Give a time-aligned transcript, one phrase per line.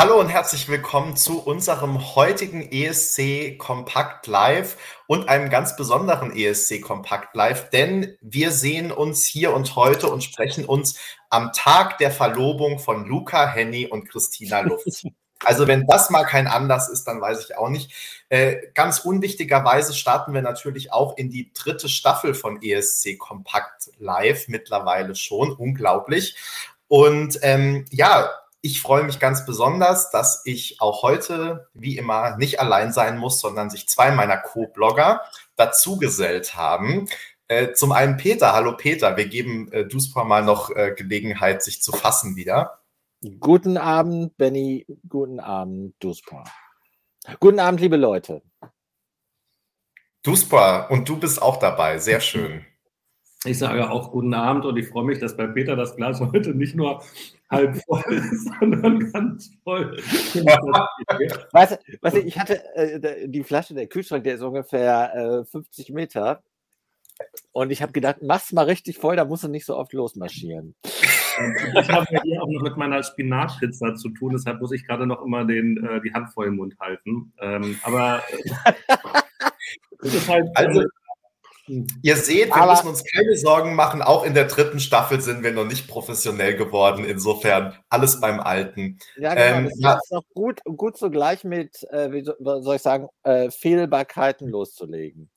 [0.00, 6.80] Hallo und herzlich willkommen zu unserem heutigen ESC Kompakt Live und einem ganz besonderen ESC
[6.80, 12.10] Kompakt Live, denn wir sehen uns hier und heute und sprechen uns am Tag der
[12.10, 14.86] Verlobung von Luca, Henny und Christina Luft.
[15.44, 17.92] Also wenn das mal kein Anlass ist, dann weiß ich auch nicht.
[18.28, 24.48] Äh, ganz unwichtigerweise starten wir natürlich auch in die dritte Staffel von ESC Kompakt Live
[24.48, 25.52] mittlerweile schon.
[25.52, 26.36] Unglaublich.
[26.88, 28.30] Und ähm, ja,
[28.62, 33.40] ich freue mich ganz besonders, dass ich auch heute, wie immer, nicht allein sein muss,
[33.40, 35.22] sondern sich zwei meiner Co-Blogger
[35.56, 37.08] dazugesellt haben.
[37.48, 38.52] Äh, zum einen Peter.
[38.52, 42.80] Hallo Peter, wir geben äh, Duspor mal noch äh, Gelegenheit, sich zu fassen wieder.
[43.40, 44.86] Guten Abend, Benny.
[45.08, 46.44] Guten Abend, Duspor.
[47.38, 48.42] Guten Abend, liebe Leute.
[50.22, 51.98] Duspor, und du bist auch dabei.
[51.98, 52.64] Sehr schön.
[53.44, 56.54] Ich sage auch guten Abend und ich freue mich, dass bei Peter das Glas heute
[56.54, 57.02] nicht nur
[57.50, 59.96] halb voll ist, sondern ganz voll.
[61.52, 65.44] weißt, du, weißt du, ich hatte äh, die Flasche, der Kühlschrank, der ist ungefähr äh,
[65.44, 66.42] 50 Meter.
[67.52, 70.74] Und ich habe gedacht, mach's mal richtig voll, da musst du nicht so oft losmarschieren.
[70.82, 75.06] Ich habe ja hier auch noch mit meiner Spinatpizza zu tun, deshalb muss ich gerade
[75.06, 77.32] noch immer den, äh, die Hand vor den Mund halten.
[77.40, 78.96] Ähm, aber äh,
[80.28, 80.84] halt, also,
[82.02, 84.02] Ihr seht, wir Aber müssen uns keine Sorgen machen.
[84.02, 87.04] Auch in der dritten Staffel sind wir noch nicht professionell geworden.
[87.04, 88.98] Insofern alles beim Alten.
[89.16, 89.58] Ja, genau.
[89.58, 89.94] Ähm, das ja.
[89.94, 95.30] ist noch gut, gut zugleich mit, äh, wie soll ich sagen, äh, Fehlbarkeiten loszulegen.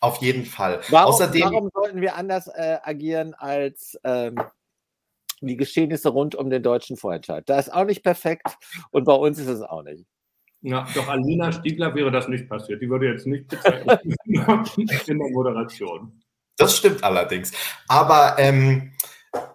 [0.00, 0.80] Auf jeden Fall.
[0.88, 4.36] Warum, Außerdem, warum sollten wir anders äh, agieren als ähm,
[5.40, 7.44] die Geschehnisse rund um den deutschen Vorentscheid?
[7.46, 8.46] Da ist auch nicht perfekt
[8.90, 10.06] und bei uns ist es auch nicht.
[10.64, 12.80] Ja, doch Alina Stiegler wäre das nicht passiert.
[12.80, 13.52] Die würde jetzt nicht
[14.24, 16.22] in der Moderation.
[16.56, 17.52] Das stimmt allerdings.
[17.86, 18.94] Aber ähm,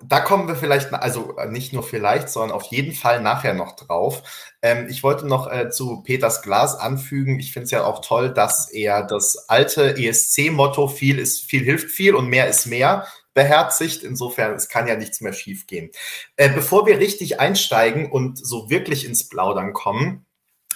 [0.04, 4.22] da kommen wir vielleicht, also nicht nur vielleicht, sondern auf jeden Fall nachher noch drauf.
[4.62, 7.40] Ähm, ich wollte noch äh, zu Peters Glas anfügen.
[7.40, 11.90] Ich finde es ja auch toll, dass er das alte ESC-Motto viel ist, viel hilft
[11.90, 14.04] viel und mehr ist mehr beherzigt.
[14.04, 15.90] Insofern, es kann ja nichts mehr schiefgehen.
[16.36, 20.28] Äh, bevor wir richtig einsteigen und so wirklich ins Plaudern kommen,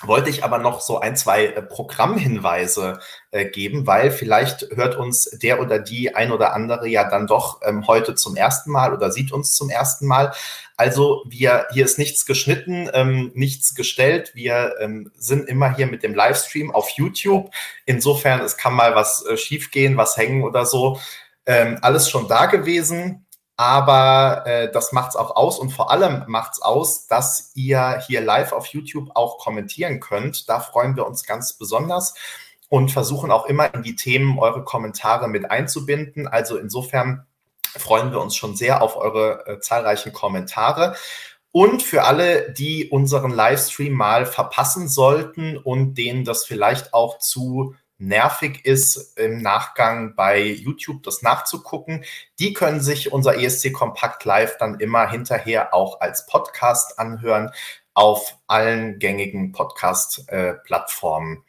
[0.02, 3.00] wollte ich aber noch so ein, zwei äh, Programmhinweise
[3.32, 7.62] äh, geben, weil vielleicht hört uns der oder die ein oder andere ja dann doch
[7.64, 10.34] ähm, heute zum ersten Mal oder sieht uns zum ersten Mal.
[10.76, 14.32] Also wir, hier ist nichts geschnitten, ähm, nichts gestellt.
[14.34, 17.52] Wir ähm, sind immer hier mit dem Livestream auf YouTube.
[17.86, 21.00] Insofern, es kann mal was äh, schiefgehen, was hängen oder so.
[21.46, 23.23] Ähm, alles schon da gewesen
[23.56, 28.52] aber äh, das macht's auch aus und vor allem macht's aus, dass ihr hier live
[28.52, 30.50] auf YouTube auch kommentieren könnt.
[30.50, 32.16] Da freuen wir uns ganz besonders
[32.70, 36.28] und versuchen auch immer in die Themen eure Kommentare mit einzubinden.
[36.28, 37.28] Also insofern
[37.78, 40.96] freuen wir uns schon sehr auf eure äh, zahlreichen Kommentare.
[41.52, 47.76] Und für alle, die unseren Livestream mal verpassen sollten und denen das vielleicht auch zu
[47.98, 52.04] nervig ist, im Nachgang bei YouTube das nachzugucken.
[52.40, 57.52] Die können sich unser ESC Kompakt Live dann immer hinterher auch als Podcast anhören
[57.94, 61.44] auf allen gängigen Podcast-Plattformen.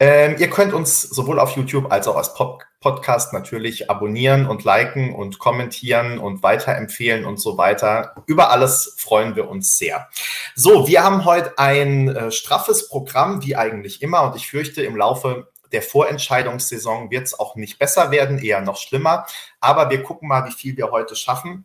[0.00, 4.62] Ähm, ihr könnt uns sowohl auf YouTube als auch als Pod Podcast natürlich abonnieren und
[4.62, 8.14] liken und kommentieren und weiterempfehlen und so weiter.
[8.26, 10.08] Über alles freuen wir uns sehr.
[10.54, 14.94] So, wir haben heute ein äh, straffes Programm, wie eigentlich immer, und ich fürchte, im
[14.94, 19.26] Laufe der Vorentscheidungssaison wird es auch nicht besser werden, eher noch schlimmer.
[19.60, 21.64] Aber wir gucken mal, wie viel wir heute schaffen.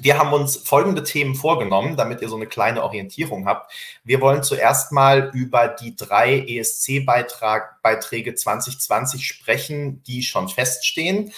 [0.00, 3.72] Wir haben uns folgende Themen vorgenommen, damit ihr so eine kleine Orientierung habt.
[4.04, 11.32] Wir wollen zuerst mal über die drei ESC-Beiträge 2020 sprechen, die schon feststehen.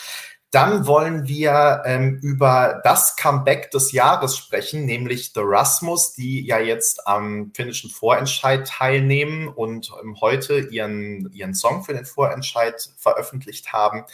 [0.50, 6.59] Dann wollen wir ähm, über das Comeback des Jahres sprechen, nämlich The Rasmus, die ja
[6.59, 13.72] jetzt am finnischen Vorentscheid teilnehmen und ähm, heute ihren, ihren Song für den Vorentscheid veröffentlicht
[13.72, 14.05] haben.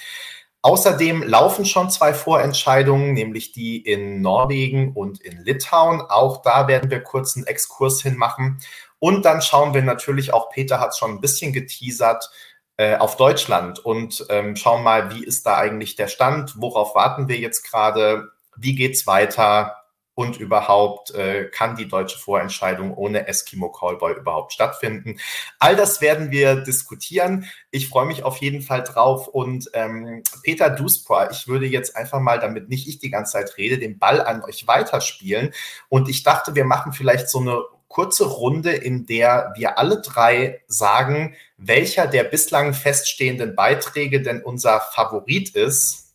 [0.60, 6.02] Außerdem laufen schon zwei Vorentscheidungen, nämlich die in Norwegen und in Litauen.
[6.02, 8.58] Auch da werden wir kurz einen Exkurs hinmachen.
[8.98, 12.30] Und dann schauen wir natürlich auch, Peter hat es schon ein bisschen geteasert,
[12.76, 13.78] äh, auf Deutschland.
[13.78, 18.32] Und ähm, schauen mal, wie ist da eigentlich der Stand, worauf warten wir jetzt gerade,
[18.56, 19.82] wie geht's weiter?
[20.18, 25.18] Und überhaupt äh, kann die deutsche Vorentscheidung ohne Eskimo Callboy überhaupt stattfinden.
[25.58, 27.44] All das werden wir diskutieren.
[27.70, 29.28] Ich freue mich auf jeden Fall drauf.
[29.28, 33.58] Und ähm, Peter Duspor, ich würde jetzt einfach mal, damit nicht ich die ganze Zeit
[33.58, 35.52] rede, den Ball an euch weiterspielen.
[35.90, 40.62] Und ich dachte, wir machen vielleicht so eine kurze Runde, in der wir alle drei
[40.66, 46.14] sagen, welcher der bislang feststehenden Beiträge denn unser Favorit ist.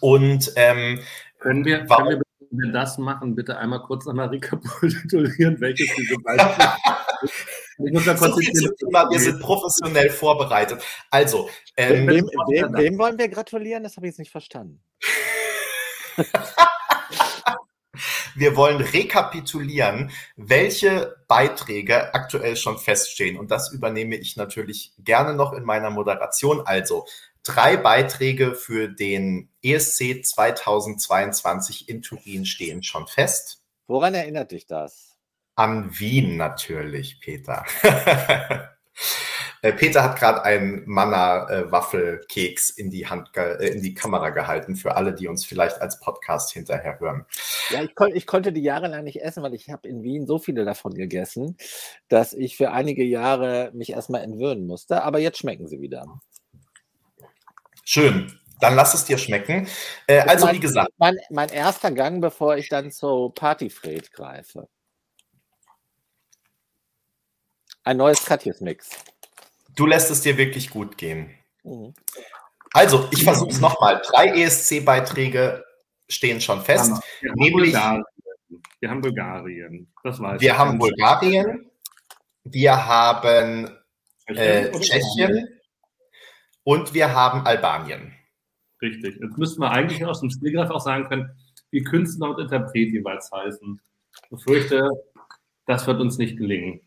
[0.00, 1.00] Und ähm,
[1.38, 2.22] können wir, können wir
[2.54, 6.72] wir das machen, bitte einmal kurz nochmal rekapitulieren, welches diese Beispiele
[7.86, 10.82] ich muss da so Thema, wir sind professionell vorbereitet.
[11.10, 13.82] Also, ähm, wem, wem, wem wollen wir gratulieren?
[13.82, 14.82] Das habe ich jetzt nicht verstanden.
[18.34, 23.36] Wir wollen rekapitulieren, welche Beiträge aktuell schon feststehen.
[23.36, 26.60] Und das übernehme ich natürlich gerne noch in meiner Moderation.
[26.64, 27.06] Also
[27.42, 33.62] drei Beiträge für den ESC 2022 in Turin stehen schon fest.
[33.86, 35.16] Woran erinnert dich das?
[35.54, 37.64] An Wien natürlich, Peter.
[39.62, 44.96] Äh, Peter hat gerade einen Manna-Waffelkeks in die Hand, äh, in die Kamera gehalten, für
[44.96, 47.24] alle, die uns vielleicht als Podcast hinterher hören.
[47.70, 50.40] Ja, ich, kon ich konnte die jahrelang nicht essen, weil ich habe in Wien so
[50.40, 51.56] viele davon gegessen,
[52.08, 55.04] dass ich für einige Jahre mich erstmal entwöhnen musste.
[55.04, 56.20] Aber jetzt schmecken sie wieder.
[57.84, 58.36] Schön.
[58.60, 59.68] Dann lass es dir schmecken.
[60.08, 60.90] Äh, also, mein, wie gesagt.
[60.98, 64.68] Mein, mein, erster Gang, bevor ich dann zu Partyfred greife.
[67.84, 68.90] Ein neues Katjes-Mix.
[69.74, 71.30] Du lässt es dir wirklich gut gehen.
[71.64, 71.94] Mhm.
[72.72, 74.00] Also, ich versuche es nochmal.
[74.04, 75.64] Drei ESC-Beiträge
[76.08, 76.92] stehen schon fest.
[77.20, 78.04] Wir haben nämlich, Bulgarien.
[78.80, 79.92] Wir haben Bulgarien.
[80.02, 80.58] Das weiß wir ich.
[80.58, 81.70] haben Bulgarien.
[82.44, 83.70] Wir haben
[84.26, 85.48] äh, Tschechien.
[86.64, 88.14] Und wir haben Albanien.
[88.80, 89.18] Richtig.
[89.20, 91.30] Jetzt müssten wir eigentlich aus dem Spielgreif auch sagen können,
[91.70, 93.80] wie Künstler und Interpret jeweils heißen.
[94.14, 94.88] Ich befürchte,
[95.66, 96.80] das wird uns nicht gelingen.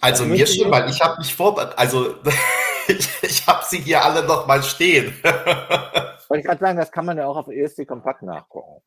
[0.00, 1.78] Also mir schon, weil ich habe mich vorbereitet.
[1.78, 2.16] Also
[2.88, 5.14] ich, ich habe sie hier alle noch mal stehen.
[5.22, 8.82] Wollte ich gerade sagen, das kann man ja auch auf ESC Kompakt nachgucken.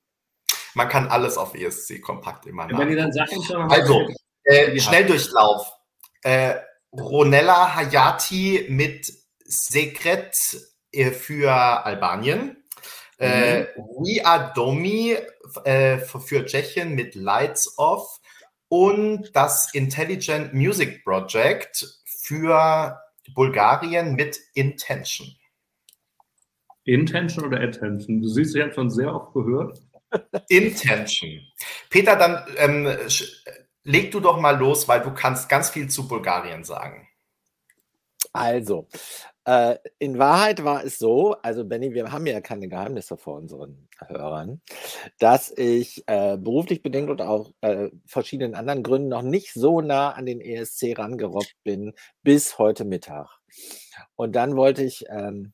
[0.74, 2.82] Man kann alles auf ESC Kompakt immer nachgucken.
[2.82, 4.08] Wenn ihr dann Sachen schon Also,
[4.44, 5.72] äh, Schnelldurchlauf.
[6.24, 6.56] Äh,
[6.92, 9.12] Ronella Hayati mit
[9.44, 10.36] Sekret
[10.92, 12.64] äh, für Albanien.
[13.20, 13.66] Äh, mhm.
[14.04, 15.18] Ria Domi
[15.64, 18.17] äh, für Tschechien mit Lights Off
[18.70, 23.00] und das Intelligent Music Project für
[23.34, 25.36] Bulgarien mit Intention.
[26.84, 28.22] Intention oder Attention?
[28.22, 29.80] Du siehst, ich habe schon sehr oft gehört.
[30.50, 31.42] Intention.
[31.90, 32.98] Peter, dann ähm,
[33.84, 37.08] leg du doch mal los, weil du kannst ganz viel zu Bulgarien sagen.
[38.32, 38.88] Also,
[39.48, 43.88] äh, in Wahrheit war es so, also Benny, wir haben ja keine Geheimnisse vor unseren
[44.06, 44.62] Hörern,
[45.20, 50.12] dass ich äh, beruflich bedingt und auch äh, verschiedenen anderen Gründen noch nicht so nah
[50.12, 53.30] an den ESC rangerobbt bin bis heute Mittag.
[54.18, 55.54] Und dann wollte ich ähm,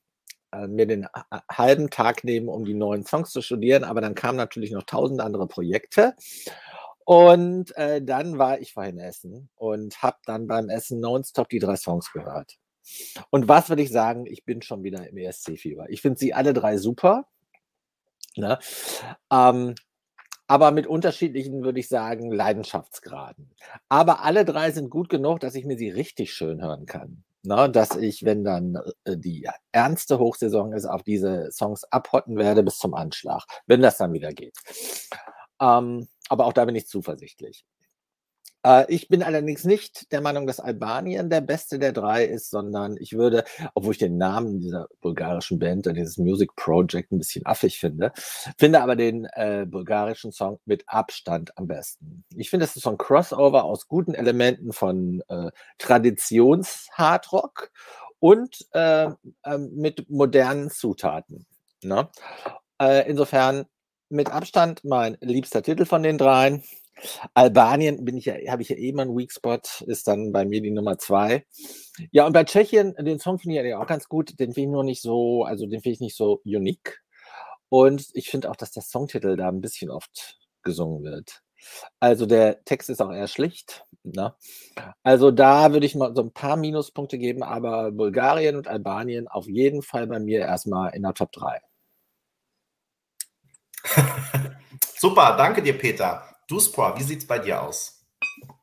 [0.52, 1.06] äh, mir den
[1.52, 5.22] halben Tag nehmen, um die neuen Songs zu studieren, aber dann kamen natürlich noch tausend
[5.22, 6.16] andere Projekte.
[7.06, 11.76] Und äh, dann war ich vorhin essen und habe dann beim Essen nonstop die drei
[11.76, 12.58] Songs gehört.
[13.30, 14.26] Und was würde ich sagen?
[14.26, 15.90] Ich bin schon wieder im ESC-Fieber.
[15.90, 17.28] Ich finde sie alle drei super.
[18.36, 18.60] Ne?
[19.32, 19.76] Ähm,
[20.48, 23.52] aber mit unterschiedlichen, würde ich sagen, Leidenschaftsgraden.
[23.90, 27.24] Aber alle drei sind gut genug, dass ich mir sie richtig schön hören kann.
[27.44, 27.70] Ne?
[27.70, 32.78] Dass ich, wenn dann äh, die ernste Hochsaison ist, auf diese Songs abhotten werde bis
[32.78, 34.58] zum Anschlag, wenn das dann wieder geht.
[35.62, 37.66] Ähm, aber auch da bin ich zuversichtlich.
[38.64, 42.98] Äh, ich bin allerdings nicht der Meinung, dass Albanien der beste der drei ist, sondern
[42.98, 43.44] ich würde,
[43.74, 48.12] obwohl ich den Namen dieser bulgarischen Band, dieses Music Project ein bisschen affig finde,
[48.58, 52.24] finde aber den äh, bulgarischen Song mit Abstand am besten.
[52.36, 57.72] Ich finde, es ist so ein Crossover aus guten Elementen von äh, Traditions-Hardrock
[58.20, 59.06] und äh,
[59.44, 61.46] äh, mit modernen Zutaten.
[61.84, 62.10] Ne?
[62.80, 63.66] Äh, insofern
[64.10, 66.64] mit Abstand mein liebster Titel von den dreien.
[67.34, 70.62] Albanien bin ich ja, habe ich ja eben einen Weak Spot, ist dann bei mir
[70.62, 71.46] die Nummer zwei.
[72.12, 74.74] Ja, und bei Tschechien, den Song finde ich ja auch ganz gut, den finde ich
[74.74, 77.02] nur nicht so, also den finde ich nicht so unique.
[77.70, 81.42] Und ich finde auch, dass der Songtitel da ein bisschen oft gesungen wird.
[82.00, 83.86] Also der Text ist auch eher schlicht.
[84.04, 84.36] Ne?
[85.04, 89.48] Also da würde ich mal so ein paar Minuspunkte geben, aber Bulgarien und Albanien auf
[89.48, 91.62] jeden Fall bei mir erstmal in der Top 3.
[94.98, 96.33] Super, danke dir, Peter.
[96.48, 98.06] Du, Spra, wie sieht es bei dir aus?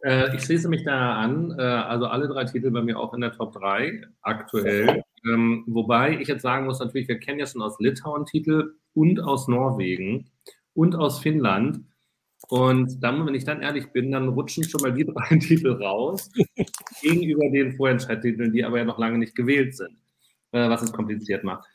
[0.04, 1.54] Äh, ich schließe mich da an.
[1.58, 5.02] Äh, also alle drei Titel bei mir auch in der Top 3 aktuell.
[5.26, 9.20] Ähm, wobei ich jetzt sagen muss, natürlich, wir kennen ja schon aus Litauen Titel und
[9.20, 10.30] aus Norwegen
[10.74, 11.84] und aus Finnland.
[12.48, 16.30] Und dann, wenn ich dann ehrlich bin, dann rutschen schon mal die drei Titel raus
[17.02, 19.96] gegenüber den Vorentscheidtiteln, die aber ja noch lange nicht gewählt sind,
[20.52, 21.68] äh, was es kompliziert macht.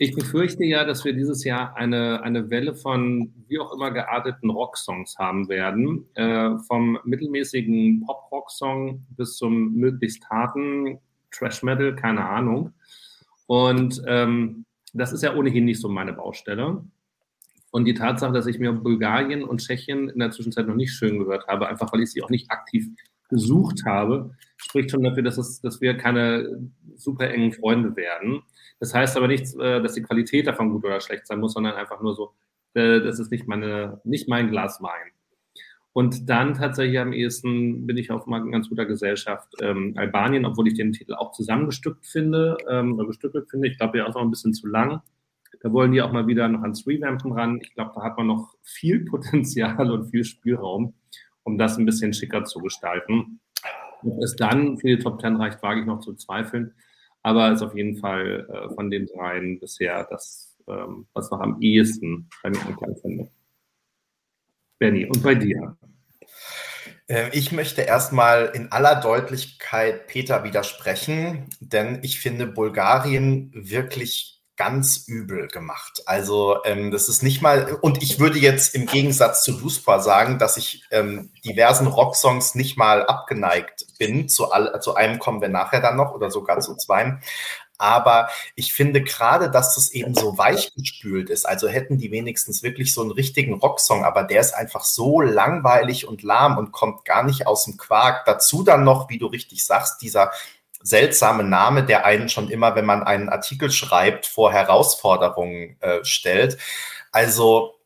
[0.00, 4.48] Ich befürchte ja, dass wir dieses Jahr eine, eine Welle von wie auch immer gearteten
[4.48, 6.06] Rocksongs haben werden.
[6.14, 11.00] Äh, vom mittelmäßigen Pop-Rock-Song bis zum möglichst harten
[11.32, 12.74] Trash-Metal, keine Ahnung.
[13.48, 14.64] Und ähm,
[14.94, 16.84] das ist ja ohnehin nicht so meine Baustelle.
[17.72, 21.18] Und die Tatsache, dass ich mir Bulgarien und Tschechien in der Zwischenzeit noch nicht schön
[21.18, 22.86] gehört habe, einfach weil ich sie auch nicht aktiv
[23.28, 26.60] gesucht habe, spricht schon dafür, dass, es, dass wir keine
[26.96, 28.42] super engen Freunde werden.
[28.80, 31.74] Das heißt aber nicht, äh, dass die Qualität davon gut oder schlecht sein muss, sondern
[31.74, 32.32] einfach nur so,
[32.74, 35.12] äh, das ist nicht, meine, nicht mein Glas Wein.
[35.92, 40.68] Und dann tatsächlich am ehesten bin ich auf mal ganz guter Gesellschaft ähm, Albanien, obwohl
[40.68, 43.68] ich den Titel auch zusammengestückt finde, ähm, oder bestückelt finde.
[43.68, 45.02] Ich glaube, ja auch noch ein bisschen zu lang.
[45.60, 47.58] Da wollen die auch mal wieder noch ans Revampen ran.
[47.62, 50.94] Ich glaube, da hat man noch viel Potenzial und viel Spielraum,
[51.48, 53.40] um das ein bisschen schicker zu gestalten.
[54.02, 56.74] Ob es dann für die Top Ten reicht, wage ich noch zu zweifeln.
[57.22, 61.60] Aber ist auf jeden Fall äh, von den dreien bisher das, ähm, was noch am
[61.60, 63.30] ehesten bei mir anklang finde.
[64.78, 65.76] Benny, und bei dir?
[67.08, 75.04] Äh, ich möchte erstmal in aller Deutlichkeit Peter widersprechen, denn ich finde Bulgarien wirklich ganz
[75.06, 76.02] übel gemacht.
[76.04, 80.38] Also ähm, das ist nicht mal, und ich würde jetzt im Gegensatz zu Luspa sagen,
[80.38, 84.28] dass ich ähm, diversen Rocksongs nicht mal abgeneigt bin.
[84.28, 87.22] Zu, all, zu einem kommen wir nachher dann noch oder sogar zu zweien.
[87.80, 91.48] Aber ich finde gerade, dass das eben so weich gespült ist.
[91.48, 96.08] Also hätten die wenigstens wirklich so einen richtigen Rocksong, aber der ist einfach so langweilig
[96.08, 98.24] und lahm und kommt gar nicht aus dem Quark.
[98.26, 100.32] Dazu dann noch, wie du richtig sagst, dieser
[100.82, 106.58] seltsame Name, der einen schon immer, wenn man einen Artikel schreibt, vor Herausforderungen äh, stellt.
[107.12, 107.78] Also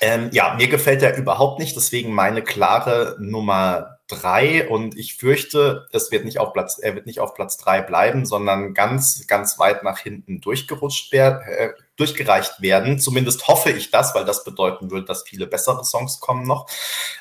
[0.00, 5.86] ähm, ja, mir gefällt er überhaupt nicht, deswegen meine klare Nummer drei und ich fürchte,
[5.92, 9.58] es wird nicht auf Platz, er wird nicht auf Platz drei bleiben, sondern ganz, ganz
[9.58, 12.98] weit nach hinten durchgerutscht werden, äh, durchgereicht werden.
[12.98, 16.66] Zumindest hoffe ich das, weil das bedeuten würde, dass viele bessere Songs kommen noch.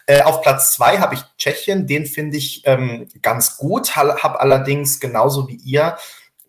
[0.07, 4.99] Äh, auf Platz zwei habe ich Tschechien, den finde ich ähm, ganz gut, habe allerdings
[4.99, 5.97] genauso wie ihr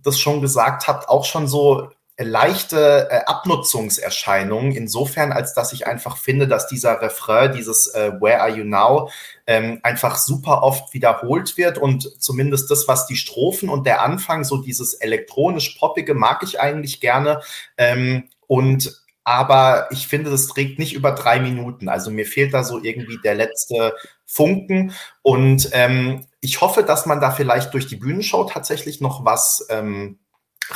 [0.02, 6.16] das schon gesagt habt, auch schon so leichte äh, Abnutzungserscheinungen, insofern, als dass ich einfach
[6.16, 9.10] finde, dass dieser Refrain, dieses äh, Where are you now,
[9.46, 14.44] ähm, einfach super oft wiederholt wird und zumindest das, was die Strophen und der Anfang,
[14.44, 17.40] so dieses elektronisch-poppige, mag ich eigentlich gerne.
[17.76, 21.88] Ähm, und aber ich finde, das trägt nicht über drei Minuten.
[21.88, 23.94] Also mir fehlt da so irgendwie der letzte
[24.26, 24.92] Funken.
[25.22, 30.18] Und ähm, ich hoffe, dass man da vielleicht durch die Bühnenshow tatsächlich noch was ähm,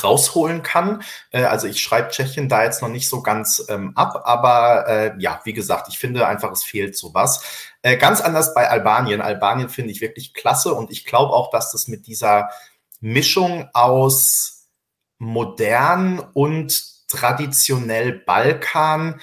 [0.02, 1.02] rausholen kann.
[1.30, 5.12] Äh, also ich schreibe Tschechien da jetzt noch nicht so ganz ähm, ab, aber äh,
[5.18, 7.70] ja, wie gesagt, ich finde einfach, es fehlt sowas.
[7.82, 9.20] Äh, ganz anders bei Albanien.
[9.20, 12.50] Albanien finde ich wirklich klasse und ich glaube auch, dass das mit dieser
[13.00, 14.66] Mischung aus
[15.18, 19.20] modern und traditionell Balkan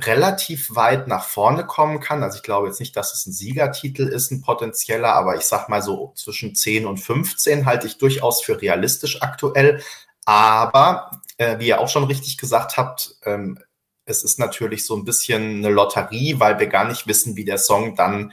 [0.00, 2.22] relativ weit nach vorne kommen kann.
[2.22, 5.68] Also ich glaube jetzt nicht, dass es ein Siegertitel ist, ein potenzieller, aber ich sag
[5.68, 9.82] mal so zwischen 10 und 15 halte ich durchaus für realistisch aktuell.
[10.24, 13.58] Aber äh, wie ihr auch schon richtig gesagt habt, ähm,
[14.04, 17.58] es ist natürlich so ein bisschen eine Lotterie, weil wir gar nicht wissen, wie der
[17.58, 18.32] Song dann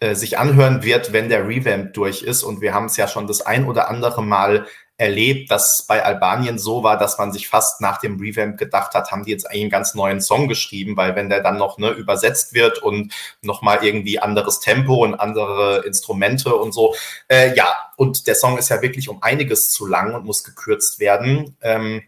[0.00, 2.42] äh, sich anhören wird, wenn der Revamp durch ist.
[2.42, 4.66] Und wir haben es ja schon das ein oder andere Mal
[5.00, 9.10] erlebt, dass bei Albanien so war, dass man sich fast nach dem Revamp gedacht hat,
[9.10, 12.52] haben die jetzt einen ganz neuen Song geschrieben, weil wenn der dann noch ne, übersetzt
[12.52, 16.94] wird und nochmal irgendwie anderes Tempo und andere Instrumente und so,
[17.28, 21.00] äh, ja, und der Song ist ja wirklich um einiges zu lang und muss gekürzt
[21.00, 21.56] werden.
[21.62, 22.02] Ähm,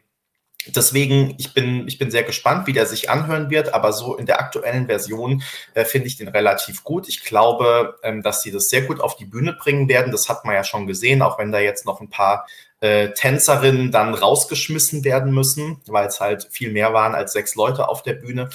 [0.68, 4.26] Deswegen, ich bin, ich bin sehr gespannt, wie der sich anhören wird, aber so in
[4.26, 5.42] der aktuellen Version
[5.75, 7.08] äh, finde ich den relativ gut.
[7.08, 10.12] Ich glaube, ähm, dass sie das sehr gut auf die Bühne bringen werden.
[10.12, 12.46] Das hat man ja schon gesehen, auch wenn da jetzt noch ein paar
[12.82, 17.88] äh, Tänzerinnen dann rausgeschmissen werden müssen, weil es halt viel mehr waren als sechs Leute
[17.88, 18.50] auf der Bühne.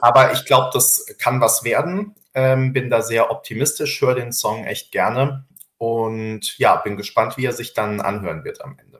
[0.00, 2.14] Aber ich glaube, das kann was werden.
[2.34, 5.46] Ähm, bin da sehr optimistisch, höre den Song echt gerne
[5.78, 8.98] und ja, bin gespannt, wie er sich dann anhören wird am Ende.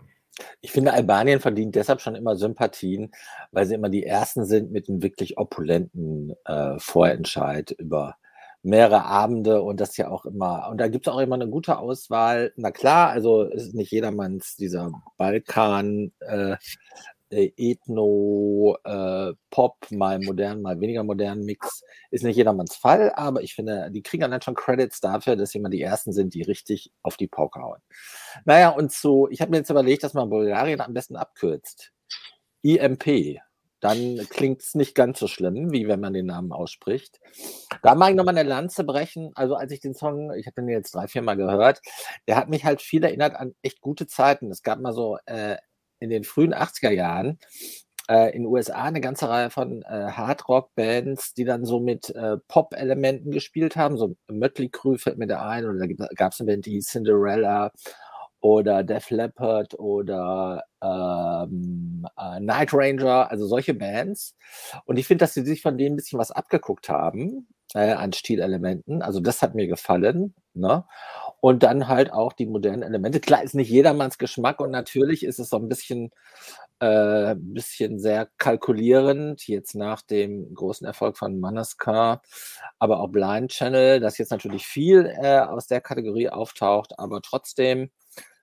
[0.62, 3.12] Ich finde, Albanien verdient deshalb schon immer Sympathien,
[3.50, 8.16] weil sie immer die Ersten sind mit einem wirklich opulenten äh, Vorentscheid über
[8.62, 11.78] mehrere Abende und das ja auch immer, und da gibt es auch immer eine gute
[11.78, 12.52] Auswahl.
[12.56, 16.56] Na klar, also ist nicht jedermanns dieser Balkan, äh,
[17.32, 23.42] äh, Ethno, äh, Pop, mal modern, mal weniger modern Mix, ist nicht jedermanns Fall, aber
[23.42, 26.42] ich finde, die kriegen dann schon Credits dafür, dass sie immer die Ersten sind, die
[26.42, 27.80] richtig auf die Pauke hauen.
[28.44, 31.92] Naja, und so, ich habe mir jetzt überlegt, dass man Bulgarien am besten abkürzt.
[32.62, 33.40] IMP,
[33.82, 37.18] dann klingt es nicht ganz so schlimm, wie wenn man den Namen ausspricht.
[37.82, 39.32] Da mag ich nochmal eine Lanze brechen.
[39.34, 41.80] Also als ich den Song, ich habe den jetzt drei, vier Mal gehört,
[42.28, 44.52] der hat mich halt viel erinnert an echt gute Zeiten.
[44.52, 45.56] Es gab mal so äh,
[45.98, 47.40] in den frühen 80er Jahren
[48.08, 52.36] äh, in den USA eine ganze Reihe von äh, Hardrock-Bands, die dann so mit äh,
[52.46, 53.96] Pop-Elementen gespielt haben.
[53.96, 55.64] So Mötley Crüe fällt mir da ein.
[55.64, 57.72] Oder da gab es eine Band, die Cinderella
[58.42, 64.36] oder Def Leppard oder ähm, äh, Night Ranger, also solche Bands.
[64.84, 68.12] Und ich finde, dass sie sich von denen ein bisschen was abgeguckt haben äh, an
[68.12, 69.00] Stilelementen.
[69.00, 70.34] Also das hat mir gefallen.
[70.54, 70.84] Ne?
[71.40, 73.20] Und dann halt auch die modernen Elemente.
[73.20, 76.10] Klar ist nicht jedermanns Geschmack und natürlich ist es so ein bisschen,
[76.80, 82.22] äh, bisschen sehr kalkulierend, jetzt nach dem großen Erfolg von Manaskar,
[82.80, 87.90] aber auch Blind Channel, dass jetzt natürlich viel äh, aus der Kategorie auftaucht, aber trotzdem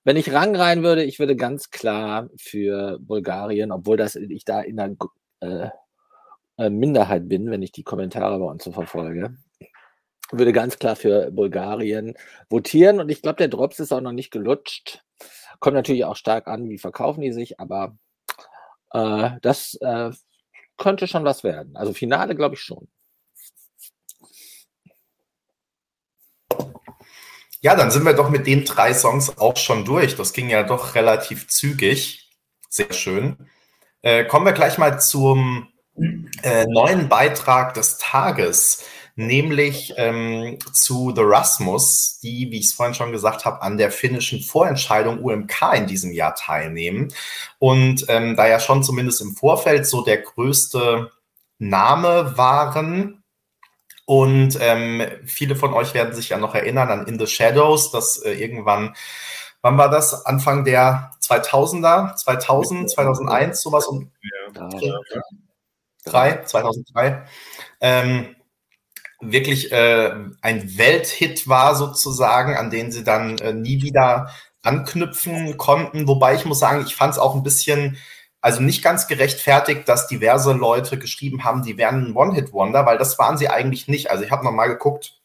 [0.03, 4.62] wenn ich Rang rein würde, ich würde ganz klar für Bulgarien, obwohl das ich da
[4.62, 4.96] in der
[5.41, 5.70] äh,
[6.58, 9.38] äh, Minderheit bin, wenn ich die Kommentare bei uns so verfolge,
[10.32, 12.15] würde ganz klar für Bulgarien
[12.50, 13.00] votieren.
[13.00, 15.03] Und ich glaube, der Drops ist auch noch nicht gelutscht.
[15.60, 17.98] Kommt natürlich auch stark an, wie verkaufen die sich, aber
[18.94, 20.12] äh, das äh,
[20.77, 21.75] könnte schon was werden.
[21.75, 22.88] Also Finale glaube ich schon.
[27.62, 30.16] Ja, dann sind wir doch mit den drei Songs auch schon durch.
[30.16, 32.30] Das ging ja doch relativ zügig.
[32.70, 33.36] Sehr schön.
[34.01, 35.68] Äh, kommen wir gleich mal zum
[36.44, 38.86] äh, neuen Beitrag des Tages,
[39.16, 43.92] nämlich ähm, zu The Rasmus, die, wie ich es vorhin schon gesagt habe, an der
[43.92, 47.12] finnischen Vorentscheidung UMK in diesem Jahr teilnehmen.
[47.58, 51.12] Und ähm, da ja schon zumindest im Vorfeld so der größte
[51.58, 53.18] Name waren,
[54.10, 58.18] und ähm, viele von euch werden sich ja noch erinnern an In the Shadows, das
[58.18, 58.96] äh, irgendwann,
[59.62, 60.25] wann war das?
[60.25, 64.12] Anfang der 2000er, 2000, 2001, sowas um
[64.51, 64.98] ja.
[66.06, 67.24] drei, 2003.
[67.82, 68.36] Ähm,
[69.22, 70.12] wirklich äh,
[70.42, 74.32] ein Welthit war sozusagen, an den sie dann äh, nie wieder
[74.63, 76.08] anknüpfen konnten.
[76.08, 77.98] Wobei ich muss sagen, ich fand es auch ein bisschen
[78.41, 83.19] also nicht ganz gerechtfertigt, dass diverse Leute geschrieben haben, die wären ein One-Hit-Wonder, weil das
[83.19, 84.10] waren sie eigentlich nicht.
[84.12, 85.19] Also ich habe nochmal geguckt,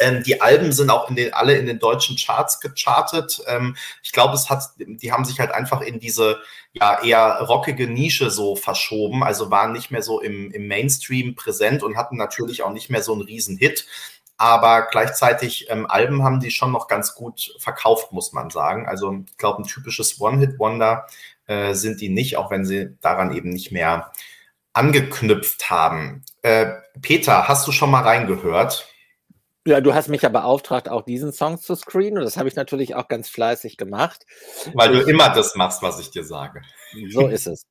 [0.00, 3.42] ähm, die Alben sind auch in den, alle in den deutschen Charts gechartet.
[3.46, 6.40] Ähm, ich glaube, es hat, die haben sich halt einfach in diese
[6.72, 11.82] ja eher rockige Nische so verschoben, also waren nicht mehr so im, im Mainstream präsent
[11.82, 13.86] und hatten natürlich auch nicht mehr so einen riesen Hit.
[14.38, 18.88] Aber gleichzeitig ähm, Alben haben die schon noch ganz gut verkauft, muss man sagen.
[18.88, 21.06] Also ich glaube, ein typisches One-Hit-Wonder
[21.52, 24.12] äh, sind die nicht, auch wenn sie daran eben nicht mehr
[24.72, 26.24] angeknüpft haben.
[26.42, 26.66] Äh,
[27.00, 28.88] Peter, hast du schon mal reingehört?
[29.64, 32.56] Ja, du hast mich ja beauftragt, auch diesen Song zu screenen und das habe ich
[32.56, 34.26] natürlich auch ganz fleißig gemacht.
[34.74, 36.62] Weil du immer das machst, was ich dir sage.
[37.10, 37.64] So ist es.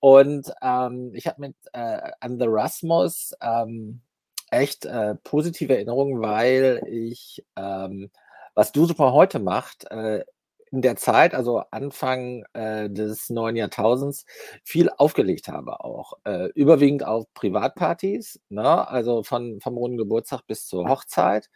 [0.00, 4.02] Und ähm, ich habe mit äh, an The Rasmus ähm,
[4.50, 8.10] echt äh, positive Erinnerungen, weil ich, ähm,
[8.54, 10.24] was du super heute macht, äh,
[10.72, 14.24] in der Zeit, also Anfang äh, des neuen Jahrtausends,
[14.64, 16.14] viel aufgelegt habe auch.
[16.24, 18.88] Äh, überwiegend auf Privatpartys, ne?
[18.88, 21.50] also von, vom runden Geburtstag bis zur Hochzeit.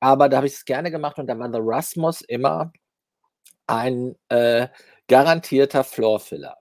[0.00, 2.72] Aber da habe ich es gerne gemacht und da war The Rasmus immer
[3.66, 4.68] ein äh,
[5.08, 6.56] garantierter Floorfiller.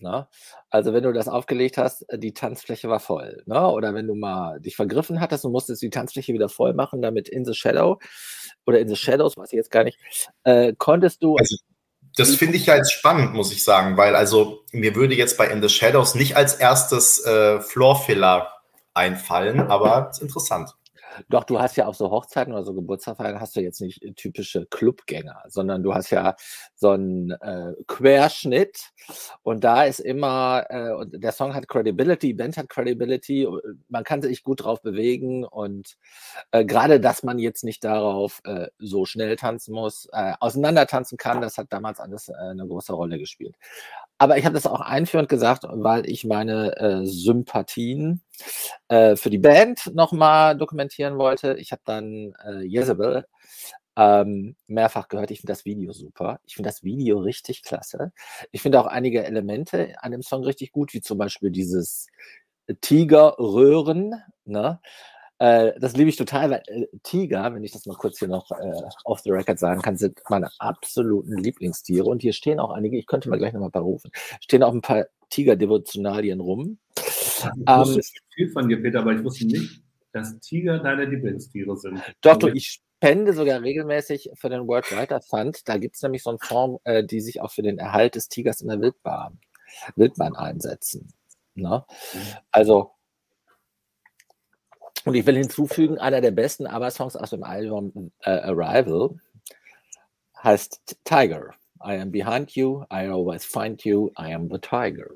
[0.00, 0.28] Ne?
[0.70, 3.42] Also wenn du das aufgelegt hast, äh, die Tanzfläche war voll.
[3.46, 3.66] Ne?
[3.68, 7.28] Oder wenn du mal dich vergriffen hattest und musstest die Tanzfläche wieder voll machen, damit
[7.28, 7.98] In the Shadow
[8.66, 9.98] oder In the Shadows, weiß ich jetzt gar nicht,
[10.44, 11.36] äh, konntest du.
[11.36, 11.56] Also,
[12.16, 15.46] das finde ich ja jetzt spannend, muss ich sagen, weil also mir würde jetzt bei
[15.46, 18.48] In the Shadows nicht als erstes äh, Floorfiller
[18.94, 20.74] einfallen, aber es ist interessant.
[21.28, 24.12] Doch, du hast ja auf so Hochzeiten oder so Geburtstagsfeiern hast du jetzt nicht äh,
[24.12, 26.36] typische Clubgänger, sondern du hast ja
[26.74, 28.90] so einen äh, Querschnitt
[29.42, 33.48] und da ist immer, äh, und der Song hat Credibility, die Band hat Credibility, äh,
[33.88, 35.96] man kann sich gut drauf bewegen und
[36.52, 41.18] äh, gerade, dass man jetzt nicht darauf äh, so schnell tanzen muss, äh, auseinander tanzen
[41.18, 43.56] kann, das hat damals alles äh, eine große Rolle gespielt.
[44.20, 48.20] Aber ich habe das auch einführend gesagt, weil ich meine äh, Sympathien
[48.88, 51.54] äh, für die Band nochmal dokumentieren wollte.
[51.54, 53.24] Ich habe dann äh, Jezebel
[53.96, 55.30] ähm, mehrfach gehört.
[55.30, 56.38] Ich finde das Video super.
[56.44, 58.12] Ich finde das Video richtig klasse.
[58.50, 62.06] Ich finde auch einige Elemente an dem Song richtig gut, wie zum Beispiel dieses
[62.82, 64.22] Tigerröhren.
[64.44, 64.80] Ne?
[65.40, 68.50] Äh, das liebe ich total, weil äh, Tiger, wenn ich das mal kurz hier noch
[68.50, 72.04] äh, off the record sagen kann, sind meine absoluten Lieblingstiere.
[72.04, 74.10] Und hier stehen auch einige, ich könnte mal gleich nochmal ein paar rufen,
[74.42, 76.78] stehen auch ein paar Tiger-Devotionalien rum.
[76.98, 78.02] Ich wusste ähm,
[78.34, 82.02] viel von dir, Peter, aber ich wusste nicht, dass Tiger deine Lieblingstiere sind.
[82.20, 85.66] Doch, du, ich spende sogar regelmäßig für den World Writer Fund.
[85.66, 88.28] Da gibt es nämlich so einen Fonds, äh, die sich auch für den Erhalt des
[88.28, 89.40] Tigers in der Wildbahn,
[89.96, 91.14] Wildbahn einsetzen.
[91.54, 91.82] Ne?
[92.12, 92.18] Mhm.
[92.50, 92.90] Also
[95.04, 99.10] und ich will hinzufügen, einer der besten ABBA-Songs aus dem Album äh, Arrival
[100.42, 101.50] heißt Tiger.
[101.82, 105.08] I am behind you, I always find you, I am the tiger.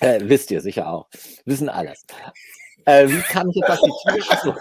[0.00, 1.08] Äh, wisst ihr sicher auch.
[1.46, 2.04] Wissen alles.
[2.84, 4.52] Äh, wie kann ich jetzt auf die?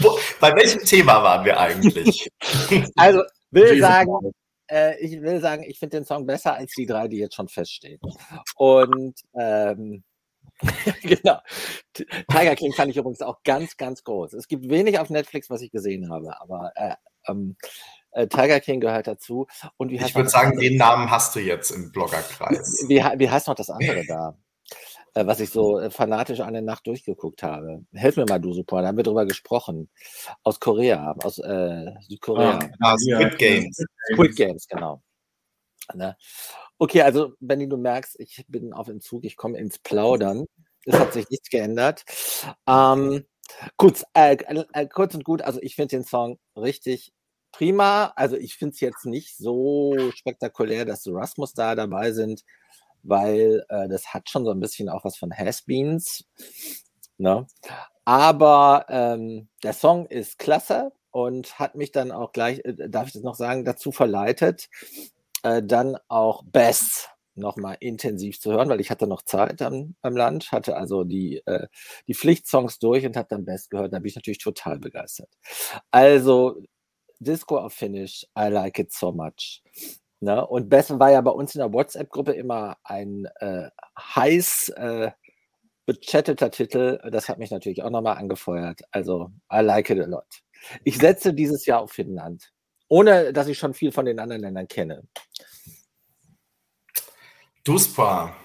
[0.00, 2.30] Wo, bei welchem Thema waren wir eigentlich?
[2.96, 4.32] also, will sagen,
[4.68, 7.48] äh, ich will sagen, ich finde den Song besser als die drei, die jetzt schon
[7.48, 8.00] feststehen.
[8.56, 10.04] Und ähm,
[11.02, 11.38] genau.
[11.92, 14.32] Tiger King fand ich übrigens auch ganz, ganz groß.
[14.34, 16.94] Es gibt wenig auf Netflix, was ich gesehen habe, aber äh,
[17.28, 17.56] ähm,
[18.12, 19.46] äh, Tiger King gehört dazu.
[19.76, 20.64] Und wie ich würde sagen, andere?
[20.64, 22.84] den Namen hast du jetzt im Bloggerkreis.
[22.88, 24.36] Wie, wie heißt noch das andere da?
[25.14, 27.84] Äh, was ich so äh, fanatisch eine Nacht durchgeguckt habe.
[27.92, 29.88] Helf mir mal, du super, da haben wir drüber gesprochen.
[30.42, 32.58] Aus Korea, aus äh, Südkorea.
[32.80, 33.84] Ah, ah Squid Games.
[34.12, 35.02] Squid Games, genau.
[35.94, 36.16] Ne?
[36.78, 40.46] Okay, also Benny, du merkst, ich bin auf Entzug, ich komme ins Plaudern.
[40.84, 42.04] Es hat sich nichts geändert.
[42.66, 43.24] Ähm,
[43.76, 44.36] kurz, äh,
[44.72, 47.12] äh, kurz und gut, also ich finde den Song richtig
[47.50, 48.12] prima.
[48.16, 52.44] Also ich finde es jetzt nicht so spektakulär, dass Rasmus da dabei sind
[53.08, 56.24] weil äh, das hat schon so ein bisschen auch was von Has-Beens.
[57.18, 57.46] Ne?
[58.04, 63.14] Aber ähm, der Song ist klasse und hat mich dann auch gleich, äh, darf ich
[63.14, 64.68] das noch sagen, dazu verleitet,
[65.42, 70.16] äh, dann auch Bess nochmal intensiv zu hören, weil ich hatte noch Zeit am, am
[70.16, 71.68] Land, hatte also die, äh,
[72.06, 73.92] die Pflichtsongs durch und habe dann Best gehört.
[73.92, 75.28] Da bin ich natürlich total begeistert.
[75.90, 76.56] Also
[77.18, 79.62] Disco of Finish, I like it so much.
[80.20, 80.46] Ne?
[80.46, 83.68] Und Beth war ja bei uns in der WhatsApp-Gruppe immer ein äh,
[83.98, 85.10] heiß äh,
[85.84, 86.98] bechatteter Titel.
[87.10, 88.80] Das hat mich natürlich auch nochmal angefeuert.
[88.90, 90.26] Also, I like it a lot.
[90.84, 92.52] Ich setze dieses Jahr auf Finnland,
[92.88, 95.02] ohne dass ich schon viel von den anderen Ländern kenne.
[97.64, 98.36] Duspa,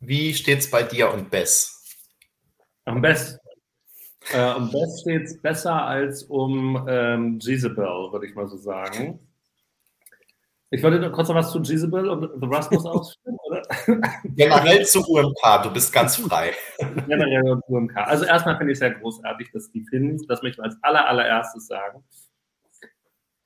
[0.00, 1.80] wie steht's bei dir und Bess?
[2.84, 3.38] Am Bess.
[4.32, 9.18] Äh, um Bess steht es besser als um ähm, Jezebel, würde ich mal so sagen.
[10.72, 13.62] Ich wollte noch kurz noch was zu Jezebel und The Rasmus ausführen, oder?
[14.24, 16.52] Generell zu UMK, du bist ganz frei.
[16.78, 17.96] Generell zu UMK.
[17.96, 21.06] Also erstmal finde ich es sehr großartig, dass die Finns, das möchte ich als aller,
[21.08, 22.04] allererstes sagen,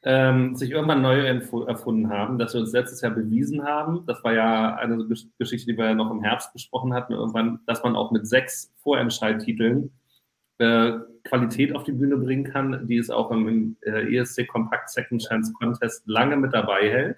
[0.07, 4.05] ähm, sich irgendwann neu erfunden haben, dass wir uns letztes Jahr bewiesen haben.
[4.07, 5.07] Das war ja eine
[5.39, 8.73] Geschichte, die wir ja noch im Herbst besprochen hatten, irgendwann, dass man auch mit sechs
[8.83, 9.91] Vorentscheidtiteln
[10.59, 10.93] äh,
[11.25, 15.55] Qualität auf die Bühne bringen kann, die es auch im äh, ESC Compact Second Chance
[15.59, 17.17] Contest lange mit dabei hält.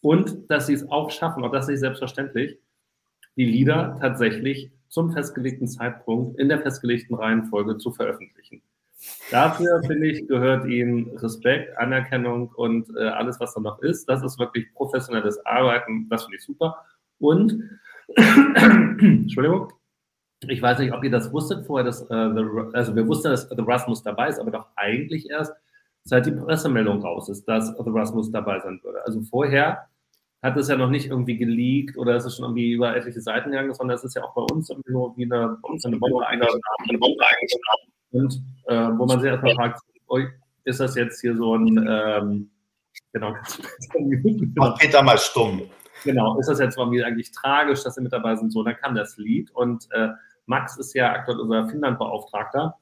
[0.00, 2.58] Und dass sie es auch schaffen, auch das ist nicht selbstverständlich,
[3.36, 8.62] die Lieder tatsächlich zum festgelegten Zeitpunkt in der festgelegten Reihenfolge zu veröffentlichen.
[9.30, 14.08] Dafür, finde ich, gehört ihnen Respekt, Anerkennung und äh, alles, was da noch ist.
[14.08, 16.08] Das ist wirklich professionelles Arbeiten.
[16.08, 16.84] Das finde ich super.
[17.18, 17.78] Und,
[18.16, 19.72] Entschuldigung,
[20.48, 23.48] ich weiß nicht, ob ihr das wusstet vorher, dass, äh, the, also wir wussten, dass
[23.48, 25.52] The Rasmus dabei ist, aber doch eigentlich erst,
[26.04, 29.04] seit die Pressemeldung raus ist, dass The Rasmus dabei sein würde.
[29.04, 29.88] Also vorher
[30.42, 33.50] hat es ja noch nicht irgendwie geleakt oder ist es schon irgendwie über etliche Seiten
[33.50, 37.92] gegangen, sondern es ist ja auch bei uns irgendwie so wie eine, eine Bombe eingeschlagen.
[38.12, 39.80] Und äh, wo man sich erstmal fragt,
[40.64, 42.50] ist das jetzt hier so ein, ähm,
[43.12, 43.34] genau.
[44.54, 45.62] Mach Peter mal stumm.
[46.04, 48.52] Genau, ist das jetzt irgendwie eigentlich tragisch, dass sie mit dabei sind?
[48.52, 50.10] So, dann kam das Lied und äh,
[50.46, 52.78] Max ist ja aktuell unser Finnland-Beauftragter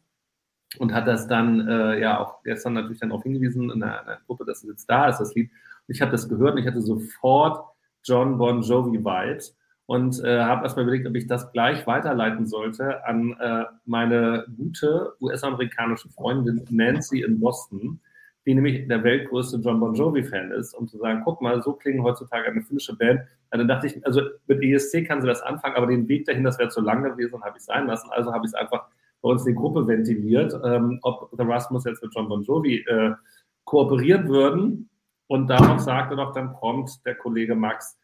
[0.78, 4.06] und hat das dann äh, ja auch gestern natürlich dann auch hingewiesen in der, in
[4.06, 5.50] der Gruppe, dass es jetzt da ist, das Lied.
[5.86, 7.64] Und ich habe das gehört und ich hatte sofort
[8.02, 13.04] John Bon Jovi Vibes und äh, habe erstmal überlegt, ob ich das gleich weiterleiten sollte
[13.04, 18.00] an äh, meine gute US-amerikanische Freundin Nancy in Boston,
[18.46, 22.02] die nämlich der weltgrößte John Bon Jovi-Fan ist, um zu sagen, guck mal, so klingen
[22.02, 23.20] heutzutage eine finnische Band.
[23.52, 26.44] Ja, dann dachte ich, also mit ESC kann sie das anfangen, aber den Weg dahin,
[26.44, 28.10] das wäre zu lang gewesen, habe ich sein lassen.
[28.10, 28.86] Also habe ich es einfach
[29.20, 32.84] bei uns in die Gruppe ventiliert, ähm, ob The Rasmus jetzt mit John Bon Jovi
[32.86, 33.12] äh,
[33.64, 34.88] kooperieren würden.
[35.26, 37.98] Und darauf sagte doch dann prompt der Kollege Max,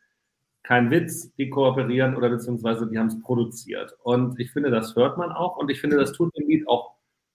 [0.63, 3.97] kein Witz, die kooperieren oder beziehungsweise die haben es produziert.
[4.03, 6.95] Und ich finde, das hört man auch und ich finde, das tut dem Lied auch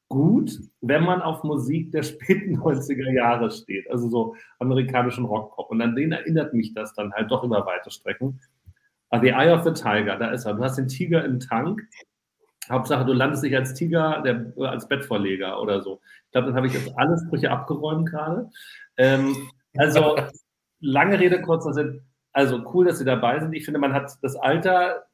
[0.10, 5.70] gut, wenn man auf Musik der späten 90er Jahre steht, also so amerikanischen Rockpop.
[5.72, 8.40] Und an den erinnert mich das dann halt doch über weite Strecken.
[9.10, 10.56] Ah, the Eye of the Tiger, da ist er.
[10.56, 11.82] Du hast den Tiger im Tank.
[12.70, 16.02] Hauptsache, du landest nicht als Tiger, der, als Bettvorleger oder so.
[16.26, 18.50] Ich glaube, dann habe ich jetzt alle Sprüche abgeräumt gerade.
[18.98, 19.36] Ähm,
[19.78, 20.16] also,
[20.80, 22.02] lange Rede, kurzer Sinn.
[22.36, 23.54] Also, cool, dass Sie dabei sind.
[23.54, 25.06] Ich finde, man hat das Alter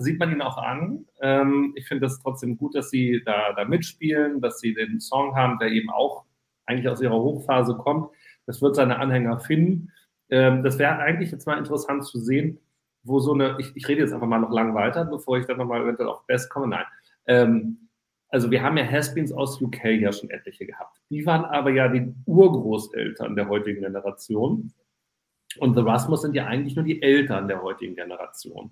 [0.00, 1.06] sieht man ihn auch an.
[1.20, 5.34] Ähm, ich finde es trotzdem gut, dass sie da, da mitspielen, dass sie den Song
[5.34, 6.24] haben, der eben auch
[6.66, 8.10] eigentlich aus ihrer Hochphase kommt.
[8.46, 9.92] Das wird seine Anhänger finden.
[10.30, 12.60] Ähm, das wäre eigentlich jetzt mal interessant zu sehen,
[13.02, 15.58] wo so eine, ich, ich rede jetzt einfach mal noch lang weiter, bevor ich dann
[15.58, 16.68] nochmal eventuell auf Best komme.
[16.68, 16.84] Nein.
[17.26, 17.88] Ähm,
[18.30, 21.00] also wir haben ja Haspins aus UK ja schon etliche gehabt.
[21.08, 24.72] Die waren aber ja die Urgroßeltern der heutigen Generation.
[25.58, 28.70] Und The Rasmus sind ja eigentlich nur die Eltern der heutigen Generation.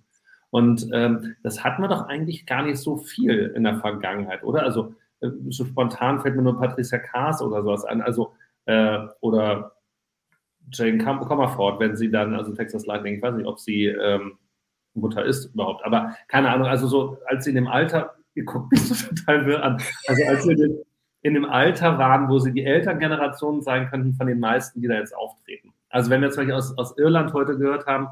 [0.51, 4.63] Und ähm, das hat man doch eigentlich gar nicht so viel in der Vergangenheit, oder?
[4.63, 8.35] Also äh, so spontan fällt mir nur Patricia Kaas oder sowas an, also
[8.67, 9.73] äh, oder
[10.73, 14.39] Jane Comerford, wenn sie dann, also Texas Lightning, ich weiß nicht, ob sie ähm,
[14.95, 18.73] Mutter ist überhaupt, aber keine Ahnung, also so, als sie in dem Alter, ihr guckt
[18.73, 20.53] mich so total wirr an, also als sie
[21.23, 24.95] in dem, Alter waren, wo sie die Elterngenerationen sein könnten von den meisten, die da
[24.95, 25.73] jetzt auftreten.
[25.97, 28.09] Also wenn wir zum Beispiel aus, aus Irland heute gehört haben,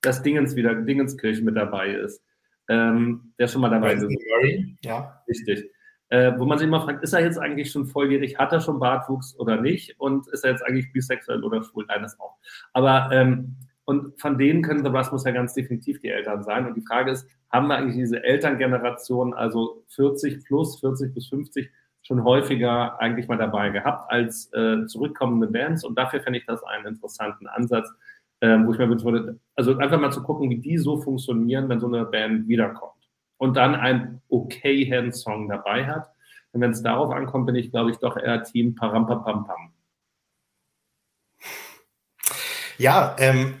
[0.00, 2.24] dass Dingens wieder, Dingenskirchen mit dabei ist.
[2.68, 4.76] Ähm, der ist schon mal dabei gewesen.
[4.82, 5.22] Ja.
[5.28, 5.70] Richtig.
[6.08, 8.80] Äh, wo man sich immer fragt, ist er jetzt eigentlich schon volljährig, hat er schon
[8.80, 9.94] Bartwuchs oder nicht?
[10.00, 11.84] Und ist er jetzt eigentlich bisexuell oder schwul?
[11.86, 12.36] Eines auch.
[12.72, 16.66] Aber ähm, und von denen können The Rasmus ja ganz definitiv die Eltern sein.
[16.66, 21.70] Und die Frage ist, haben wir eigentlich diese Elterngeneration, also 40 plus, 40 bis 50,
[22.02, 25.84] schon häufiger eigentlich mal dabei gehabt als äh, zurückkommende Bands?
[25.84, 27.88] Und dafür fände ich das einen interessanten Ansatz,
[28.40, 31.68] äh, wo ich mir wünschen würde, also einfach mal zu gucken, wie die so funktionieren,
[31.68, 32.92] wenn so eine Band wiederkommt.
[33.36, 36.10] Und dann ein okay Hand-Song dabei hat.
[36.52, 39.72] Und wenn es darauf ankommt, bin ich, glaube ich, doch eher Team Parampapampam.
[42.76, 43.60] Ja, ähm,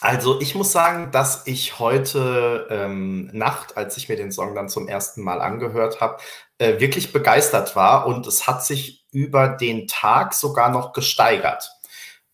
[0.00, 4.68] also ich muss sagen, dass ich heute ähm, Nacht, als ich mir den Song dann
[4.68, 6.18] zum ersten Mal angehört habe,
[6.58, 11.70] äh, wirklich begeistert war und es hat sich über den Tag sogar noch gesteigert.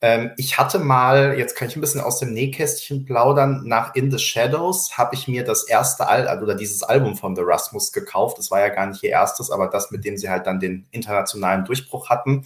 [0.03, 4.11] Ähm, ich hatte mal, jetzt kann ich ein bisschen aus dem Nähkästchen plaudern, nach In
[4.11, 8.39] the Shadows habe ich mir das erste Al oder dieses Album von The Rasmus gekauft.
[8.39, 10.87] Das war ja gar nicht ihr erstes, aber das, mit dem sie halt dann den
[10.91, 12.45] internationalen Durchbruch hatten.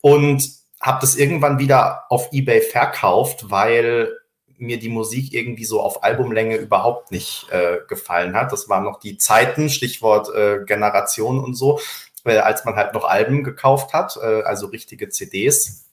[0.00, 0.48] Und
[0.80, 4.16] habe das irgendwann wieder auf eBay verkauft, weil
[4.58, 8.52] mir die Musik irgendwie so auf Albumlänge überhaupt nicht äh, gefallen hat.
[8.52, 11.80] Das waren noch die Zeiten, Stichwort äh, Generation und so,
[12.24, 15.88] äh, als man halt noch Alben gekauft hat, äh, also richtige CDs.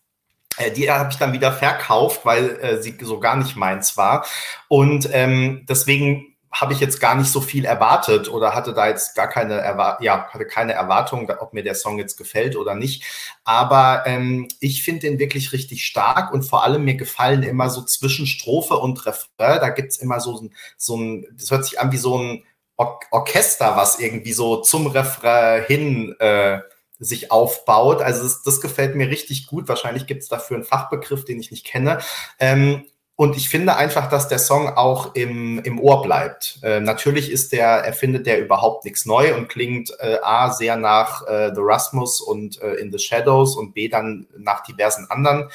[0.58, 4.26] Äh, die habe ich dann wieder verkauft, weil äh, sie so gar nicht meins war.
[4.68, 9.14] Und ähm, deswegen habe ich jetzt gar nicht so viel erwartet oder hatte da jetzt
[9.14, 13.04] gar keine, Erwar ja, hatte keine Erwartung, ob mir der Song jetzt gefällt oder nicht.
[13.44, 17.82] Aber ähm, ich finde den wirklich richtig stark und vor allem mir gefallen immer so
[17.84, 21.98] zwischen Strophe und Refrain, da gibt's immer so, so ein, das hört sich an wie
[21.98, 22.44] so ein
[22.78, 26.60] Or Orchester, was irgendwie so zum Refrain hin äh,
[27.00, 28.02] sich aufbaut.
[28.02, 29.68] Also das, das gefällt mir richtig gut.
[29.68, 32.00] Wahrscheinlich gibt's dafür einen Fachbegriff, den ich nicht kenne.
[32.40, 32.86] Ähm,
[33.18, 36.60] und ich finde einfach, dass der Song auch im, im Ohr bleibt.
[36.64, 41.26] Äh, natürlich ist der, erfindet der überhaupt nichts neu und klingt äh, A sehr nach
[41.26, 45.50] äh, The Rasmus und äh, In the Shadows und B dann nach diversen anderen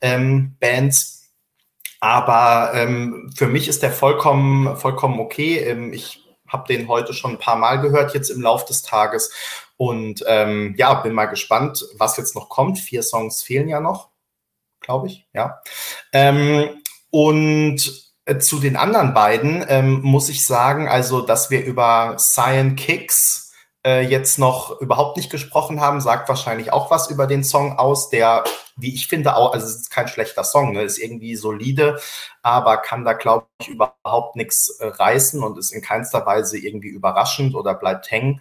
[0.00, 1.32] ähm, Bands.
[2.00, 5.58] Aber ähm, für mich ist der vollkommen, vollkommen okay.
[5.58, 9.32] Ähm, ich habe den heute schon ein paar Mal gehört, jetzt im Lauf des Tages.
[9.76, 12.80] Und ähm, ja, bin mal gespannt, was jetzt noch kommt.
[12.80, 14.10] Vier Songs fehlen ja noch,
[14.80, 15.60] glaube ich, ja.
[17.14, 22.74] Und äh, zu den anderen beiden ähm, muss ich sagen, also, dass wir über Cyan
[22.74, 23.52] Kicks
[23.86, 28.10] äh, jetzt noch überhaupt nicht gesprochen haben, sagt wahrscheinlich auch was über den Song aus,
[28.10, 28.42] der,
[28.74, 32.00] wie ich finde, auch, also es ist kein schlechter Song, ne, ist irgendwie solide,
[32.42, 36.88] aber kann da, glaube ich, überhaupt nichts äh, reißen und ist in keinster Weise irgendwie
[36.88, 38.40] überraschend oder bleibt hängen.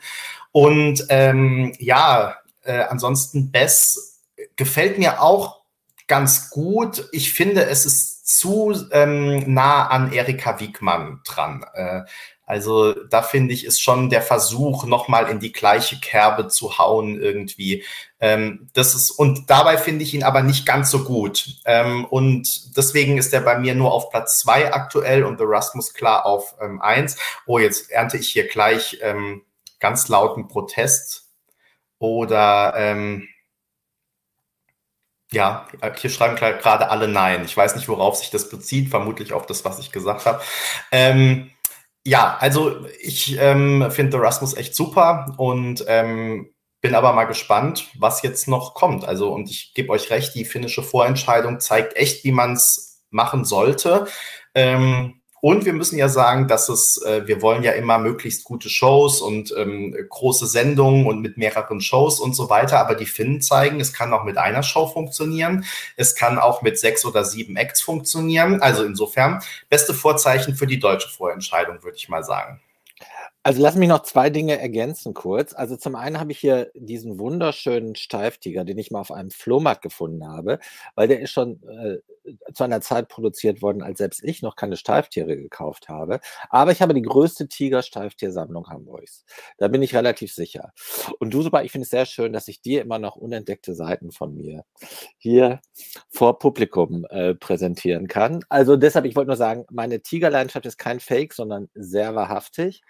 [0.52, 4.20] Und ähm, ja, äh, ansonsten Bess
[4.56, 5.62] gefällt mir auch
[6.08, 7.08] ganz gut.
[7.12, 11.66] Ich finde, es ist zu ähm, nah an Erika Wiegmann dran.
[11.74, 12.02] Äh,
[12.46, 17.20] also da finde ich, ist schon der Versuch, nochmal in die gleiche Kerbe zu hauen
[17.22, 17.84] irgendwie.
[18.20, 21.58] Ähm, das ist, und dabei finde ich ihn aber nicht ganz so gut.
[21.66, 25.94] Ähm, und deswegen ist er bei mir nur auf Platz zwei aktuell und The Rasmus
[25.94, 27.18] klar auf ähm, eins.
[27.46, 29.44] Oh, jetzt ernte ich hier gleich ähm,
[29.80, 31.30] ganz lauten Protest.
[32.00, 33.28] Oder ähm,
[35.34, 35.68] ja,
[35.98, 37.44] hier schreiben gerade alle Nein.
[37.46, 40.42] Ich weiß nicht, worauf sich das bezieht, vermutlich auf das, was ich gesagt habe.
[40.92, 41.52] Ähm,
[42.06, 47.88] ja, also ich ähm, finde The Rasmus echt super und ähm, bin aber mal gespannt,
[47.98, 49.06] was jetzt noch kommt.
[49.06, 53.46] Also, und ich gebe euch recht, die finnische Vorentscheidung zeigt echt, wie man es machen
[53.46, 54.06] sollte.
[54.54, 58.70] Ähm, und wir müssen ja sagen, dass es, äh, wir wollen ja immer möglichst gute
[58.70, 62.80] Shows und ähm, große Sendungen und mit mehreren Shows und so weiter.
[62.80, 65.66] Aber die Finnen zeigen, es kann auch mit einer Show funktionieren.
[65.98, 68.62] Es kann auch mit sechs oder sieben Acts funktionieren.
[68.62, 72.62] Also insofern beste Vorzeichen für die deutsche Vorentscheidung, würde ich mal sagen.
[73.46, 75.54] Also lass mich noch zwei Dinge ergänzen kurz.
[75.54, 79.82] Also zum einen habe ich hier diesen wunderschönen Steiftiger, den ich mal auf einem Flohmarkt
[79.82, 80.60] gefunden habe,
[80.96, 81.98] weil der ist schon äh,
[82.54, 86.20] zu einer Zeit produziert worden, als selbst ich noch keine Steiftiere gekauft habe.
[86.50, 89.26] Aber ich habe die größte Tiger-Steiftiersammlung Hamburgs.
[89.58, 90.74] Da bin ich relativ sicher.
[91.20, 94.12] Und du, super, ich finde es sehr schön, dass ich dir immer noch unentdeckte Seiten
[94.12, 94.66] von mir
[95.18, 95.60] hier
[96.10, 98.44] vor Publikum äh, präsentieren kann.
[98.50, 102.82] Also deshalb, ich wollte nur sagen, meine Tigerleidenschaft ist kein Fake, sondern sehr wahrhaftig.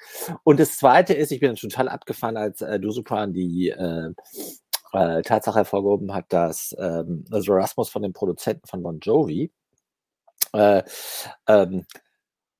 [0.43, 4.11] Und das Zweite ist, ich bin total abgefahren, als äh, du, Super, die äh,
[4.93, 9.51] äh, Tatsache hervorgehoben hat, dass ähm, also Erasmus von den Produzenten von Bon Jovi
[10.53, 10.83] äh,
[11.47, 11.85] ähm,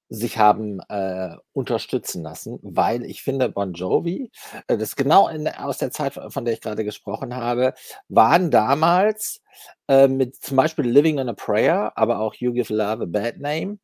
[0.10, 4.32] sich haben äh, unterstützen lassen, weil ich finde, Bon Jovi,
[4.68, 7.74] äh, das genau in, aus der Zeit, von der ich gerade gesprochen habe,
[8.10, 9.42] waren damals
[9.88, 13.40] äh, mit zum Beispiel Living on a Prayer, aber auch You Give Love a Bad
[13.40, 13.80] Name,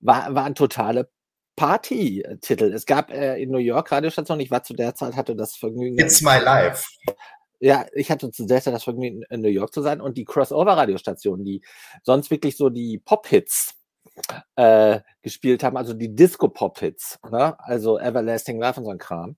[0.00, 1.08] war, waren totale
[1.56, 2.72] Party-Titel.
[2.72, 5.98] Es gab äh, in New York Radiostationen, ich war zu der Zeit, hatte das Vergnügen.
[5.98, 6.84] It's My Life.
[7.60, 11.44] Ja, ich hatte zu Zeit das Vergnügen, in New York zu sein und die Crossover-Radiostationen,
[11.44, 11.62] die
[12.02, 13.74] sonst wirklich so die Pop-Hits
[14.56, 17.58] äh, gespielt haben, also die Disco-Pop-Hits, ne?
[17.60, 19.36] also Everlasting Love und so ein Kram,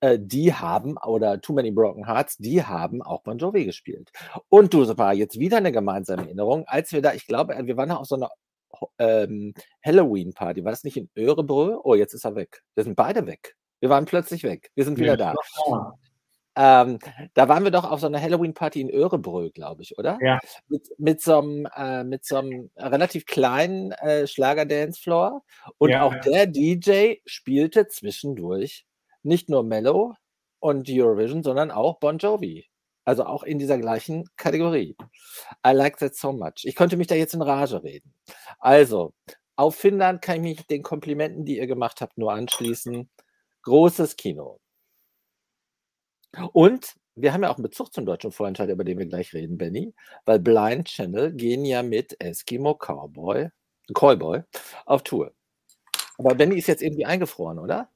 [0.00, 4.10] äh, die haben, oder Too Many Broken Hearts, die haben auch Bon Jovi gespielt.
[4.50, 7.88] Und du, war jetzt wieder eine gemeinsame Erinnerung, als wir da, ich glaube, wir waren
[7.88, 8.30] da auf so einer
[8.98, 11.78] ähm, Halloween-Party, war das nicht in Örebrö?
[11.82, 12.62] Oh, jetzt ist er weg.
[12.74, 13.56] Wir sind beide weg.
[13.80, 14.70] Wir waren plötzlich weg.
[14.74, 15.34] Wir sind wieder ja, da.
[16.56, 16.98] Ähm,
[17.34, 20.18] da waren wir doch auf so einer Halloween-Party in Örebrö, glaube ich, oder?
[20.22, 20.40] Ja.
[20.68, 25.42] Mit, mit, so, einem, äh, mit so einem relativ kleinen äh, Schlager-Dance-Floor.
[25.76, 26.02] Und ja.
[26.02, 28.86] auch der DJ spielte zwischendurch
[29.22, 30.14] nicht nur Mellow
[30.58, 32.66] und Eurovision, sondern auch Bon Jovi.
[33.04, 34.96] Also auch in dieser gleichen Kategorie.
[35.64, 36.64] I like that so much.
[36.64, 38.14] Ich könnte mich da jetzt in Rage reden.
[38.58, 39.12] Also,
[39.54, 43.08] auf Finnland kann ich mich den Komplimenten, die ihr gemacht habt, nur anschließen.
[43.62, 44.58] Großes Kino.
[46.52, 49.56] Und wir haben ja auch einen Bezug zum deutschen Vorentscheid, über den wir gleich reden,
[49.56, 49.94] Benny,
[50.26, 53.48] weil Blind Channel gehen ja mit Eskimo Cowboy,
[53.94, 54.42] Cowboy
[54.84, 55.32] auf Tour.
[56.18, 57.88] Aber Benny ist jetzt irgendwie eingefroren, oder?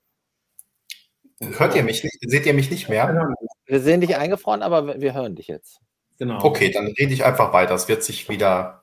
[1.41, 2.19] Hört ihr mich nicht?
[2.21, 3.29] Seht ihr mich nicht mehr?
[3.67, 5.81] Wir sehen dich eingefroren, aber wir hören dich jetzt.
[6.19, 6.43] Genau.
[6.45, 7.75] Okay, dann rede ich einfach weiter.
[7.75, 8.83] Es wird sich wieder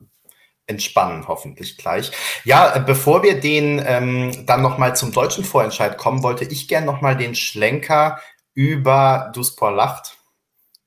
[0.66, 2.12] entspannen, hoffentlich gleich.
[2.44, 6.86] Ja, äh, bevor wir den ähm, dann nochmal zum deutschen Vorentscheid kommen, wollte ich gerne
[6.86, 8.20] nochmal den Schlenker
[8.58, 10.17] über Duspor lacht.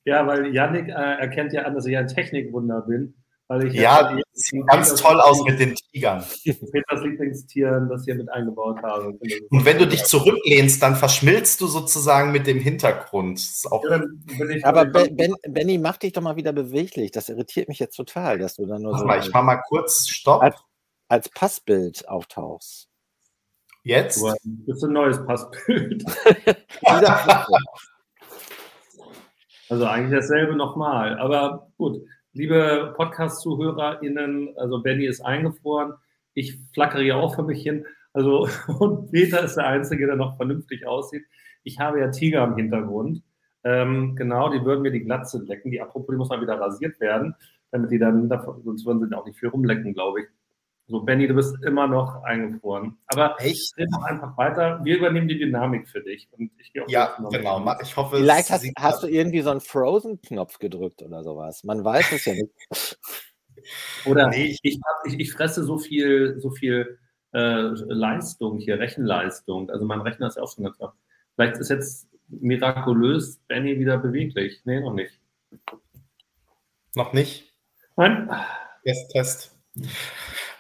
[0.05, 3.15] Ja, weil Yannick äh, erkennt ja an, dass ich ein Technikwunder bin.
[3.47, 6.25] Weil ich ja, ja sieht ganz toll aus mit den Tigern.
[6.45, 9.09] Peters Lieblingstieren, das hier mit eingebaut habe.
[9.51, 13.41] Und wenn du dich zurücklehnst, dann verschmilzt du sozusagen mit dem Hintergrund.
[13.65, 14.03] Ja,
[14.65, 17.13] Aber ben, ben, Benny, mach dich doch mal wieder beweglich.
[17.13, 19.07] Das irritiert mich jetzt total, dass du dann nur mach so.
[19.07, 20.43] Mal, ich mach mal kurz Stopp.
[20.43, 20.57] Als,
[21.09, 22.90] als Passbild auftauchst.
[23.83, 24.23] Jetzt?
[24.23, 24.37] Das
[24.77, 26.05] ist ein neues Passbild.
[29.71, 31.19] also eigentlich dasselbe nochmal.
[31.19, 35.95] Aber gut, liebe Podcast-ZuhörerInnen, also Benny ist eingefroren.
[36.35, 37.87] Ich flackere ja auch für mich hin.
[38.13, 41.25] Also, und Peter ist der Einzige, der noch vernünftig aussieht.
[41.63, 43.23] Ich habe ja Tiger im Hintergrund.
[43.65, 45.71] Ähm, genau, die würden mir die Glatze lecken.
[45.71, 47.35] Die, apropos, die muss mal wieder rasiert werden,
[47.71, 48.29] damit die dann,
[48.65, 50.27] sonst würden sie auch nicht viel rumlecken, glaube ich.
[50.91, 52.99] So, Benny, du bist immer noch eingefroren.
[53.07, 53.79] Aber Echt?
[53.79, 54.81] red noch einfach weiter.
[54.83, 56.29] Wir übernehmen die Dynamik für dich.
[56.33, 57.65] Und ich gehe auch ja, genau.
[57.65, 57.77] Hin.
[57.81, 61.63] Ich hoffe, Vielleicht hast, hast, du irgendwie so einen Frozen-Knopf gedrückt oder sowas.
[61.63, 62.51] Man weiß es ja nicht.
[64.05, 66.99] oder nee, ich, ich, ich, fresse so viel, so viel
[67.35, 69.71] äh, Leistung hier, Rechenleistung.
[69.71, 70.97] Also mein Rechner ist ja auch schon ganz klar.
[71.37, 74.61] Vielleicht ist jetzt mirakulös Benny wieder beweglich.
[74.65, 75.21] Nee, noch nicht.
[76.97, 77.55] Noch nicht?
[77.97, 78.29] Nein.
[78.83, 79.57] Test, Test.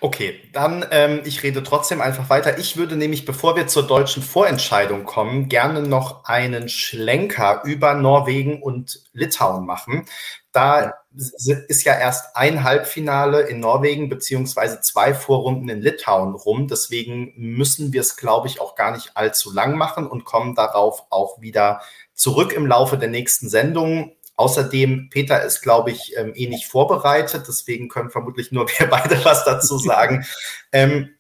[0.02, 2.58] Okay, dann ähm, ich rede trotzdem einfach weiter.
[2.58, 8.62] Ich würde nämlich, bevor wir zur deutschen Vorentscheidung kommen, gerne noch einen Schlenker über Norwegen
[8.62, 10.06] und Litauen machen.
[10.52, 16.66] Da ist ja erst ein Halbfinale in Norwegen beziehungsweise zwei Vorrunden in Litauen rum.
[16.66, 21.04] Deswegen müssen wir es, glaube ich, auch gar nicht allzu lang machen und kommen darauf
[21.10, 21.82] auch wieder
[22.14, 24.12] zurück im Laufe der nächsten Sendung.
[24.40, 29.22] Außerdem, Peter ist, glaube ich, ähm, eh nicht vorbereitet, deswegen können vermutlich nur wir beide
[29.22, 30.24] was dazu sagen.
[30.72, 31.10] ähm,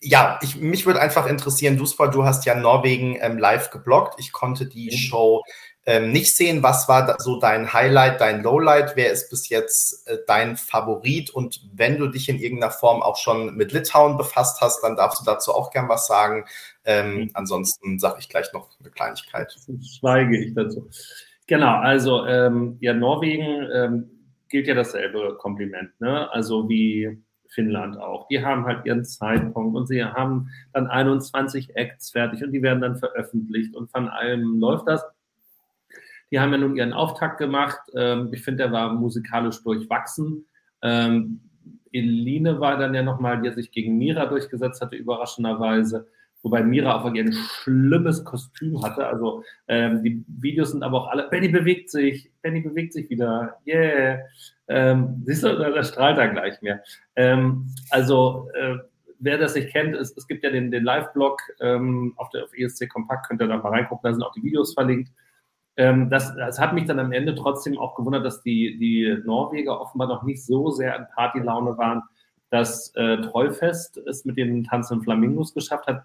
[0.00, 4.18] ja, ich, mich würde einfach interessieren, Duspor, du hast ja Norwegen ähm, live geblockt.
[4.18, 4.96] Ich konnte die mhm.
[4.96, 5.42] Show
[5.84, 6.62] ähm, nicht sehen.
[6.62, 8.92] Was war da so dein Highlight, dein Lowlight?
[8.96, 11.28] Wer ist bis jetzt äh, dein Favorit?
[11.28, 15.20] Und wenn du dich in irgendeiner Form auch schon mit Litauen befasst hast, dann darfst
[15.20, 16.46] du dazu auch gern was sagen.
[16.86, 17.30] Ähm, mhm.
[17.34, 19.54] Ansonsten sage ich gleich noch eine Kleinigkeit.
[19.98, 20.88] Schweige ich dazu.
[21.46, 24.10] Genau, also ähm, ja, Norwegen ähm,
[24.48, 26.30] gilt ja dasselbe Kompliment, ne?
[26.32, 28.26] Also wie Finnland auch.
[28.28, 32.80] Die haben halt ihren Zeitpunkt und sie haben dann 21 Acts fertig und die werden
[32.80, 35.04] dann veröffentlicht und von allem läuft das.
[36.30, 37.78] Die haben ja nun ihren Auftakt gemacht.
[37.94, 40.46] Ähm, ich finde, der war musikalisch durchwachsen.
[40.82, 41.40] Ähm,
[41.92, 46.08] Eline war dann ja nochmal, die sich gegen Mira durchgesetzt hatte, überraschenderweise
[46.44, 49.06] wobei Mira auch ein schlimmes Kostüm hatte.
[49.06, 53.56] Also ähm, die Videos sind aber auch alle, Benny bewegt sich, Benny bewegt sich wieder,
[53.66, 54.20] yeah.
[54.68, 56.82] Ähm, siehst du, da, strahlt er gleich mehr.
[57.16, 58.76] Ähm, also äh,
[59.18, 62.56] wer das nicht kennt, es, es gibt ja den, den Live-Blog ähm, auf der auf
[62.56, 65.10] ESC Kompakt, könnt ihr da mal reingucken, da sind auch die Videos verlinkt.
[65.76, 69.80] Ähm, das, das hat mich dann am Ende trotzdem auch gewundert, dass die, die Norweger
[69.80, 72.02] offenbar noch nicht so sehr in Partylaune waren,
[72.50, 76.04] dass äh, Trollfest es mit den Tanzen Flamingos geschafft hat.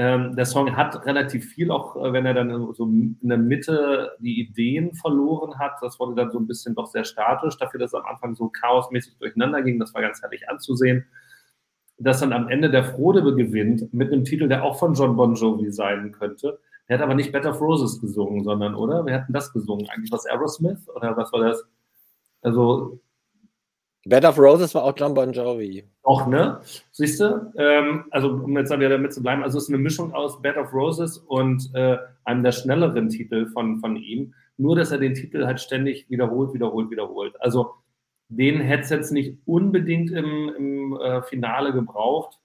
[0.00, 4.12] Ähm, der Song hat relativ viel, auch äh, wenn er dann so in der Mitte
[4.20, 5.72] die Ideen verloren hat.
[5.80, 8.48] Das wurde dann so ein bisschen doch sehr statisch, dafür, dass es am Anfang so
[8.48, 9.80] chaosmäßig durcheinander ging.
[9.80, 11.04] Das war ganz herrlich anzusehen.
[11.98, 15.34] Dass dann am Ende der Frodebe gewinnt mit einem Titel, der auch von John Bon
[15.34, 16.60] Jovi sein könnte.
[16.86, 19.04] Er hat aber nicht Bed of Roses gesungen, sondern, oder?
[19.04, 19.88] Wer hat denn das gesungen?
[19.90, 20.88] Eigentlich was Aerosmith?
[20.94, 21.64] Oder was war das?
[22.42, 23.00] Also.
[24.08, 25.84] Bed of Roses war auch John Bon Jovi.
[26.02, 26.60] Auch, ne?
[26.92, 27.52] Siehst du?
[27.58, 30.56] Ähm, also, um jetzt wieder damit zu bleiben, also es ist eine Mischung aus Bed
[30.56, 34.32] of Roses und äh, einem der schnelleren Titel von, von ihm.
[34.56, 37.34] Nur, dass er den Titel halt ständig wiederholt, wiederholt, wiederholt.
[37.40, 37.74] Also,
[38.28, 42.38] den hätte es jetzt nicht unbedingt im, im äh, Finale gebraucht.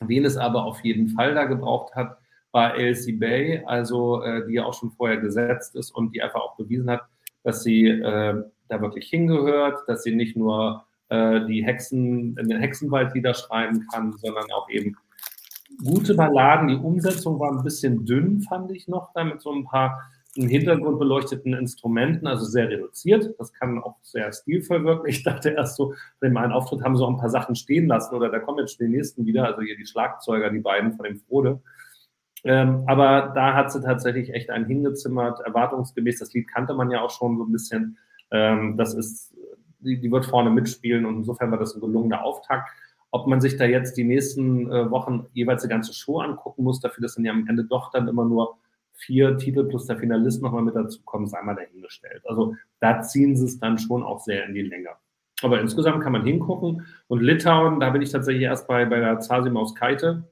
[0.00, 2.18] Wen es aber auf jeden Fall da gebraucht hat,
[2.50, 6.40] war LC Bay, also äh, die ja auch schon vorher gesetzt ist und die einfach
[6.40, 7.02] auch bewiesen hat,
[7.44, 12.60] dass sie äh, da wirklich hingehört, dass sie nicht nur äh, die Hexen, in den
[12.60, 14.96] Hexenwald niederschreiben kann, sondern auch eben
[15.84, 16.68] gute Balladen.
[16.68, 20.00] Die Umsetzung war ein bisschen dünn, fand ich noch, da mit so ein paar
[20.34, 23.34] im Hintergrund beleuchteten Instrumenten, also sehr reduziert.
[23.38, 25.08] Das kann auch sehr stilvoll wirken.
[25.08, 28.14] Ich dachte erst so, bei meinen Auftritt haben sie auch ein paar Sachen stehen lassen
[28.14, 31.04] oder da kommen jetzt schon die nächsten wieder, also hier die Schlagzeuger, die beiden von
[31.04, 31.60] dem Frode.
[32.44, 36.18] Ähm, aber da hat sie tatsächlich echt einen hingezimmert, erwartungsgemäß.
[36.18, 37.98] Das Lied kannte man ja auch schon so ein bisschen.
[38.32, 39.34] Ähm, das ist,
[39.80, 42.70] die, die, wird vorne mitspielen und insofern war das ein gelungener Auftakt.
[43.10, 46.80] Ob man sich da jetzt die nächsten äh, Wochen jeweils die ganze Show angucken muss,
[46.80, 48.56] dafür, dass dann ja am Ende doch dann immer nur
[48.94, 52.22] vier Titel plus der Finalist nochmal mit dazu kommen, sei mal dahingestellt.
[52.26, 54.90] Also da ziehen sie es dann schon auch sehr in die Länge.
[55.42, 56.86] Aber insgesamt kann man hingucken.
[57.08, 60.24] Und Litauen, da bin ich tatsächlich erst bei, bei der Zasimaus Kaite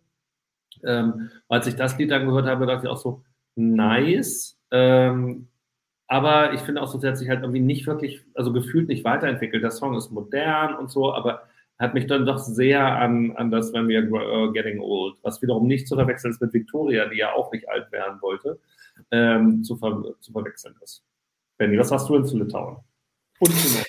[0.85, 3.23] ähm, als ich das Lied dann gehört habe, dachte ich auch so,
[3.55, 4.59] nice.
[4.71, 5.49] Ähm,
[6.11, 9.05] aber ich finde auch so, der hat sich halt irgendwie nicht wirklich, also gefühlt nicht
[9.05, 9.63] weiterentwickelt.
[9.63, 11.43] Der Song ist modern und so, aber
[11.79, 15.41] hat mich dann doch sehr an, an das When We Are uh, Getting Old, was
[15.41, 18.59] wiederum nicht zu verwechseln ist mit Victoria, die ja auch nicht alt werden wollte,
[19.13, 21.05] ähm, zu, ver zu verwechseln ist.
[21.59, 22.79] Benny, was hast du denn zu Litauen?
[23.39, 23.85] Und zu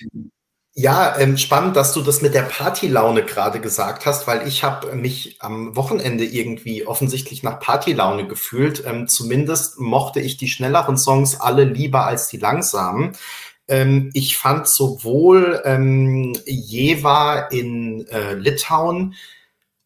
[0.74, 4.94] ja, ähm, spannend, dass du das mit der Partylaune gerade gesagt hast, weil ich habe
[4.96, 8.82] mich am Wochenende irgendwie offensichtlich nach Partylaune gefühlt.
[8.86, 13.12] Ähm, zumindest mochte ich die schnelleren Songs alle lieber als die langsamen.
[13.68, 19.14] Ähm, ich fand sowohl ähm, Jeva in äh, Litauen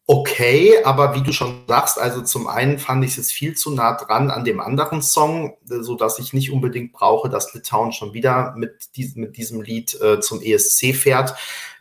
[0.07, 3.93] okay, aber wie du schon sagst, also zum einen fand ich es viel zu nah
[3.93, 8.53] dran an dem anderen Song, so dass ich nicht unbedingt brauche, dass Litauen schon wieder
[8.55, 11.35] mit, diesem, mit diesem Lied äh, zum ESC fährt.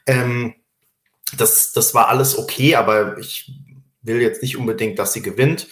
[0.07, 0.57] Ähm,
[1.37, 3.53] das, das war alles okay, aber ich
[4.03, 5.69] will jetzt nicht unbedingt, dass sie gewinnt.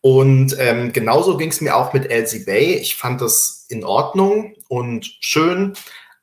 [0.00, 2.74] Und ähm, genauso ging es mir auch mit Elsie Bay.
[2.74, 5.72] Ich fand das in Ordnung und schön,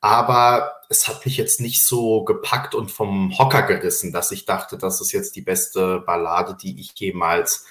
[0.00, 4.78] aber es hat mich jetzt nicht so gepackt und vom Hocker gerissen, dass ich dachte,
[4.78, 7.66] das ist jetzt die beste Ballade, die ich jemals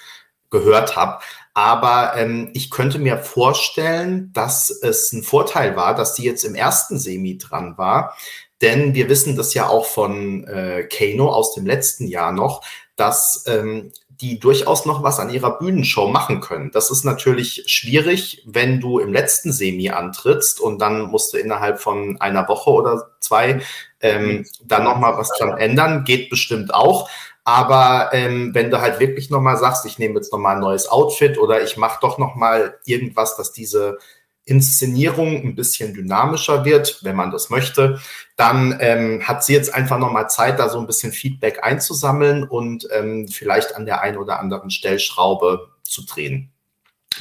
[0.50, 1.22] gehört habe.
[1.54, 6.54] Aber ähm, ich könnte mir vorstellen, dass es ein Vorteil war, dass die jetzt im
[6.54, 8.14] ersten Semi dran war.
[8.60, 12.62] Denn wir wissen das ja auch von äh, Kano aus dem letzten Jahr noch,
[12.96, 13.90] dass ähm,
[14.24, 16.70] die durchaus noch was an ihrer Bühnenshow machen können.
[16.70, 21.78] Das ist natürlich schwierig, wenn du im letzten Semi antrittst und dann musst du innerhalb
[21.78, 23.60] von einer Woche oder zwei
[24.00, 26.04] ähm, dann nochmal was dran ändern.
[26.04, 27.10] Geht bestimmt auch.
[27.44, 31.36] Aber ähm, wenn du halt wirklich nochmal sagst, ich nehme jetzt nochmal ein neues Outfit
[31.36, 33.98] oder ich mache doch nochmal irgendwas, dass diese
[34.46, 38.00] Inszenierung ein bisschen dynamischer wird, wenn man das möchte,
[38.36, 42.86] dann ähm, hat sie jetzt einfach nochmal Zeit, da so ein bisschen Feedback einzusammeln und
[42.92, 46.52] ähm, vielleicht an der einen oder anderen Stellschraube zu drehen.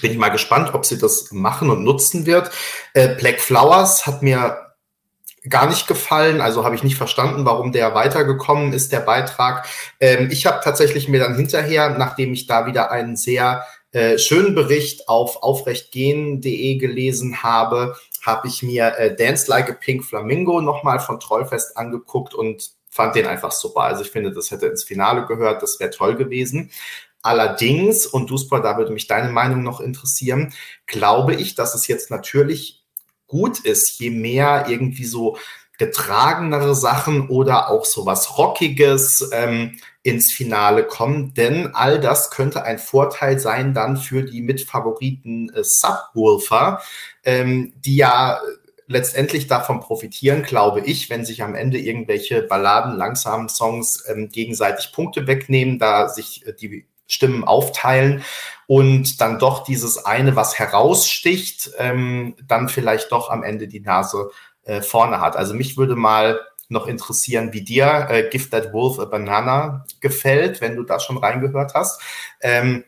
[0.01, 2.51] Bin ich mal gespannt, ob sie das machen und nutzen wird.
[2.93, 4.73] Äh, Black Flowers hat mir
[5.47, 9.65] gar nicht gefallen, also habe ich nicht verstanden, warum der weitergekommen ist, der Beitrag.
[9.99, 14.55] Ähm, ich habe tatsächlich mir dann hinterher, nachdem ich da wieder einen sehr äh, schönen
[14.55, 20.99] Bericht auf aufrechtgehen.de gelesen habe, habe ich mir äh, Dance Like a Pink Flamingo nochmal
[20.99, 23.81] von Trollfest angeguckt und fand den einfach super.
[23.81, 26.71] Also ich finde, das hätte ins Finale gehört, das wäre toll gewesen.
[27.21, 30.53] Allerdings, und Duspor, da würde mich deine Meinung noch interessieren,
[30.87, 32.83] glaube ich, dass es jetzt natürlich
[33.27, 35.37] gut ist, je mehr irgendwie so
[35.77, 42.63] getragenere Sachen oder auch so was Rockiges ähm, ins Finale kommen, denn all das könnte
[42.63, 46.81] ein Vorteil sein dann für die Mitfavoriten äh, Subwoofer,
[47.23, 48.39] ähm, die ja
[48.87, 54.91] letztendlich davon profitieren, glaube ich, wenn sich am Ende irgendwelche Balladen, langsamen Songs ähm, gegenseitig
[54.91, 58.23] Punkte wegnehmen, da sich äh, die Stimmen aufteilen
[58.67, 64.31] und dann doch dieses eine, was heraussticht, ähm, dann vielleicht doch am Ende die Nase
[64.63, 65.35] äh, vorne hat.
[65.35, 66.39] Also mich würde mal
[66.73, 71.17] noch interessieren, wie dir äh, Give That Wolf a Banana gefällt, wenn du da schon
[71.17, 72.01] reingehört hast.
[72.41, 72.83] Ähm,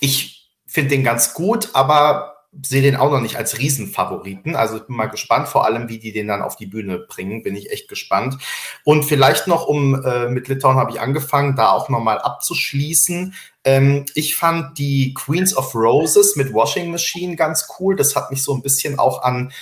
[0.00, 4.54] ich finde den ganz gut, aber sehe den auch noch nicht als Riesenfavoriten.
[4.54, 7.42] Also ich bin mal gespannt, vor allem wie die den dann auf die Bühne bringen,
[7.42, 8.38] bin ich echt gespannt.
[8.84, 13.34] Und vielleicht noch, um äh, mit Litauen habe ich angefangen, da auch nochmal abzuschließen.
[13.64, 17.96] Ähm, ich fand die Queens of Roses mit Washing Machine ganz cool.
[17.96, 19.52] Das hat mich so ein bisschen auch an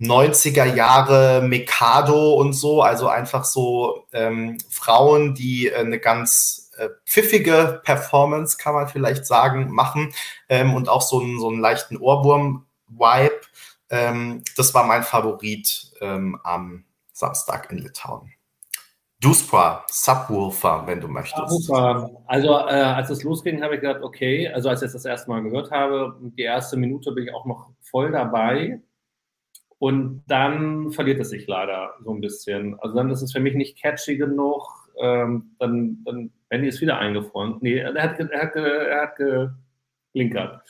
[0.00, 6.88] 90er Jahre Mikado und so, also einfach so ähm, Frauen, die äh, eine ganz äh,
[7.06, 10.14] pfiffige Performance, kann man vielleicht sagen, machen
[10.48, 13.40] ähm, und auch so einen, so einen leichten Ohrwurm-Vibe.
[13.90, 18.32] Ähm, das war mein Favorit ähm, am Samstag in Litauen.
[19.20, 21.50] Duspra, Subwoofer, wenn du möchtest.
[21.50, 22.10] Subwoofer.
[22.26, 25.42] Also äh, als es losging, habe ich gedacht, okay, also als ich das erste Mal
[25.42, 28.80] gehört habe, die erste Minute bin ich auch noch voll dabei.
[29.80, 32.78] Und dann verliert es sich leider so ein bisschen.
[32.80, 34.62] Also dann ist es für mich nicht catchy genug.
[35.00, 37.56] Ähm, dann, dann Benny ist wieder eingefroren.
[37.62, 40.60] Nee, er hat, er hat, er hat geblinkert.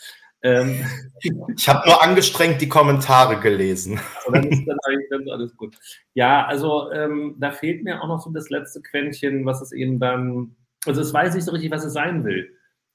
[0.42, 0.84] Ähm,
[1.56, 3.98] ich habe nur angestrengt die Kommentare gelesen.
[4.20, 5.76] Also dann ist dann eigentlich alles gut.
[6.14, 9.98] Ja, also ähm, da fehlt mir auch noch so das letzte Quäntchen, was es eben
[9.98, 10.54] dann,
[10.86, 12.48] also es weiß nicht so richtig, was es sein will.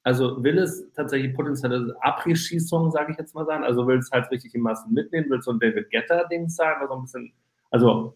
[0.06, 3.64] Also will es tatsächlich potenzielle Après-Ski-Song, sage ich jetzt mal sagen.
[3.64, 6.76] Also will es halt richtig in Massen mitnehmen, will es so ein David Getter-Ding sein,
[6.80, 7.34] was so ein bisschen,
[7.72, 8.16] also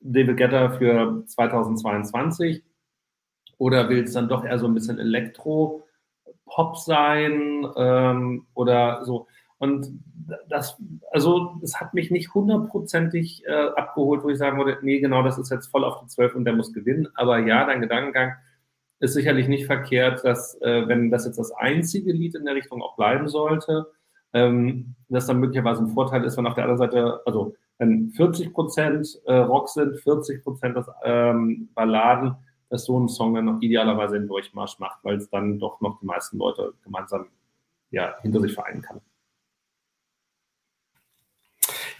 [0.00, 2.64] David Getter für 2022
[3.58, 9.26] oder will es dann doch eher so ein bisschen Elektro-Pop sein ähm, oder so.
[9.58, 10.00] Und
[10.48, 15.22] das, also es hat mich nicht hundertprozentig äh, abgeholt, wo ich sagen würde, nee, genau,
[15.22, 17.08] das ist jetzt voll auf die 12 und der muss gewinnen.
[17.12, 18.36] Aber ja, dein Gedankengang,
[19.00, 22.82] ist sicherlich nicht verkehrt, dass, äh, wenn das jetzt das einzige Lied in der Richtung
[22.82, 23.86] auch bleiben sollte,
[24.32, 28.52] ähm, dass dann möglicherweise ein Vorteil ist, wenn auf der anderen Seite, also wenn 40
[28.52, 32.36] Prozent äh, Rock sind, 40 Prozent ähm, Balladen,
[32.68, 35.98] dass so ein Song dann noch idealerweise einen Durchmarsch macht, weil es dann doch noch
[35.98, 37.26] die meisten Leute gemeinsam
[37.90, 39.00] ja, hinter sich vereinen kann.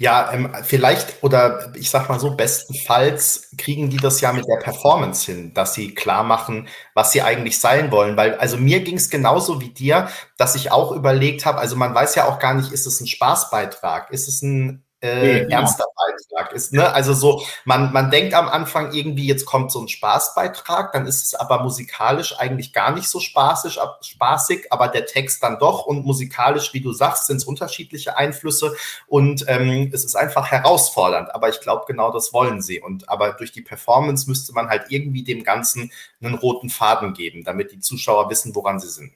[0.03, 4.57] Ja, ähm, vielleicht oder ich sag mal so, bestenfalls kriegen die das ja mit der
[4.57, 8.17] Performance hin, dass sie klar machen, was sie eigentlich sein wollen.
[8.17, 11.95] Weil, also mir ging es genauso wie dir, dass ich auch überlegt habe, also man
[11.95, 15.57] weiß ja auch gar nicht, ist es ein Spaßbeitrag, ist es ein äh, nee, genau.
[15.57, 16.73] ernster Beitrag ist.
[16.73, 16.93] Ne?
[16.93, 21.25] Also so, man, man denkt am Anfang irgendwie, jetzt kommt so ein Spaßbeitrag, dann ist
[21.27, 25.87] es aber musikalisch eigentlich gar nicht so spaßig, ab, spaßig, aber der Text dann doch
[25.87, 28.75] und musikalisch, wie du sagst, sind es unterschiedliche Einflüsse
[29.07, 31.35] und ähm, es ist einfach herausfordernd.
[31.35, 32.81] Aber ich glaube, genau das wollen sie.
[32.81, 35.91] Und aber durch die Performance müsste man halt irgendwie dem Ganzen
[36.23, 39.13] einen roten Faden geben, damit die Zuschauer wissen, woran sie sind.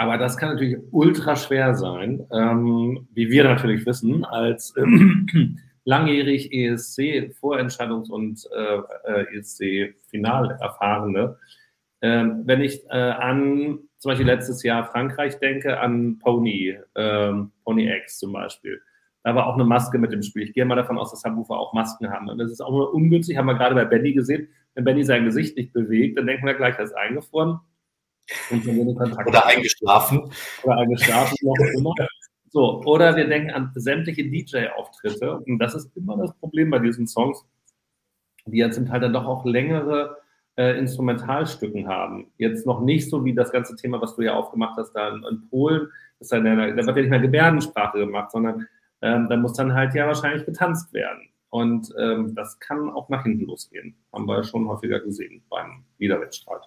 [0.00, 4.82] Aber das kann natürlich ultra schwer sein, ähm, wie wir natürlich wissen, als äh,
[5.84, 11.36] langjährig ESC-Vorentscheidungs- und äh, ESC-Final-Erfahrene.
[12.00, 17.92] Äh, wenn ich äh, an zum Beispiel letztes Jahr Frankreich denke, an Pony, ähm, Pony
[18.02, 18.80] X zum Beispiel.
[19.22, 20.44] Da war auch eine Maske mit dem Spiel.
[20.44, 22.30] Ich gehe mal davon aus, dass Subwoofer auch Masken haben.
[22.30, 24.48] Und das ist auch nur ungünstig, haben wir gerade bei Benny gesehen.
[24.74, 27.60] Wenn Benny sein Gesicht nicht bewegt, dann denken wir gleich, er ist eingefroren.
[29.26, 30.30] Oder eingeschlafen.
[30.62, 31.94] Oder eingeschlafen, noch immer.
[32.52, 35.38] So, oder wir denken an sämtliche DJ-Auftritte.
[35.38, 37.46] Und das ist immer das Problem bei diesen Songs,
[38.44, 40.16] die ja zum Teil dann doch auch längere
[40.56, 42.32] äh, Instrumentalstücken haben.
[42.38, 45.22] Jetzt noch nicht so wie das ganze Thema, was du ja aufgemacht hast, da in,
[45.30, 45.88] in Polen.
[46.18, 48.66] Das dann, da wird ja nicht mehr Gebärdensprache gemacht, sondern
[49.00, 51.30] ähm, da muss dann halt ja wahrscheinlich getanzt werden.
[51.50, 53.96] Und ähm, das kann auch nach hinten losgehen.
[54.12, 56.62] Haben wir ja schon häufiger gesehen beim Wiederwettstreit.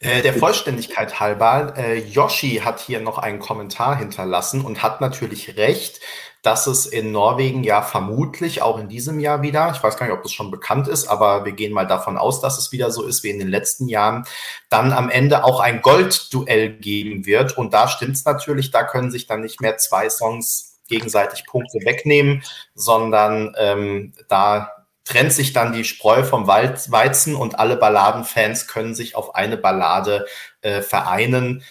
[0.00, 5.56] Äh, der Vollständigkeit halber, äh, Yoshi hat hier noch einen Kommentar hinterlassen und hat natürlich
[5.56, 6.00] recht,
[6.42, 10.14] dass es in Norwegen ja vermutlich auch in diesem Jahr wieder, ich weiß gar nicht,
[10.14, 13.04] ob das schon bekannt ist, aber wir gehen mal davon aus, dass es wieder so
[13.04, 14.24] ist wie in den letzten Jahren,
[14.70, 17.58] dann am Ende auch ein Goldduell geben wird.
[17.58, 21.78] Und da stimmt es natürlich, da können sich dann nicht mehr zwei Songs gegenseitig Punkte
[21.84, 22.42] wegnehmen,
[22.74, 24.79] sondern ähm, da
[25.10, 30.26] trennt sich dann die Spreu vom Weizen und alle Balladenfans können sich auf eine Ballade
[30.60, 31.64] äh, vereinen.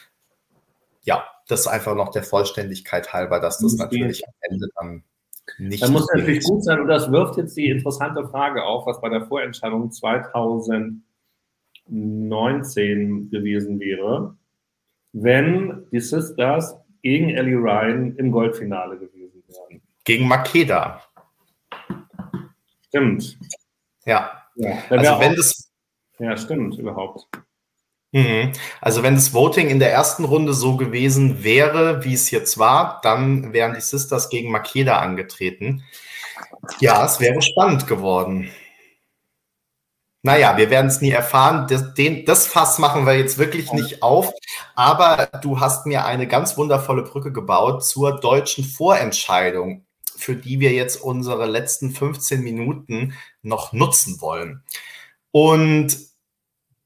[1.04, 5.06] Ja, das ist einfach noch der Vollständigkeit halber, dass das natürlich am Ende dann
[5.58, 5.82] nicht.
[5.82, 9.08] Das muss natürlich gut sein und das wirft jetzt die interessante Frage auf, was bei
[9.08, 11.02] der Vorentscheidung 2019
[13.32, 14.36] gewesen wäre,
[15.14, 19.82] wenn die Sisters gegen Ellie Ryan im Goldfinale gewesen wären.
[20.04, 21.02] Gegen Makeda.
[22.90, 23.38] Stimmt.
[24.06, 24.44] Ja.
[24.56, 25.72] ja also wenn das.
[26.20, 27.28] Ja, stimmt, überhaupt.
[28.12, 28.52] Mhm.
[28.82, 33.00] Also wenn das Voting in der ersten Runde so gewesen wäre, wie es jetzt war,
[33.04, 35.84] dann wären die Sisters gegen Makeda angetreten.
[36.80, 38.50] Ja, es wäre spannend geworden.
[40.22, 41.68] Naja, wir werden es nie erfahren.
[41.70, 44.32] Das, den, das Fass machen wir jetzt wirklich nicht auf.
[44.76, 49.86] Aber du hast mir eine ganz wundervolle Brücke gebaut zur deutschen Vorentscheidung,
[50.20, 54.64] für die wir jetzt unsere letzten 15 Minuten noch nutzen wollen.
[55.32, 55.98] Und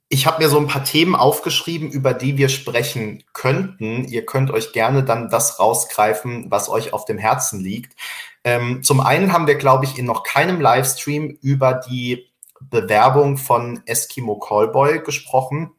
[0.10, 4.06] ich habe mir so ein paar Themen aufgeschrieben, über die wir sprechen könnten.
[4.06, 7.96] Ihr könnt euch gerne dann das rausgreifen, was euch auf dem Herzen liegt.
[8.44, 12.32] Ähm, zum einen haben wir, glaube ich, in noch keinem Livestream über die
[12.62, 15.72] Bewerbung von Eskimo Callboy gesprochen,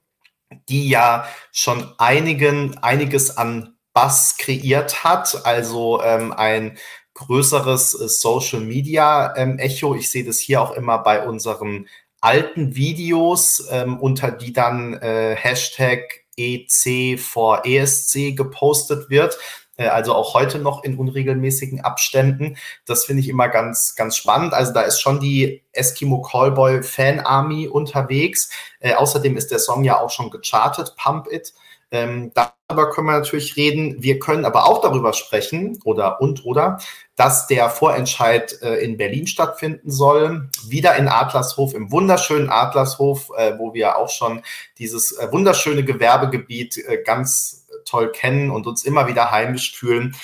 [0.68, 6.76] die ja schon einigen, einiges an Bass kreiert hat, also ähm, ein
[7.14, 9.94] größeres äh, Social Media ähm, Echo.
[9.94, 11.86] Ich sehe das hier auch immer bei unseren
[12.20, 19.38] alten Videos, ähm, unter die dann äh, Hashtag EC vor ESC gepostet wird.
[19.76, 22.56] Äh, also auch heute noch in unregelmäßigen Abständen.
[22.86, 24.54] Das finde ich immer ganz, ganz spannend.
[24.54, 28.50] Also da ist schon die Eskimo Callboy Fan Army unterwegs.
[28.80, 31.52] Äh, außerdem ist der Song ja auch schon gechartet, Pump It.
[31.90, 34.02] Ähm, darüber können wir natürlich reden.
[34.02, 36.78] Wir können aber auch darüber sprechen oder und oder,
[37.16, 40.48] dass der Vorentscheid äh, in Berlin stattfinden soll.
[40.66, 44.42] Wieder in Adlershof, im wunderschönen Adlershof, äh, wo wir auch schon
[44.78, 50.16] dieses äh, wunderschöne Gewerbegebiet äh, ganz toll kennen und uns immer wieder heimisch fühlen.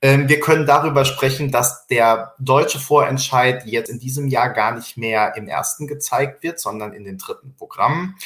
[0.00, 4.96] Ähm, wir können darüber sprechen, dass der deutsche Vorentscheid jetzt in diesem Jahr gar nicht
[4.96, 8.16] mehr im ersten gezeigt wird, sondern in den dritten Programmen.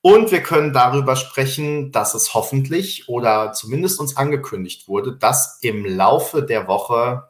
[0.00, 5.84] Und wir können darüber sprechen, dass es hoffentlich oder zumindest uns angekündigt wurde, dass im
[5.84, 7.28] Laufe der Woche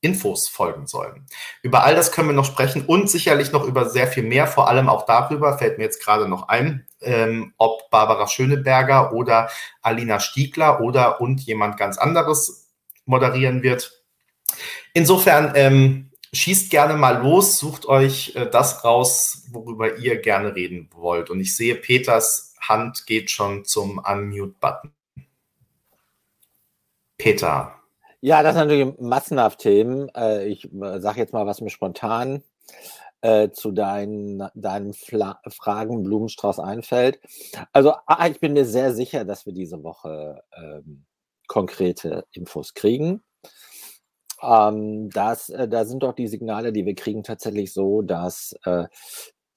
[0.00, 1.26] Infos folgen sollen.
[1.62, 4.68] Über all das können wir noch sprechen und sicherlich noch über sehr viel mehr, vor
[4.68, 9.50] allem auch darüber, fällt mir jetzt gerade noch ein, ähm, ob Barbara Schöneberger oder
[9.82, 12.68] Alina Stiegler oder und jemand ganz anderes
[13.04, 14.04] moderieren wird.
[14.94, 20.90] Insofern ähm, schießt gerne mal los, sucht euch äh, das raus, worüber ihr gerne reden
[20.94, 21.30] wollt.
[21.30, 24.92] Und ich sehe, Peters Hand geht schon zum Unmute-Button.
[27.16, 27.77] Peter.
[28.20, 30.08] Ja, das sind natürlich massenhaft Themen.
[30.14, 32.42] Äh, ich äh, sage jetzt mal, was mir spontan
[33.20, 37.20] äh, zu deinen, deinen Fragen Blumenstrauß einfällt.
[37.72, 37.94] Also
[38.28, 41.04] ich bin mir sehr sicher, dass wir diese Woche ähm,
[41.46, 43.22] konkrete Infos kriegen.
[44.42, 48.84] Ähm, das, äh, da sind doch die Signale, die wir kriegen, tatsächlich so, dass äh,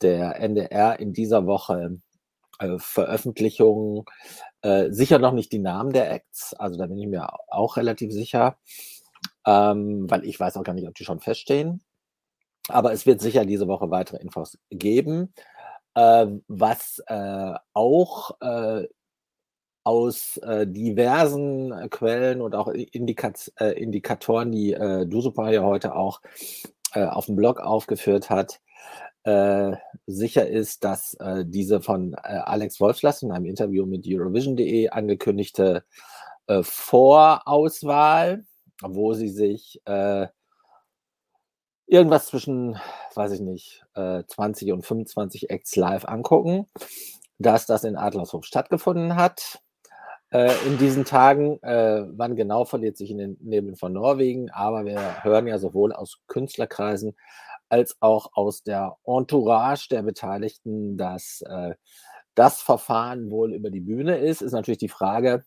[0.01, 1.99] der NDR in dieser Woche
[2.59, 4.05] äh, Veröffentlichungen,
[4.61, 8.11] äh, sicher noch nicht die Namen der Acts, also da bin ich mir auch relativ
[8.11, 8.57] sicher,
[9.45, 11.81] ähm, weil ich weiß auch gar nicht, ob die schon feststehen.
[12.69, 15.33] Aber es wird sicher diese Woche weitere Infos geben.
[15.95, 18.87] Äh, was äh, auch äh,
[19.83, 26.21] aus äh, diversen Quellen und auch Indikat äh, Indikatoren, die äh, Dusupa ja heute auch
[26.93, 28.59] auf dem Blog aufgeführt hat,
[29.23, 29.73] äh,
[30.07, 35.83] sicher ist, dass äh, diese von äh, Alex Wolfslass in einem Interview mit Eurovision.de angekündigte
[36.47, 38.45] äh, Vorauswahl,
[38.81, 40.27] wo sie sich äh,
[41.85, 42.77] irgendwas zwischen,
[43.15, 46.67] weiß ich nicht, 20 äh, und 25 Acts live angucken,
[47.37, 49.61] dass das in Adlershof stattgefunden hat
[50.65, 51.59] in diesen Tagen.
[51.61, 56.21] Wann genau verliert sich in den Nebeln von Norwegen, aber wir hören ja sowohl aus
[56.27, 57.17] Künstlerkreisen
[57.71, 61.75] als auch aus der Entourage der Beteiligten, dass äh,
[62.35, 64.41] das Verfahren wohl über die Bühne ist.
[64.41, 65.45] Ist natürlich die Frage,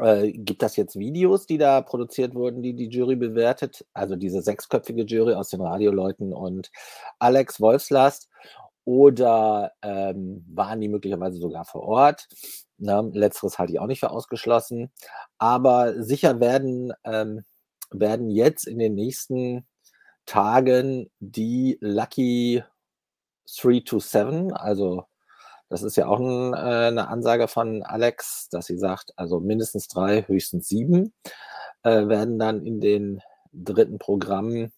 [0.00, 3.84] äh, gibt das jetzt Videos, die da produziert wurden, die die Jury bewertet?
[3.94, 6.70] Also diese sechsköpfige Jury aus den Radioleuten und
[7.18, 8.28] Alex Wolfslast.
[8.84, 12.28] Oder ähm, waren die möglicherweise sogar vor Ort?
[12.78, 13.10] Ne?
[13.12, 14.92] Letzteres halte ich auch nicht für ausgeschlossen.
[15.36, 17.44] Aber sicher werden, ähm,
[17.90, 19.66] werden jetzt in den nächsten
[20.28, 22.62] Tagen die Lucky
[23.46, 25.06] 3 to 7, also
[25.70, 29.88] das ist ja auch ein, äh, eine Ansage von Alex, dass sie sagt, also mindestens
[29.88, 31.14] drei, höchstens sieben
[31.82, 33.22] äh, werden dann in den
[33.52, 34.72] dritten Programmen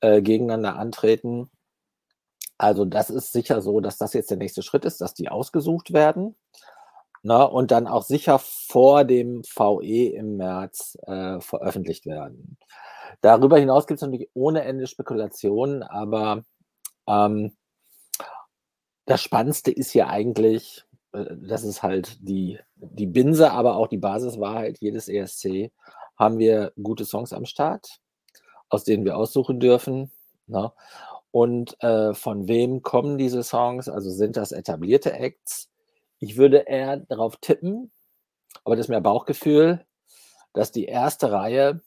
[0.00, 1.48] äh, gegeneinander antreten.
[2.58, 5.92] Also das ist sicher so, dass das jetzt der nächste Schritt ist, dass die ausgesucht
[5.92, 6.36] werden.
[7.22, 12.58] Na, ne, und dann auch sicher vor dem VE im März äh, veröffentlicht werden.
[13.20, 16.44] Darüber hinaus gibt es natürlich ohne Ende Spekulationen, aber
[17.06, 17.56] ähm,
[19.06, 23.98] das Spannendste ist ja eigentlich, äh, das ist halt die, die Binse, aber auch die
[23.98, 25.72] Basiswahrheit jedes ESC.
[26.16, 28.00] Haben wir gute Songs am Start,
[28.68, 30.10] aus denen wir aussuchen dürfen?
[30.46, 30.72] Ne?
[31.30, 33.88] Und äh, von wem kommen diese Songs?
[33.88, 35.70] Also sind das etablierte Acts,
[36.18, 37.92] ich würde eher darauf tippen,
[38.64, 39.84] aber das ist mehr Bauchgefühl,
[40.54, 41.82] dass die erste Reihe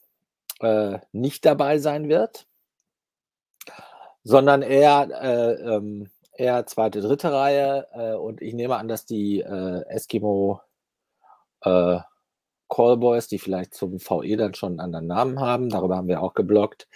[0.59, 2.47] äh, nicht dabei sein wird,
[4.23, 7.87] sondern eher, äh, ähm, eher zweite, dritte Reihe.
[7.93, 10.61] Äh, und ich nehme an, dass die äh, Eskimo
[11.61, 11.99] äh,
[12.69, 16.33] Callboys, die vielleicht zum VE dann schon einen anderen Namen haben, darüber haben wir auch
[16.33, 16.87] geblockt,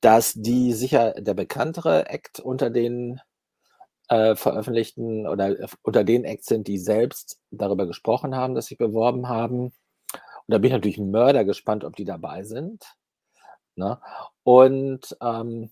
[0.00, 3.20] dass die sicher der bekanntere Act unter den
[4.08, 8.76] äh, veröffentlichten oder äh, unter den Acts sind, die selbst darüber gesprochen haben, dass sie
[8.76, 9.72] beworben haben.
[10.52, 12.84] Da bin ich natürlich Mörder gespannt, ob die dabei sind.
[13.74, 13.98] Ne?
[14.42, 15.70] Und ähm,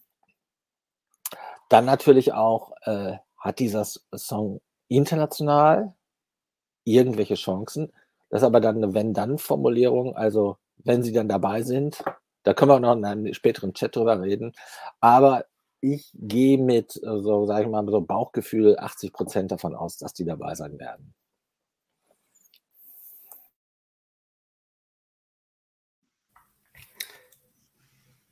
[1.69, 5.95] dann natürlich auch, äh, hat dieser Song international
[6.85, 7.93] irgendwelche Chancen?
[8.31, 12.03] Das ist aber dann eine Wenn-Dann-Formulierung, also wenn sie dann dabei sind,
[12.43, 14.55] da können wir auch noch in einem späteren Chat drüber reden.
[15.01, 15.45] Aber
[15.83, 20.25] ich gehe mit, so sage ich mal, so Bauchgefühl 80 Prozent davon aus, dass die
[20.25, 21.15] dabei sein werden.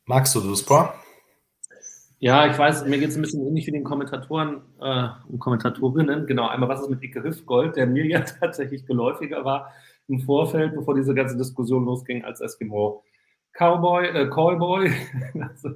[0.08, 0.88] Magst du das, Bro?
[2.18, 6.26] Ja, ich weiß, mir geht es ein bisschen ähnlich wie den Kommentatoren äh, und Kommentatorinnen.
[6.26, 9.70] Genau, einmal was ist mit Icke Hüftgold, der mir ja tatsächlich geläufiger war
[10.08, 13.04] im Vorfeld, bevor diese ganze Diskussion losging, als Eskimo
[13.52, 14.90] Cowboy, äh, Callboy,
[15.42, 15.70] also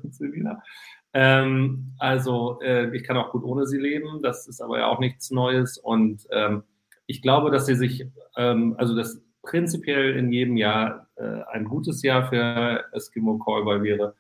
[1.13, 4.99] ähm, also äh, ich kann auch gut ohne sie leben, das ist aber ja auch
[4.99, 6.63] nichts Neues und ähm,
[7.05, 8.07] ich glaube, dass sie sich,
[8.39, 14.15] ähm, also das prinzipiell in jedem Jahr äh, ein gutes Jahr für Eskimo Callboy wäre.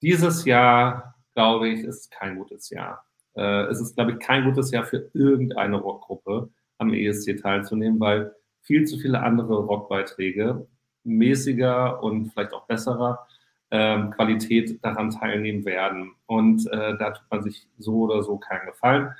[0.00, 3.04] Dieses Jahr, glaube ich, ist kein gutes Jahr.
[3.36, 6.48] Äh, es ist, glaube ich, kein gutes Jahr für irgendeine Rockgruppe
[6.78, 10.66] am ESC teilzunehmen, weil viel zu viele andere Rockbeiträge
[11.04, 13.26] mäßiger und vielleicht auch besserer
[13.70, 16.12] ähm, Qualität daran teilnehmen werden.
[16.26, 19.10] Und äh, da tut man sich so oder so keinen Gefallen.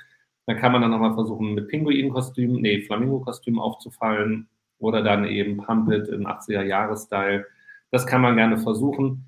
[0.47, 4.47] Da kann man dann nochmal versuchen, mit Pinguin-Kostüm, nee, Flamingo-Kostüm aufzufallen
[4.79, 7.45] oder dann eben Pump It im 80er-Jahres-Style.
[7.91, 9.25] Das kann man gerne versuchen.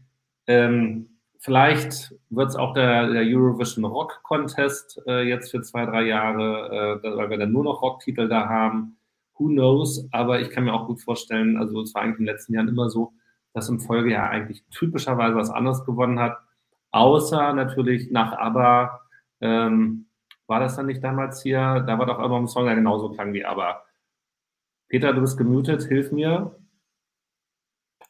[0.47, 6.03] Ähm, vielleicht wird es auch der, der, Eurovision Rock Contest äh, jetzt für zwei, drei
[6.03, 8.97] Jahre, äh, weil wir dann nur noch Rocktitel da haben.
[9.37, 10.07] Who knows?
[10.11, 12.67] Aber ich kann mir auch gut vorstellen, also es war eigentlich in den letzten Jahren
[12.67, 13.13] immer so,
[13.53, 16.37] dass im Folgejahr eigentlich typischerweise was anderes gewonnen hat.
[16.91, 19.01] Außer natürlich nach ABBA,
[19.41, 20.07] ähm,
[20.47, 21.83] war das dann nicht damals hier?
[21.85, 23.83] Da war doch immer ein Song, der genauso klang wie ABBA.
[24.87, 26.55] Peter, du bist gemutet, hilf mir.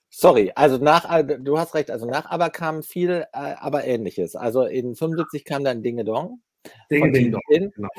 [0.09, 4.35] Sorry, also nach, äh, du hast recht, also nach ABBA kam viel, äh, aber ähnliches.
[4.35, 6.41] Also in 75 kam dann Dinge Dong.
[6.89, 7.89] Dinge Ding Dong, genau.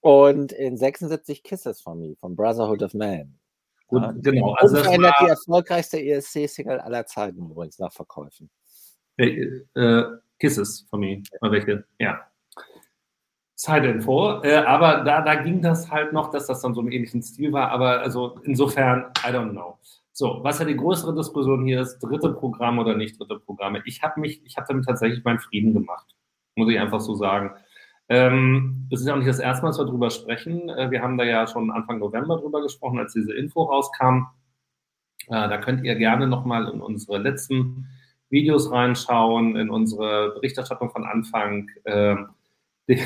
[0.00, 3.38] Und in 76 Kisses von Me, von Brotherhood of Man.
[3.86, 4.54] Gut, ja, genau.
[4.54, 8.50] Also das war die erfolgreichste ESC-Single aller Zeiten übrigens nach Verkäufen.
[9.18, 10.04] Äh, äh,
[10.38, 12.26] Kisses von Me, mal welche, ja.
[13.62, 17.22] Zeitinfo, äh, aber da, da ging das halt noch, dass das dann so im ähnlichen
[17.22, 19.78] Stil war, aber also insofern, I don't know.
[20.10, 23.80] So, was ja die größere Diskussion hier ist, dritte Programme oder nicht dritte Programme.
[23.84, 26.06] Ich habe mich, ich habe damit tatsächlich meinen Frieden gemacht,
[26.56, 27.52] muss ich einfach so sagen.
[28.08, 30.68] Ähm, es ist ja auch nicht das erste Mal, dass wir darüber sprechen.
[30.68, 34.26] Äh, wir haben da ja schon Anfang November drüber gesprochen, als diese Info rauskam.
[35.28, 37.86] Äh, da könnt ihr gerne nochmal in unsere letzten
[38.28, 42.16] Videos reinschauen, in unsere Berichterstattung von Anfang, äh,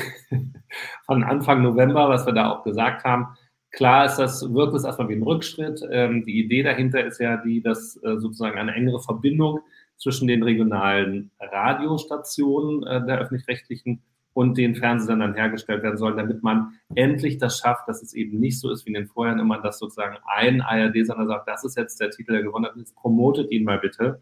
[1.05, 3.27] von Anfang November, was wir da auch gesagt haben.
[3.71, 5.81] Klar ist das, wirkt es erstmal wie ein Rückschritt.
[5.91, 9.59] Ähm, die Idee dahinter ist ja die, dass äh, sozusagen eine engere Verbindung
[9.97, 14.01] zwischen den regionalen Radiostationen äh, der öffentlich-rechtlichen
[14.33, 18.59] und den Fernsehsendern hergestellt werden sollen, damit man endlich das schafft, dass es eben nicht
[18.59, 21.99] so ist wie in den Vorjahren immer, dass sozusagen ein ARD-Sender sagt, das ist jetzt
[21.99, 24.21] der Titel, der gewonnen hat, jetzt promotet ihn mal bitte,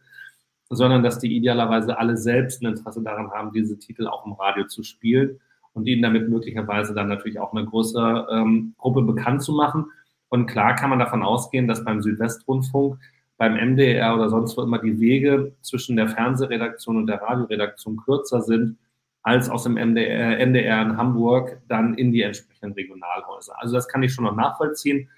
[0.69, 4.65] sondern dass die idealerweise alle selbst ein Interesse daran haben, diese Titel auch im Radio
[4.67, 5.39] zu spielen
[5.75, 9.85] und ihnen damit möglicherweise dann natürlich auch eine große ähm, Gruppe bekannt zu machen.
[10.29, 12.97] Und klar kann man davon ausgehen, dass beim Südwestrundfunk,
[13.37, 18.41] beim MDR oder sonst wo immer die Wege zwischen der Fernsehredaktion und der Radioredaktion kürzer
[18.41, 18.77] sind
[19.21, 23.59] als aus dem MDR, NDR in Hamburg dann in die entsprechenden Regionalhäuser.
[23.59, 25.09] Also das kann ich schon noch nachvollziehen.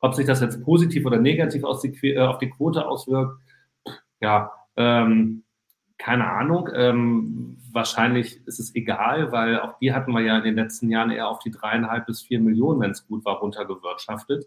[0.00, 3.38] Ob sich das jetzt positiv oder negativ die, äh, auf die Quote auswirkt,
[4.20, 5.43] ja, ähm,
[5.98, 6.68] keine Ahnung.
[6.74, 11.10] Ähm, wahrscheinlich ist es egal, weil auch die hatten wir ja in den letzten Jahren
[11.10, 14.46] eher auf die dreieinhalb bis vier Millionen, wenn es gut war, runtergewirtschaftet.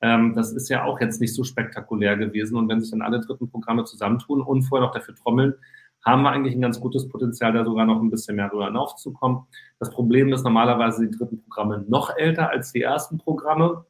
[0.00, 2.56] Ähm, das ist ja auch jetzt nicht so spektakulär gewesen.
[2.56, 5.54] Und wenn sich dann alle dritten Programme zusammentun und vorher noch dafür trommeln,
[6.04, 9.44] haben wir eigentlich ein ganz gutes Potenzial, da sogar noch ein bisschen mehr drüber hinaufzukommen.
[9.78, 13.86] Das Problem ist normalerweise die dritten Programme noch älter als die ersten Programme,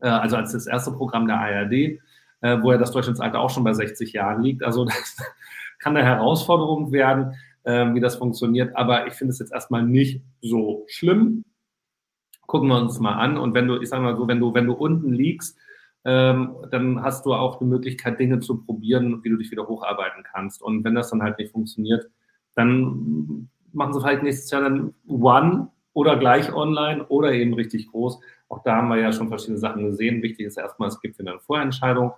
[0.00, 3.64] äh, also als das erste Programm der ARD, äh, wo ja das Durchschnittsalter auch schon
[3.64, 4.62] bei 60 Jahren liegt.
[4.62, 5.16] Also das
[5.82, 8.76] kann eine Herausforderung werden, äh, wie das funktioniert.
[8.76, 11.44] Aber ich finde es jetzt erstmal nicht so schlimm.
[12.46, 13.38] gucken wir uns mal an.
[13.38, 15.58] Und wenn du, ich sage mal so, wenn du, wenn du unten liegst,
[16.04, 20.24] ähm, dann hast du auch die Möglichkeit, Dinge zu probieren, wie du dich wieder hocharbeiten
[20.24, 20.62] kannst.
[20.62, 22.10] Und wenn das dann halt nicht funktioniert,
[22.54, 28.20] dann machen sie vielleicht nächstes Jahr dann One oder gleich online oder eben richtig groß.
[28.48, 30.22] Auch da haben wir ja schon verschiedene Sachen gesehen.
[30.22, 32.12] Wichtig ist erstmal, es gibt wieder eine Vorentscheidung.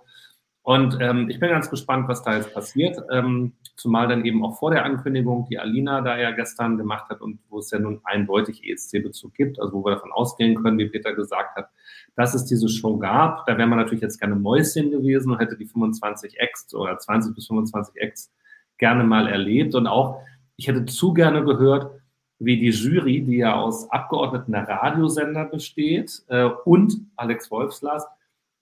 [0.65, 2.97] Und ähm, ich bin ganz gespannt, was da jetzt passiert.
[3.11, 7.21] Ähm, zumal dann eben auch vor der Ankündigung, die Alina da ja gestern gemacht hat
[7.21, 10.89] und wo es ja nun eindeutig ESC-Bezug gibt, also wo wir davon ausgehen können, wie
[10.89, 11.69] Peter gesagt hat,
[12.15, 13.45] dass es diese Show gab.
[13.45, 17.35] Da wäre man natürlich jetzt gerne Mäuschen gewesen und hätte die 25 Acts oder 20
[17.35, 18.33] bis 25 Acts
[18.79, 19.75] gerne mal erlebt.
[19.75, 20.19] Und auch,
[20.55, 21.91] ich hätte zu gerne gehört,
[22.39, 28.07] wie die Jury, die ja aus Abgeordneten der Radiosender besteht, äh, und Alex Wolfslast,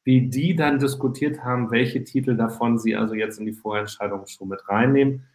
[0.04, 4.50] wie die dann diskutiert haben, welche Titel davon sie also jetzt in die Vorentscheidung schon
[4.50, 5.26] mit reinnehmen.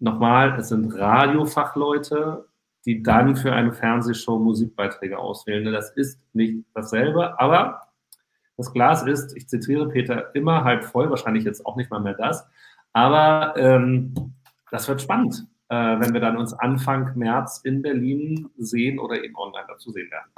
[0.00, 2.46] Nochmal, es sind Radiofachleute,
[2.84, 5.72] die dann für eine Fernsehshow Musikbeiträge auswählen.
[5.72, 7.82] Das ist nicht dasselbe, aber
[8.56, 12.14] das Glas ist, ich zitiere Peter, immer halb voll, wahrscheinlich jetzt auch nicht mal mehr
[12.14, 12.46] das,
[12.92, 14.34] aber ähm,
[14.70, 19.36] das wird spannend, äh, wenn wir dann uns Anfang März in Berlin sehen oder eben
[19.36, 20.30] online dazu sehen werden.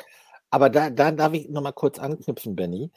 [0.52, 2.90] Aber da, da darf ich nochmal kurz anknüpfen, Benny.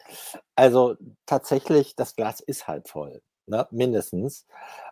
[0.55, 0.95] Also
[1.25, 3.65] tatsächlich, das Glas ist halb voll, ne?
[3.71, 4.45] mindestens.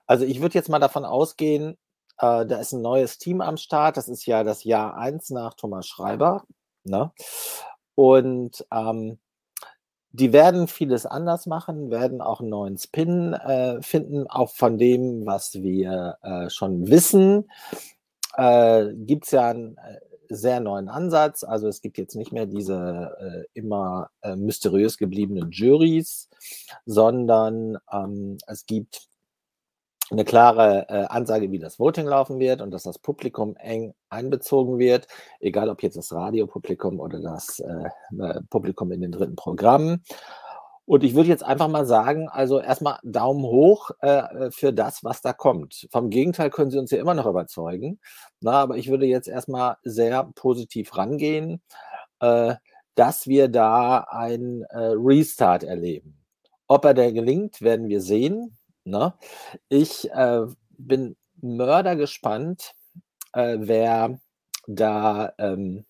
[0.08, 1.78] Also ich würde jetzt mal davon ausgehen,
[2.20, 3.98] äh, da ist ein neues Team am Start.
[3.98, 6.46] Das ist ja das Jahr 1 nach Thomas Schreiber.
[6.86, 7.12] Ne?
[7.96, 9.20] Und ähm,
[10.12, 15.26] die werden vieles anders machen, werden auch einen neuen Spin äh, finden, auch von dem,
[15.26, 17.52] was wir äh, schon wissen.
[18.38, 20.00] Äh, Gibt es ja einen äh,
[20.36, 21.44] sehr neuen Ansatz.
[21.44, 26.30] Also es gibt jetzt nicht mehr diese äh, immer äh, mysteriös gebliebenen Juries,
[26.86, 29.08] sondern ähm, es gibt
[30.12, 34.78] eine klare äh, Ansage, wie das Voting laufen wird und dass das Publikum eng einbezogen
[34.78, 35.08] wird,
[35.40, 37.90] egal ob jetzt das Radiopublikum oder das äh,
[38.22, 40.04] äh, Publikum in den dritten Programmen.
[40.86, 45.22] Und ich würde jetzt einfach mal sagen, also erstmal Daumen hoch äh, für das, was
[45.22, 45.88] da kommt.
[45.92, 48.00] Vom Gegenteil können Sie uns ja immer noch überzeugen.
[48.42, 51.62] Na, aber ich würde jetzt erstmal sehr positiv rangehen,
[52.20, 52.56] äh,
[52.96, 56.18] dass wir da einen äh, Restart erleben.
[56.68, 58.58] Ob er der gelingt, werden wir sehen.
[58.84, 59.14] Ne?
[59.70, 60.42] Ich äh,
[60.78, 62.74] bin mördergespannt,
[63.34, 64.20] äh, wer
[64.68, 65.86] da ähm,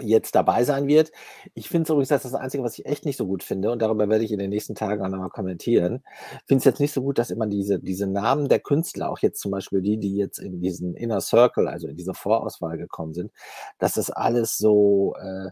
[0.00, 1.12] jetzt dabei sein wird.
[1.54, 4.08] Ich finde es übrigens, das Einzige, was ich echt nicht so gut finde, und darüber
[4.08, 6.02] werde ich in den nächsten Tagen auch nochmal kommentieren.
[6.46, 9.40] Finde es jetzt nicht so gut, dass immer diese, diese Namen der Künstler, auch jetzt
[9.40, 13.32] zum Beispiel die, die jetzt in diesen Inner Circle, also in diese Vorauswahl gekommen sind,
[13.78, 15.50] dass das alles so, äh,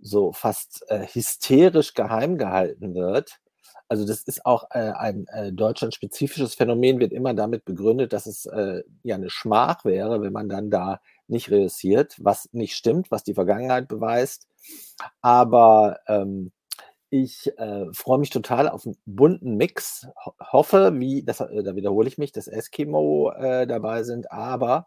[0.00, 3.40] so fast äh, hysterisch geheim gehalten wird.
[3.88, 8.44] Also das ist auch äh, ein äh, deutschlandspezifisches Phänomen, wird immer damit begründet, dass es
[8.46, 13.24] äh, ja eine Schmach wäre, wenn man dann da nicht reüssiert, was nicht stimmt, was
[13.24, 14.48] die Vergangenheit beweist.
[15.20, 16.52] Aber ähm,
[17.10, 20.06] ich äh, freue mich total auf einen bunten Mix.
[20.24, 24.86] Ho hoffe, wie, das, äh, da wiederhole ich mich, dass Eskimo äh, dabei sind, aber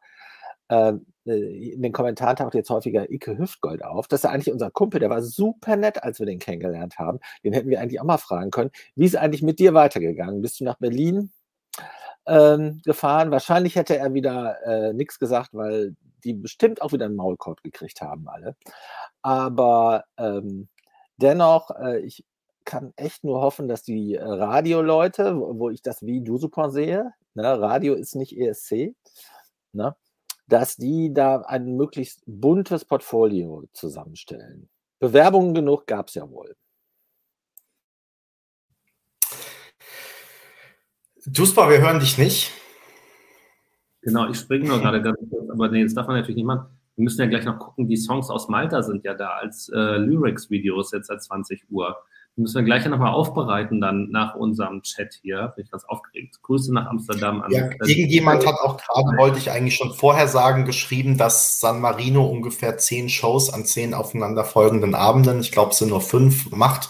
[0.69, 4.07] ähm, äh, in den Kommentaren taucht jetzt häufiger Ike Hüftgold auf.
[4.07, 7.19] Das ist eigentlich unser Kumpel, der war super nett, als wir den kennengelernt haben.
[7.43, 8.71] Den hätten wir eigentlich auch mal fragen können.
[8.95, 10.41] Wie ist eigentlich mit dir weitergegangen?
[10.41, 11.31] Bist du nach Berlin
[12.25, 13.31] ähm, gefahren?
[13.31, 18.01] Wahrscheinlich hätte er wieder äh, nichts gesagt, weil die bestimmt auch wieder einen Maulkorb gekriegt
[18.01, 18.55] haben, alle.
[19.21, 20.69] Aber ähm,
[21.17, 22.25] dennoch, äh, ich
[22.65, 26.69] kann echt nur hoffen, dass die äh, Radioleute, wo, wo ich das wie du super
[26.69, 28.95] sehe, ne, Radio ist nicht ESC,
[29.73, 29.95] ne,
[30.47, 34.69] dass die da ein möglichst buntes Portfolio zusammenstellen.
[34.99, 36.55] Bewerbungen genug gab es ja wohl.
[41.27, 42.51] Duspa, wir hören dich nicht.
[44.01, 46.65] Genau, ich springe nur gerade ganz kurz, aber nee, das darf man natürlich nicht machen.
[46.95, 49.97] Wir müssen ja gleich noch gucken, die Songs aus Malta sind ja da als äh,
[49.97, 51.95] Lyrics-Videos jetzt seit 20 Uhr
[52.37, 55.53] müssen wir gleich nochmal aufbereiten dann nach unserem Chat hier.
[55.55, 56.41] Bin ich ganz aufgeregt.
[56.41, 57.51] Grüße nach Amsterdam an.
[57.51, 62.25] Ja, irgendjemand hat auch gerade, wollte ich eigentlich schon vorher sagen, geschrieben, dass San Marino
[62.25, 66.89] ungefähr zehn Shows an zehn aufeinanderfolgenden Abenden, ich glaube es sind nur fünf, macht.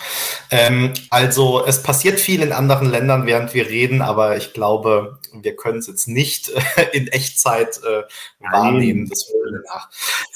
[0.52, 5.56] Ähm, also es passiert viel in anderen Ländern, während wir reden, aber ich glaube, wir
[5.56, 6.52] können es jetzt nicht
[6.94, 8.04] in Echtzeit äh,
[8.40, 9.10] wahrnehmen.
[9.10, 9.32] Das
[9.68, 9.90] nach.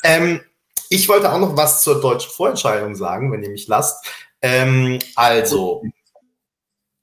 [0.04, 0.42] Ähm,
[0.90, 4.06] ich wollte auch noch was zur deutschen Vorentscheidung sagen, wenn ihr mich lasst.
[4.46, 5.84] Ähm, also,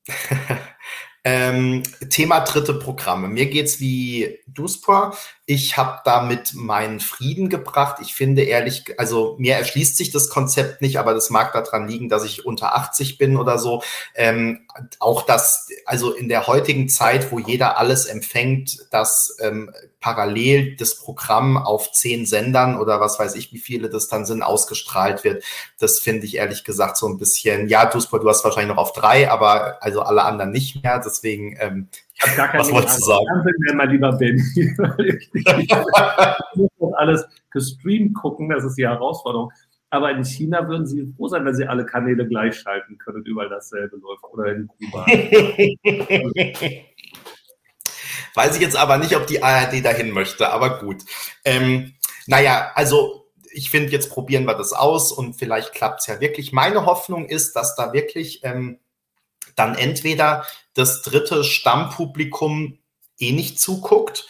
[1.24, 3.26] ähm, Thema dritte Programme.
[3.26, 5.16] Mir geht es wie Duspra.
[5.54, 7.98] Ich habe damit meinen Frieden gebracht.
[8.00, 12.08] Ich finde ehrlich, also mir erschließt sich das Konzept nicht, aber das mag daran liegen,
[12.08, 13.82] dass ich unter 80 bin oder so.
[14.14, 14.66] Ähm,
[14.98, 20.96] auch das, also in der heutigen Zeit, wo jeder alles empfängt, dass ähm, parallel das
[20.96, 25.44] Programm auf zehn Sendern oder was weiß ich, wie viele das dann sind, ausgestrahlt wird.
[25.78, 28.94] Das finde ich ehrlich gesagt so ein bisschen, ja, Duisburg, du hast wahrscheinlich noch auf
[28.94, 30.98] drei, aber also alle anderen nicht mehr.
[30.98, 33.26] Deswegen, ähm, ich habe gar keine sagen?
[33.26, 34.36] Fernsehen mehr, lieber Ben.
[35.34, 39.50] ich muss alles gestreamt gucken, das ist die Herausforderung.
[39.90, 43.50] Aber in China würden sie froh sein, wenn sie alle Kanäle gleichschalten können und überall
[43.50, 44.24] dasselbe läuft.
[44.32, 45.04] Oder in Kuba.
[48.34, 51.02] Weiß ich jetzt aber nicht, ob die ARD dahin möchte, aber gut.
[51.44, 51.92] Ähm,
[52.26, 56.52] naja, also ich finde, jetzt probieren wir das aus und vielleicht klappt es ja wirklich.
[56.52, 58.78] Meine Hoffnung ist, dass da wirklich ähm,
[59.56, 62.78] dann entweder das dritte Stammpublikum
[63.18, 64.26] eh nicht zuguckt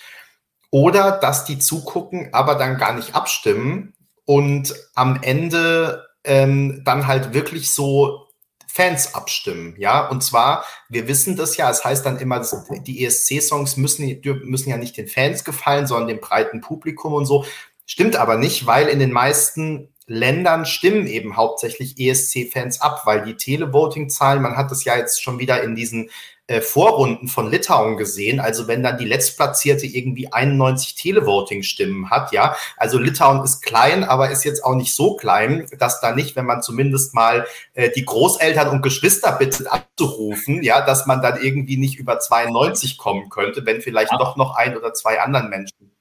[0.71, 3.95] oder dass die zugucken, aber dann gar nicht abstimmen
[4.25, 8.27] und am Ende ähm, dann halt wirklich so
[8.67, 10.09] Fans abstimmen, ja.
[10.09, 12.43] Und zwar, wir wissen das ja, es heißt dann immer,
[12.87, 17.45] die ESC-Songs müssen, müssen ja nicht den Fans gefallen, sondern dem breiten Publikum und so.
[17.85, 23.37] Stimmt aber nicht, weil in den meisten Ländern stimmen eben hauptsächlich ESC-Fans ab, weil die
[23.37, 26.11] Televoting-Zahlen, man hat das ja jetzt schon wieder in diesen
[26.49, 28.41] äh, Vorrunden von Litauen gesehen.
[28.41, 32.57] Also wenn dann die Letztplatzierte irgendwie 91 Televoting-Stimmen hat, ja.
[32.77, 36.47] Also Litauen ist klein, aber ist jetzt auch nicht so klein, dass da nicht, wenn
[36.47, 41.77] man zumindest mal äh, die Großeltern und Geschwister bittet abzurufen, ja, dass man dann irgendwie
[41.77, 45.93] nicht über 92 kommen könnte, wenn vielleicht doch noch ein oder zwei anderen Menschen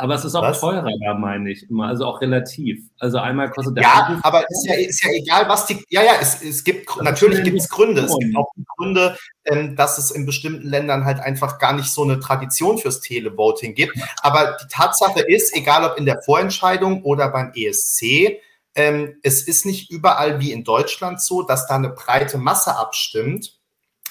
[0.00, 0.60] aber es ist auch was?
[0.60, 2.84] teurer da, meine ich immer, also auch relativ.
[3.00, 3.82] Also einmal kostet der.
[3.82, 5.84] Ja, Anruf aber ist ja, ist ja egal, was die.
[5.88, 8.02] Ja, ja, es, es gibt das natürlich gibt es Gründe.
[8.02, 8.46] Es gibt auch
[8.76, 13.00] Gründe, ähm, dass es in bestimmten Ländern halt einfach gar nicht so eine Tradition fürs
[13.00, 13.98] Televoting gibt.
[14.22, 18.38] Aber die Tatsache ist, egal ob in der Vorentscheidung oder beim ESC,
[18.76, 23.58] ähm, es ist nicht überall wie in Deutschland so, dass da eine breite Masse abstimmt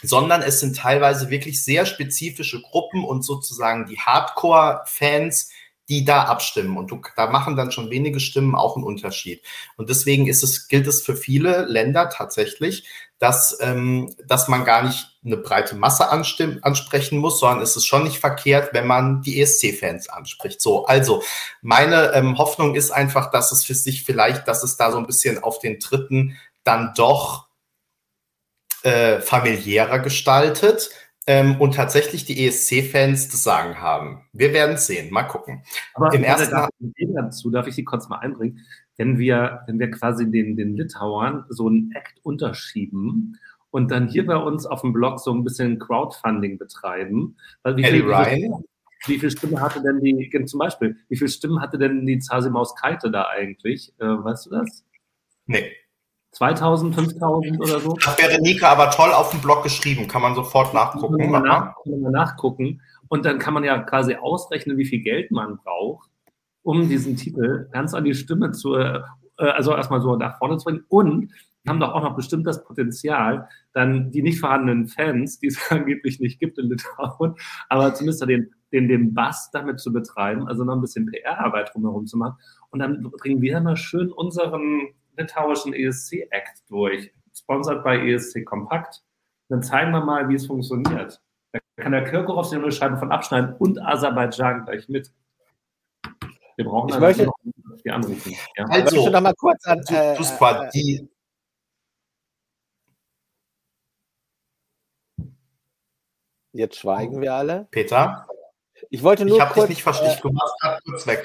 [0.03, 5.49] sondern es sind teilweise wirklich sehr spezifische Gruppen und sozusagen die Hardcore-Fans,
[5.89, 6.77] die da abstimmen.
[6.77, 9.41] Und du, da machen dann schon wenige Stimmen auch einen Unterschied.
[9.77, 12.85] Und deswegen ist es, gilt es für viele Länder tatsächlich,
[13.19, 18.03] dass, ähm, dass man gar nicht eine breite Masse ansprechen muss, sondern es ist schon
[18.03, 20.61] nicht verkehrt, wenn man die ESC-Fans anspricht.
[20.61, 21.23] So, also
[21.61, 25.07] meine ähm, Hoffnung ist einfach, dass es für sich vielleicht, dass es da so ein
[25.07, 27.47] bisschen auf den dritten dann doch
[28.83, 30.91] äh, familiärer gestaltet
[31.27, 34.23] ähm, und tatsächlich die ESC-Fans das Sagen haben.
[34.31, 35.11] Wir werden es sehen.
[35.11, 35.61] Mal gucken.
[35.93, 36.55] Aber im ersten
[37.13, 38.65] dazu darf ich Sie kurz mal einbringen.
[38.95, 43.37] Wenn wir, wenn wir quasi den, den Litauern so einen Act unterschieben
[43.71, 47.83] und dann hier bei uns auf dem Blog so ein bisschen Crowdfunding betreiben, weil wie
[47.83, 48.63] viel, Ryan.
[49.05, 52.75] Wie viel Stimmen hatte denn die, zum Beispiel, wie viel Stimmen hatte denn die Zasimaus
[52.75, 53.93] Kaite da eigentlich?
[53.99, 54.85] Äh, weißt du das?
[55.45, 55.71] Nee.
[56.31, 57.93] 2000, 5000 oder so.
[57.93, 61.17] Das wäre Nika aber toll auf dem Blog geschrieben, kann man sofort nachgucken.
[61.17, 62.81] Kann man, nach, kann man nachgucken.
[63.07, 66.09] Und dann kann man ja quasi ausrechnen, wie viel Geld man braucht,
[66.63, 69.01] um diesen Titel ganz an die Stimme zu, äh,
[69.37, 70.85] also erstmal so nach vorne zu bringen.
[70.89, 71.31] Und
[71.63, 75.59] wir haben doch auch noch bestimmt das Potenzial, dann die nicht vorhandenen Fans, die es
[75.69, 77.35] angeblich nicht gibt in Litauen,
[77.67, 82.05] aber zumindest den, den, den Bass damit zu betreiben, also noch ein bisschen PR-Arbeit drumherum
[82.05, 82.37] zu machen.
[82.69, 89.03] Und dann bringen wir mal schön unseren litauischen ESC-Act durch, sponsored bei ESC Kompakt.
[89.49, 91.21] Dann zeigen wir mal, wie es funktioniert.
[91.51, 95.11] Da kann der Kirkorov sich eine Scheibe von abschneiden und Aserbaidschan gleich mit.
[96.55, 97.37] Wir brauchen ich möchte, noch
[97.85, 98.33] die anrufen.
[98.57, 98.65] Ja.
[98.65, 99.81] Also, ich möchte noch mal kurz an.
[99.89, 101.09] Äh, äh, die,
[106.57, 107.67] Jetzt schweigen wir alle.
[107.69, 108.27] Peter?
[108.89, 109.67] Ich wollte nur ich kurz.
[109.67, 110.27] Dich nicht verstanden.
[110.27, 111.23] Äh, warst gerade kurz weg.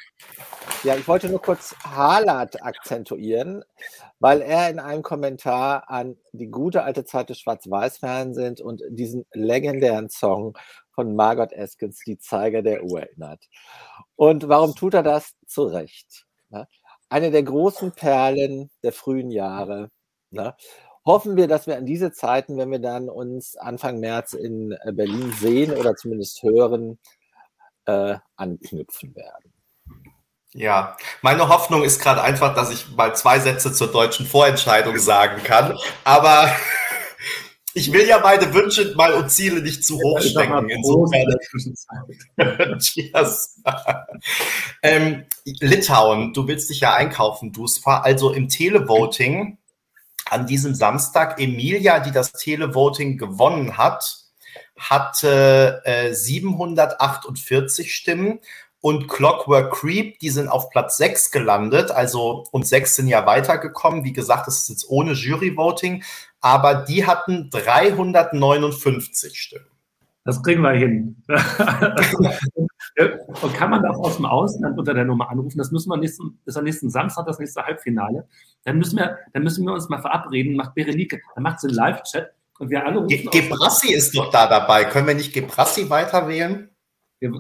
[0.85, 3.63] Ja, ich wollte nur kurz Harlat akzentuieren,
[4.19, 10.09] weil er in einem Kommentar an die gute alte Zeit des Schwarz-Weiß-Fernsehens und diesen legendären
[10.09, 10.59] Song
[10.91, 13.45] von Margot Eskens, Die Zeiger der Uhr, erinnert.
[14.17, 15.37] Und warum tut er das?
[15.47, 16.27] Zu Recht.
[16.51, 16.67] Ne?
[17.09, 19.89] Eine der großen Perlen der frühen Jahre.
[20.31, 20.57] Ne?
[21.07, 25.33] Hoffen wir, dass wir an diese Zeiten, wenn wir dann uns Anfang März in Berlin
[25.39, 26.99] sehen oder zumindest hören,
[27.85, 29.62] äh, anknüpfen werden.
[30.55, 35.43] Ja, meine Hoffnung ist gerade einfach, dass ich mal zwei Sätze zur deutschen Vorentscheidung sagen
[35.43, 35.79] kann.
[36.05, 36.55] Aber
[37.75, 40.69] ich will ja meine Wünsche mal und Ziele nicht zu hoch stecken.
[40.69, 41.39] Insofern.
[42.81, 43.63] Cheers.
[44.83, 48.01] ähm, Litauen, du willst dich ja einkaufen, Duspa.
[48.01, 49.57] Also im Televoting
[50.29, 54.19] an diesem Samstag, Emilia, die das Televoting gewonnen hat,
[54.79, 58.41] hatte äh, 748 Stimmen
[58.83, 64.05] und Clockwork Creep, die sind auf Platz 6 gelandet, also und 6 sind ja weitergekommen.
[64.05, 66.03] Wie gesagt, das ist jetzt ohne Jury-Voting,
[66.41, 69.67] aber die hatten 359 Stimmen.
[70.25, 71.23] Das kriegen wir hin.
[73.43, 75.59] Und kann man auch aus dem Ausland unter der Nummer anrufen?
[75.59, 78.29] Das müssen wir nächsten, ist am nächsten Samstag das nächste Halbfinale.
[78.65, 80.55] Dann müssen wir, dann müssen wir uns mal verabreden.
[80.55, 83.31] Macht Berenike, dann macht sie einen Live-Chat und wir alle rufen.
[83.31, 84.85] Gebrassi ist doch da dabei.
[84.85, 86.72] Können wir nicht Gebrassi weiterwählen?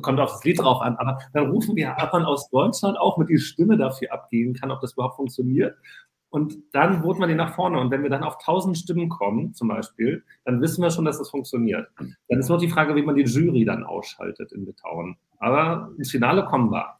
[0.02, 3.28] Kommt auf das Lied drauf an, aber dann rufen wir man aus Deutschland auch mit
[3.28, 5.76] die Stimme dafür abgeben kann, ob das überhaupt funktioniert.
[6.32, 7.78] Und dann voten wir die nach vorne.
[7.78, 11.18] Und wenn wir dann auf 1000 Stimmen kommen, zum Beispiel, dann wissen wir schon, dass
[11.18, 11.88] das funktioniert.
[11.98, 15.18] Dann ist nur die Frage, wie man die Jury dann ausschaltet in Litauen.
[15.38, 16.96] Aber ins Finale kommen wir.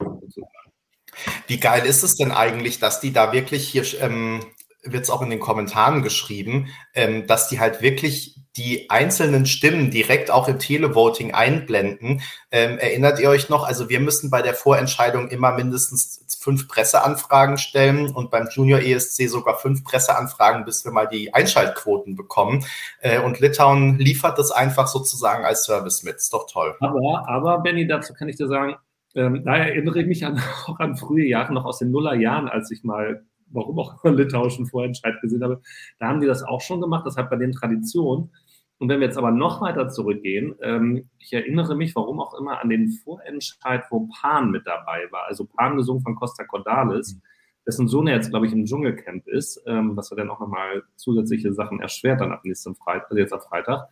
[1.46, 4.40] Wie geil ist es denn eigentlich, dass die da wirklich hier, ähm,
[4.84, 9.90] wird es auch in den Kommentaren geschrieben, ähm, dass die halt wirklich die einzelnen Stimmen
[9.90, 12.20] direkt auch im Televoting einblenden.
[12.50, 13.66] Ähm, erinnert ihr euch noch?
[13.66, 19.28] Also wir müssen bei der Vorentscheidung immer mindestens fünf Presseanfragen stellen und beim Junior ESC
[19.28, 22.64] sogar fünf Presseanfragen, bis wir mal die Einschaltquoten bekommen.
[23.00, 26.16] Äh, und Litauen liefert das einfach sozusagen als Service mit.
[26.16, 26.74] Ist doch toll.
[26.80, 28.76] Aber, aber Benny, dazu kann ich dir sagen,
[29.14, 32.70] ähm, da erinnere ich mich an, auch an frühe Jahre, noch aus den Nullerjahren, als
[32.70, 35.60] ich mal, warum auch immer litauischen Vorentscheid gesehen habe.
[35.98, 37.06] Da haben die das auch schon gemacht.
[37.06, 38.30] Das hat bei den Tradition.
[38.78, 42.60] Und wenn wir jetzt aber noch weiter zurückgehen, ähm, ich erinnere mich, warum auch immer,
[42.60, 45.26] an den Vorentscheid, wo Pan mit dabei war.
[45.26, 47.20] Also Pan gesungen von Costa Cordalis,
[47.64, 51.52] dessen Sohn jetzt, glaube ich, im Dschungelcamp ist, ähm, was er dann auch nochmal zusätzliche
[51.52, 53.88] Sachen erschwert dann ab nächsten Freitag, also jetzt ab Freitag.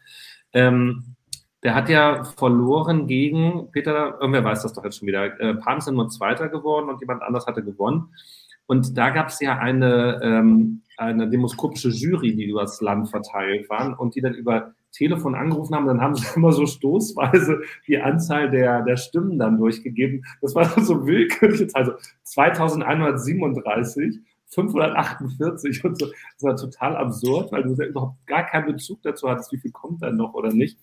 [0.52, 1.14] Ähm,
[1.62, 5.78] der hat ja verloren gegen, Peter, irgendwer weiß das doch jetzt schon wieder, äh, Pan
[5.78, 8.14] ist nur Zweiter geworden und jemand anders hatte gewonnen.
[8.70, 13.94] Und da gab es ja eine, ähm, eine demoskopische Jury, die übers Land verteilt waren
[13.94, 18.48] und die dann über Telefon angerufen haben, dann haben sie immer so stoßweise die Anzahl
[18.48, 20.24] der, der Stimmen dann durchgegeben.
[20.40, 21.74] Das war so willkürlich.
[21.74, 26.06] Also 2137, 548 und so.
[26.06, 30.00] Das war total absurd, weil du überhaupt gar keinen Bezug dazu hattest, wie viel kommt
[30.00, 30.78] dann noch oder nicht.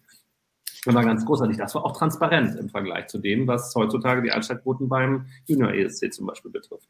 [0.88, 1.58] Das war ganz großartig.
[1.58, 6.14] Das war auch transparent im Vergleich zu dem, was heutzutage die Einschaltquoten beim Junior ESC
[6.14, 6.88] zum Beispiel betrifft.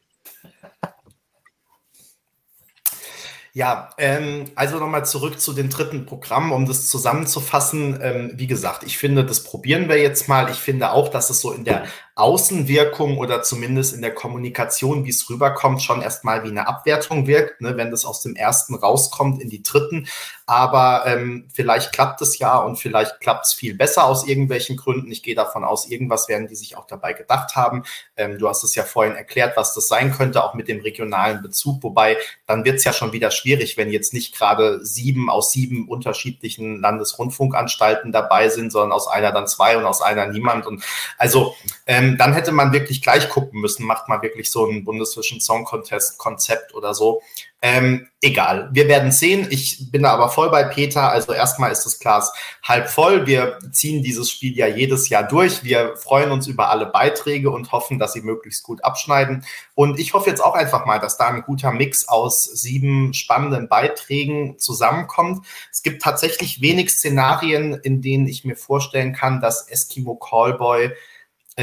[3.54, 7.98] Ja, ähm, also nochmal zurück zu den dritten Programmen, um das zusammenzufassen.
[8.00, 10.48] Ähm, wie gesagt, ich finde, das probieren wir jetzt mal.
[10.48, 11.86] Ich finde auch, dass es so in der
[12.18, 17.60] Außenwirkung oder zumindest in der Kommunikation, wie es rüberkommt, schon erstmal wie eine Abwertung wirkt,
[17.60, 20.08] ne, wenn das aus dem ersten rauskommt in die dritten.
[20.44, 25.12] Aber ähm, vielleicht klappt es ja und vielleicht klappt es viel besser aus irgendwelchen Gründen.
[25.12, 27.84] Ich gehe davon aus, irgendwas werden die sich auch dabei gedacht haben.
[28.16, 31.40] Ähm, du hast es ja vorhin erklärt, was das sein könnte, auch mit dem regionalen
[31.40, 31.82] Bezug.
[31.84, 32.16] Wobei
[32.46, 36.80] dann wird es ja schon wieder schwierig, wenn jetzt nicht gerade sieben aus sieben unterschiedlichen
[36.80, 40.66] Landesrundfunkanstalten dabei sind, sondern aus einer dann zwei und aus einer niemand.
[40.66, 40.82] Und
[41.18, 41.54] also
[41.86, 45.40] ähm, ähm, dann hätte man wirklich gleich gucken müssen, macht man wirklich so ein Bundesvision
[45.40, 47.22] Song Contest Konzept oder so.
[47.60, 49.48] Ähm, egal, wir werden sehen.
[49.50, 51.10] Ich bin da aber voll bei Peter.
[51.10, 52.32] Also erstmal ist das Glas
[52.62, 53.26] halb voll.
[53.26, 55.64] Wir ziehen dieses Spiel ja jedes Jahr durch.
[55.64, 59.44] Wir freuen uns über alle Beiträge und hoffen, dass sie möglichst gut abschneiden.
[59.74, 63.68] Und ich hoffe jetzt auch einfach mal, dass da ein guter Mix aus sieben spannenden
[63.68, 65.44] Beiträgen zusammenkommt.
[65.72, 70.92] Es gibt tatsächlich wenig Szenarien, in denen ich mir vorstellen kann, dass Eskimo Callboy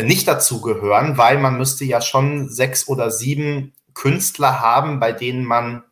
[0.04, 5.46] nicht dazu gehören, weil man müsste ja schon sechs oder sieben Künstler haben, bei denen
[5.46, 5.84] man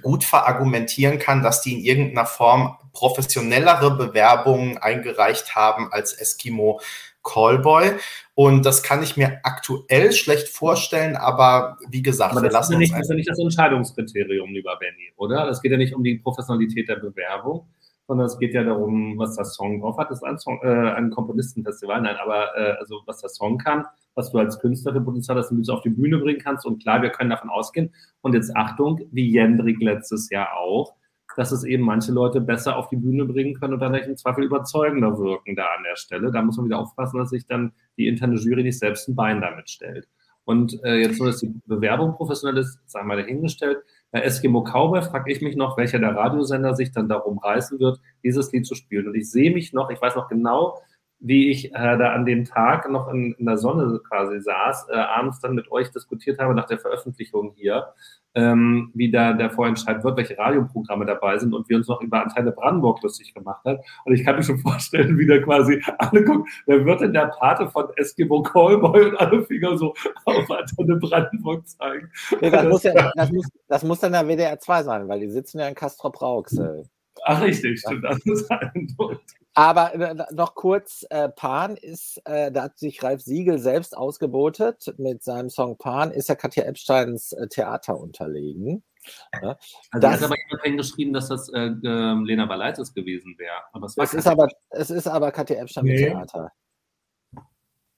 [0.00, 6.80] gut verargumentieren kann, dass die in irgendeiner Form professionellere Bewerbungen eingereicht haben als Eskimo
[7.22, 7.92] Callboy.
[8.34, 12.74] Und das kann ich mir aktuell schlecht vorstellen, aber wie gesagt, aber wir lassen ist
[12.74, 12.92] ja nicht.
[12.92, 15.46] Das ist ja nicht das Entscheidungskriterium, lieber Benny, oder?
[15.46, 17.68] Das geht ja nicht um die Professionalität der Bewerbung,
[18.06, 20.10] sondern es geht ja darum, was der Song drauf hat.
[20.10, 23.84] Das ist ein, Song, äh, ein Komponistenfestival, nein, aber äh, also was der Song kann,
[24.14, 26.66] was du als Künstler für Potenzial hast du auf die Bühne bringen kannst.
[26.66, 27.92] Und klar, wir können davon ausgehen.
[28.20, 30.94] Und jetzt Achtung, wie Jendrik letztes Jahr auch,
[31.36, 34.44] dass es eben manche Leute besser auf die Bühne bringen können und dann im Zweifel
[34.44, 36.30] überzeugender wirken da an der Stelle.
[36.30, 39.40] Da muss man wieder aufpassen, dass sich dann die interne Jury nicht selbst ein Bein
[39.40, 40.08] damit stellt.
[40.44, 43.78] Und äh, jetzt nur, dass die Bewerbung professionell ist, sagen wir dahingestellt.
[44.12, 47.98] Bei Eskimo Cowboy frage ich mich noch, welcher der Radiosender sich dann darum reißen wird,
[48.22, 49.08] dieses Lied zu spielen.
[49.08, 50.78] Und ich sehe mich noch, ich weiß noch genau,
[51.22, 54.96] wie ich äh, da an dem Tag noch in, in der Sonne quasi saß, äh,
[54.96, 57.94] abends dann mit euch diskutiert habe nach der Veröffentlichung hier
[58.34, 62.22] ähm, wie da der Vorentscheid wird, welche Radioprogramme dabei sind und wir uns noch über
[62.22, 63.80] Antenne Brandenburg lustig gemacht hat.
[64.04, 67.26] Und ich kann mir schon vorstellen, wie da quasi alle gucken, wer wird denn der
[67.26, 69.94] Pate von Eskimo Callboy und alle Finger so
[70.24, 72.10] auf Antenne Brandenburg zeigen.
[72.40, 75.28] Nee, das, muss ja, das, muss, das muss dann der WDR 2 sein, weil die
[75.28, 76.84] sitzen ja in Castro Brauxel.
[77.24, 78.04] Ach, richtig, stimmt.
[78.04, 78.88] Das ist ein
[79.54, 84.94] Aber äh, noch kurz, äh, Pan ist, äh, da hat sich Ralf Siegel selbst ausgebotet.
[84.96, 88.82] Mit seinem Song Pan ist er Katja Epsteins äh, Theater unterlegen.
[89.42, 89.58] Ja,
[89.90, 93.56] also das, hat aber jemand geschrieben, dass das äh, äh, Lena Valaitis gewesen wäre.
[93.72, 95.92] Aber es, es ist aber, es ist aber Katja Epstein nee.
[95.92, 96.52] mit Theater.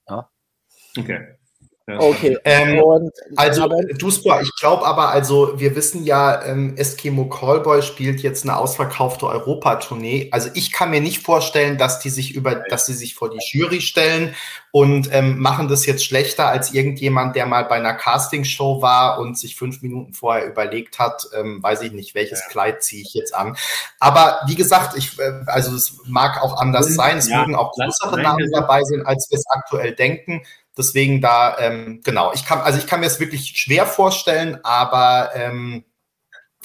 [0.09, 0.31] Ja.
[0.99, 1.37] Okay.
[1.87, 2.39] Okay.
[2.45, 8.45] Ähm, also, Duspor, ich glaube aber, also wir wissen ja, ähm, Eskimo Callboy spielt jetzt
[8.45, 10.31] eine ausverkaufte Europatournee.
[10.33, 13.39] Also ich kann mir nicht vorstellen, dass die sich über, dass sie sich vor die
[13.53, 14.35] Jury stellen
[14.71, 19.39] und ähm, machen das jetzt schlechter als irgendjemand, der mal bei einer Castingshow war und
[19.39, 22.49] sich fünf Minuten vorher überlegt hat, ähm, weiß ich nicht, welches ja.
[22.49, 23.57] Kleid ziehe ich jetzt an.
[24.01, 27.19] Aber wie gesagt, ich, äh, also es mag auch anders sein.
[27.19, 30.43] Es ja, mögen auch größere Namen dabei sein, als wir es aktuell denken.
[30.77, 35.31] Deswegen da, ähm, genau, ich kann, also ich kann mir es wirklich schwer vorstellen, aber
[35.35, 35.85] ähm,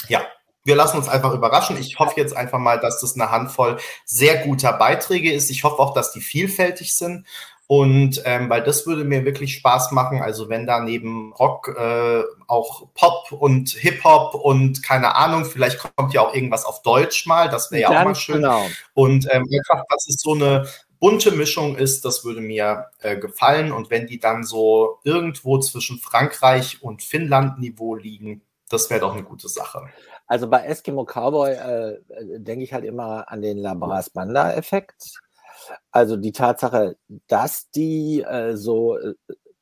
[0.07, 0.21] ja,
[0.63, 1.77] wir lassen uns einfach überraschen.
[1.79, 5.49] Ich hoffe jetzt einfach mal, dass das eine Handvoll sehr guter Beiträge ist.
[5.49, 7.25] Ich hoffe auch, dass die vielfältig sind.
[7.71, 10.23] Und ähm, weil das würde mir wirklich Spaß machen.
[10.23, 16.11] Also wenn da neben Rock äh, auch Pop und Hip-Hop und keine Ahnung, vielleicht kommt
[16.13, 18.37] ja auch irgendwas auf Deutsch mal, das wäre ja auch mal schön.
[18.37, 18.65] Genau.
[18.95, 20.67] Und ähm, einfach, dass es so eine
[20.99, 23.71] bunte Mischung ist, das würde mir äh, gefallen.
[23.71, 29.13] Und wenn die dann so irgendwo zwischen Frankreich und Finnland Niveau liegen, das wäre doch
[29.13, 29.87] eine gute Sache.
[30.27, 31.99] Also bei Eskimo Cowboy äh,
[32.37, 35.19] denke ich halt immer an den Labras Banda-Effekt.
[35.91, 36.97] Also die Tatsache,
[37.27, 39.15] dass die äh, so, äh,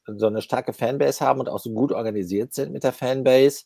[0.06, 3.64] so eine starke Fanbase haben und auch so gut organisiert sind mit der Fanbase,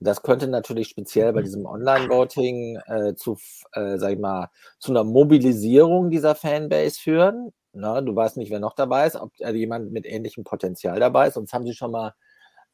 [0.00, 1.44] das könnte natürlich speziell bei mhm.
[1.44, 3.38] diesem Online-Voting äh, zu,
[3.72, 7.52] äh, sag ich mal, zu einer Mobilisierung dieser Fanbase führen.
[7.72, 11.28] Na, du weißt nicht, wer noch dabei ist, ob äh, jemand mit ähnlichem Potenzial dabei
[11.28, 11.34] ist.
[11.34, 12.14] Sonst haben sie schon mal,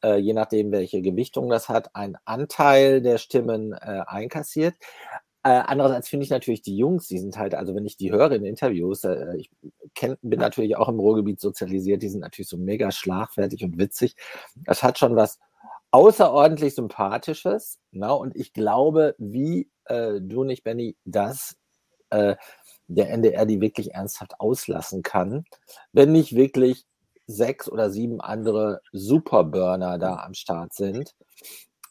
[0.03, 4.75] äh, je nachdem, welche Gewichtung das hat, einen Anteil der Stimmen äh, einkassiert.
[5.45, 8.31] Äh, andererseits finde ich natürlich die Jungs, die sind halt, also wenn ich die höre
[8.31, 9.03] in Interviews,
[9.37, 9.51] ich
[9.93, 14.15] kenn, bin natürlich auch im Ruhrgebiet sozialisiert, die sind natürlich so mega schlagfertig und witzig.
[14.55, 15.39] Das hat schon was
[15.93, 17.79] außerordentlich Sympathisches.
[17.91, 18.15] Na, ne?
[18.15, 21.55] und ich glaube, wie äh, du nicht, Benny, dass
[22.09, 22.35] äh,
[22.87, 25.45] der NDR die wirklich ernsthaft auslassen kann,
[25.93, 26.85] wenn nicht wirklich
[27.27, 31.15] sechs oder sieben andere Superburner da am Start sind.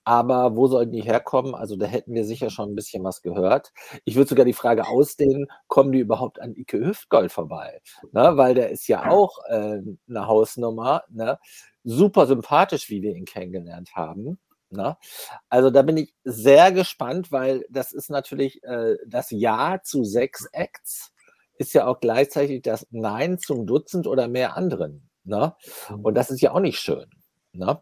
[0.04, 1.54] Aber wo sollten die herkommen?
[1.54, 3.72] Also da hätten wir sicher schon ein bisschen was gehört.
[4.04, 7.80] Ich würde sogar die Frage ausdehnen, kommen die überhaupt an Ike Hüftgold vorbei?
[8.10, 8.36] Ne?
[8.36, 11.04] Weil der ist ja auch äh, eine Hausnummer.
[11.08, 11.38] Ne?
[11.84, 14.38] Super sympathisch, wie wir ihn kennengelernt haben.
[14.70, 14.96] Ne?
[15.48, 20.46] Also da bin ich sehr gespannt, weil das ist natürlich äh, das Ja zu sechs
[20.52, 21.12] Acts,
[21.58, 25.08] ist ja auch gleichzeitig das Nein zum Dutzend oder mehr anderen.
[25.24, 25.54] Ne?
[25.90, 26.00] Mhm.
[26.00, 27.06] Und das ist ja auch nicht schön.
[27.52, 27.80] Ne?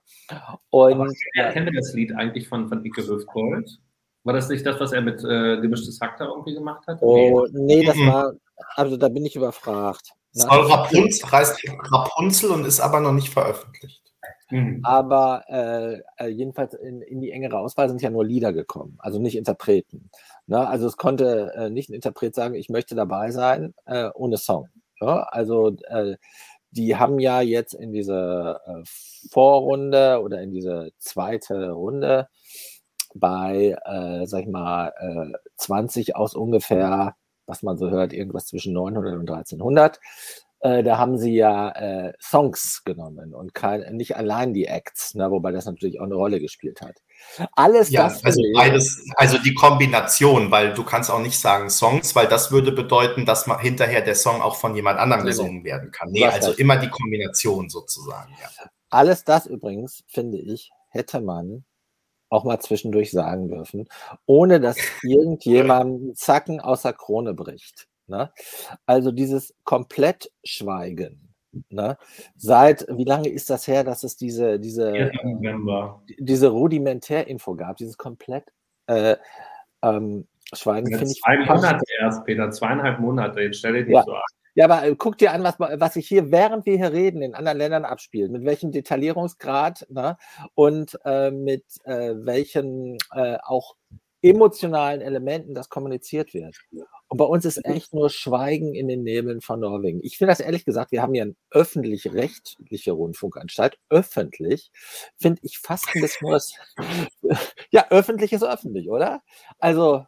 [0.70, 3.78] Und Aber wer kennt das Lied eigentlich von, von Icke Hüftgold?
[4.24, 6.98] War das nicht das, was er mit äh, gemischtes Hack da irgendwie gemacht hat?
[7.00, 8.06] Oh, nee, das mhm.
[8.06, 8.32] war,
[8.74, 10.12] also da bin ich überfragt.
[10.32, 11.58] Soll Rapunzel, heißt
[11.92, 14.00] Rapunzel und ist aber noch nicht veröffentlicht.
[14.50, 14.80] Mhm.
[14.82, 19.18] Aber äh, äh, jedenfalls in, in, die engere Auswahl sind ja nur Lieder gekommen, also
[19.18, 20.10] nicht Interpreten.
[20.46, 20.66] Ne?
[20.66, 24.68] Also es konnte äh, nicht ein Interpret sagen, ich möchte dabei sein, äh, ohne Song.
[25.00, 25.32] Ne?
[25.32, 26.16] Also äh,
[26.72, 28.82] die haben ja jetzt in diese äh,
[29.30, 32.28] Vorrunde oder in diese zweite Runde
[33.12, 33.76] bei,
[34.26, 34.92] sag ich mal,
[35.56, 37.16] 20 aus ungefähr
[37.50, 40.00] was man so hört, irgendwas zwischen 900 und 1300.
[40.62, 45.30] Äh, da haben sie ja äh, Songs genommen und kein, nicht allein die Acts, ne,
[45.30, 46.96] wobei das natürlich auch eine Rolle gespielt hat.
[47.52, 48.22] Alles ja, das.
[48.22, 52.72] Also beides, also die Kombination, weil du kannst auch nicht sagen Songs, weil das würde
[52.72, 56.10] bedeuten, dass man hinterher der Song auch von jemand anderem gesungen werden kann.
[56.10, 58.32] Nee, also immer die Kombination sozusagen.
[58.40, 58.70] Ja.
[58.90, 61.64] Alles das übrigens, finde ich, hätte man
[62.30, 63.88] auch mal zwischendurch sagen dürfen,
[64.24, 67.88] ohne dass irgendjemand Zacken außer Krone bricht.
[68.06, 68.32] Ne?
[68.86, 71.28] Also dieses Komplettschweigen.
[71.68, 71.98] Ne?
[72.36, 75.10] Seit wie lange ist das her, dass es diese, diese, äh,
[76.18, 78.52] diese Rudimentärinfo gab, dieses komplett
[78.86, 79.16] äh,
[79.82, 81.20] ähm, Schweigen finde ich.
[81.20, 84.02] Zwei Monate erst, Peter, zweieinhalb Monate, jetzt stell dir nicht ja.
[84.04, 84.22] so an.
[84.54, 87.34] Ja, aber äh, guck dir an, was, was sich hier, während wir hier reden, in
[87.34, 90.16] anderen Ländern abspielt, mit welchem Detaillierungsgrad ne?
[90.54, 93.76] und äh, mit äh, welchen äh, auch
[94.22, 96.56] emotionalen Elementen das kommuniziert wird.
[97.08, 100.00] Und bei uns ist echt nur Schweigen in den Nebeln von Norwegen.
[100.02, 103.78] Ich finde das ehrlich gesagt, wir haben ja eine öffentlich-rechtliche Rundfunkanstalt.
[103.88, 104.70] Öffentlich
[105.18, 106.38] finde ich fast ein bisschen
[107.70, 109.22] Ja, öffentlich ist öffentlich, oder?
[109.58, 110.04] Also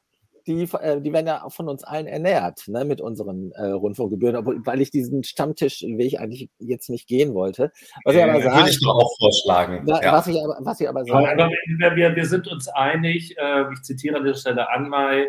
[0.46, 4.36] die, äh, die werden ja auch von uns allen ernährt, ne, mit unseren äh, Rundfunkgebühren,
[4.36, 7.72] obwohl, weil ich diesen Stammtischweg eigentlich jetzt nicht gehen wollte.
[8.04, 9.86] Was ich aber sagen, würde ich doch auch vorschlagen.
[9.86, 10.12] Da, ja.
[10.12, 11.30] was, ich aber, was ich aber sage.
[11.30, 15.28] Aber wir, wir, wir sind uns einig, äh, ich zitiere an der Stelle Anmai,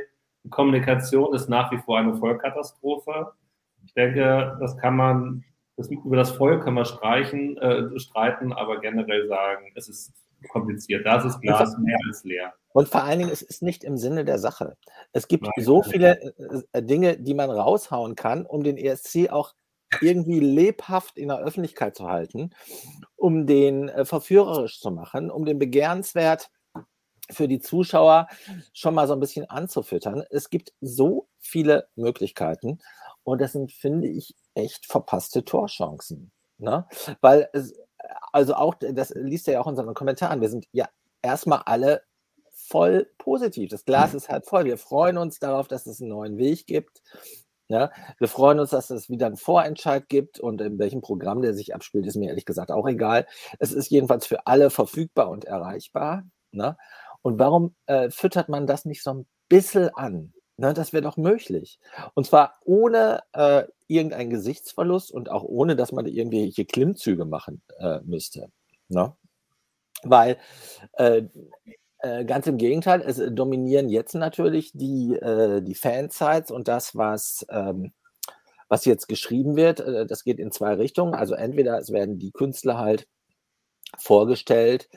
[0.49, 3.31] Kommunikation ist nach wie vor eine Vollkatastrophe.
[3.85, 5.43] Ich denke, das kann man,
[5.77, 10.13] das, über das Volk kann man streichen, äh, streiten, aber generell sagen, es ist
[10.49, 11.05] kompliziert.
[11.05, 12.53] Das ist Glas mehr als leer.
[12.73, 14.75] Und vor allen Dingen, es ist nicht im Sinne der Sache.
[15.11, 15.53] Es gibt Nein.
[15.63, 16.33] so viele
[16.73, 19.53] äh, Dinge, die man raushauen kann, um den ESC auch
[20.01, 22.49] irgendwie lebhaft in der Öffentlichkeit zu halten,
[23.15, 26.49] um den äh, verführerisch zu machen, um den begehrenswert
[27.29, 28.27] für die Zuschauer
[28.73, 30.23] schon mal so ein bisschen anzufüttern.
[30.29, 32.79] Es gibt so viele Möglichkeiten
[33.23, 36.31] und das sind, finde ich, echt verpasste Torchancen.
[36.57, 36.85] Ne?
[37.21, 37.73] Weil es,
[38.31, 40.89] also auch, das liest er ja auch in seinen Kommentaren, wir sind ja
[41.21, 42.03] erstmal alle
[42.53, 43.69] voll positiv.
[43.69, 44.65] Das Glas ist halt voll.
[44.65, 47.01] Wir freuen uns darauf, dass es einen neuen Weg gibt.
[47.69, 51.53] Ja, wir freuen uns, dass es wieder einen Vorentscheid gibt und in welchem Programm der
[51.53, 53.25] sich abspielt, ist mir ehrlich gesagt auch egal.
[53.57, 56.23] Es ist jedenfalls für alle verfügbar und erreichbar.
[56.51, 56.77] Ne?
[57.21, 60.33] Und warum äh, füttert man das nicht so ein bisschen an?
[60.55, 61.79] Ne, das wäre doch möglich.
[62.13, 68.01] Und zwar ohne äh, irgendeinen Gesichtsverlust und auch ohne, dass man irgendwelche Klimmzüge machen äh,
[68.03, 68.51] müsste.
[68.87, 69.15] Ne?
[70.03, 70.37] Weil
[72.03, 76.95] äh, äh, ganz im Gegenteil, es dominieren jetzt natürlich die, äh, die Fansites und das,
[76.95, 77.93] was, ähm,
[78.67, 81.15] was jetzt geschrieben wird, äh, das geht in zwei Richtungen.
[81.15, 83.07] Also entweder es werden die Künstler halt
[83.97, 84.89] vorgestellt,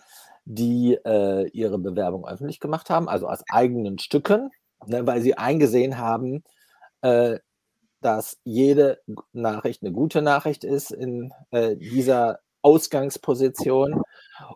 [0.44, 4.50] die äh, ihre Bewerbung öffentlich gemacht haben, also aus eigenen Stücken,
[4.86, 6.42] ne, weil sie eingesehen haben,
[7.02, 7.38] äh,
[8.00, 9.00] dass jede
[9.32, 14.02] Nachricht eine gute Nachricht ist in äh, dieser Ausgangsposition.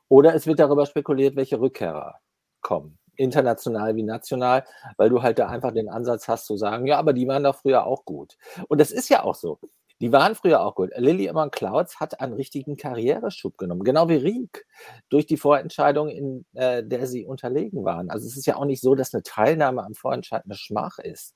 [0.09, 2.21] Oder es wird darüber spekuliert, welche Rückkehrer
[2.61, 4.65] kommen, international wie national,
[4.97, 7.57] weil du halt da einfach den Ansatz hast zu sagen, ja, aber die waren doch
[7.57, 8.37] früher auch gut.
[8.69, 9.59] Und das ist ja auch so.
[10.01, 10.91] Die waren früher auch gut.
[10.97, 14.67] Lily Immon Clouds hat einen richtigen Karriereschub genommen, genau wie Rieck,
[15.11, 18.09] durch die Vorentscheidung, in äh, der sie unterlegen waren.
[18.09, 21.35] Also es ist ja auch nicht so, dass eine Teilnahme am Vorentscheid eine Schmach ist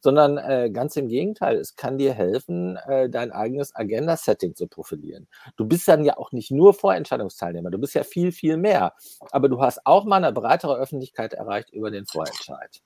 [0.00, 5.28] sondern äh, ganz im Gegenteil, es kann dir helfen, äh, dein eigenes Agenda-Setting zu profilieren.
[5.56, 8.94] Du bist dann ja auch nicht nur Vorentscheidungsteilnehmer, du bist ja viel, viel mehr.
[9.30, 12.82] Aber du hast auch mal eine breitere Öffentlichkeit erreicht über den Vorentscheid.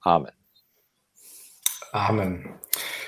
[0.00, 0.32] Amen.
[1.92, 2.60] Amen.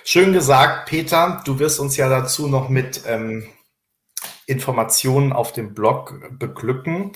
[0.05, 1.40] Schön gesagt, Peter.
[1.44, 3.47] Du wirst uns ja dazu noch mit ähm,
[4.47, 7.12] Informationen auf dem Blog beglücken.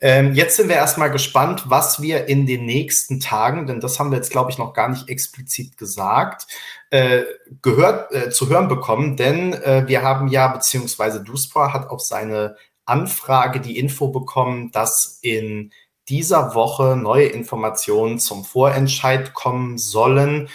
[0.00, 4.10] Ähm, jetzt sind wir erstmal gespannt, was wir in den nächsten Tagen, denn das haben
[4.10, 6.46] wir jetzt, glaube ich, noch gar nicht explizit gesagt,
[6.90, 7.22] äh,
[7.62, 12.56] gehört, äh, zu hören bekommen, denn äh, wir haben ja, beziehungsweise Duspra hat auf seine
[12.84, 15.72] Anfrage die Info bekommen, dass in
[16.08, 20.48] dieser Woche neue Informationen zum Vorentscheid kommen sollen.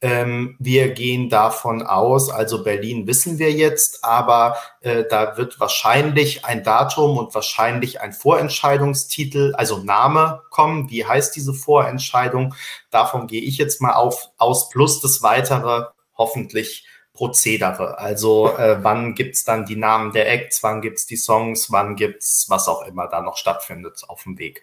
[0.00, 6.44] Ähm, wir gehen davon aus, also Berlin wissen wir jetzt, aber äh, da wird wahrscheinlich
[6.44, 10.88] ein Datum und wahrscheinlich ein Vorentscheidungstitel, also Name kommen.
[10.88, 12.54] Wie heißt diese Vorentscheidung?
[12.90, 16.86] Davon gehe ich jetzt mal auf, aus, plus das weitere hoffentlich
[17.18, 17.98] Prozedere.
[17.98, 22.46] Also äh, wann gibt's dann die Namen der Acts, wann gibt's die Songs, wann gibt's
[22.48, 24.62] was auch immer da noch stattfindet auf dem Weg.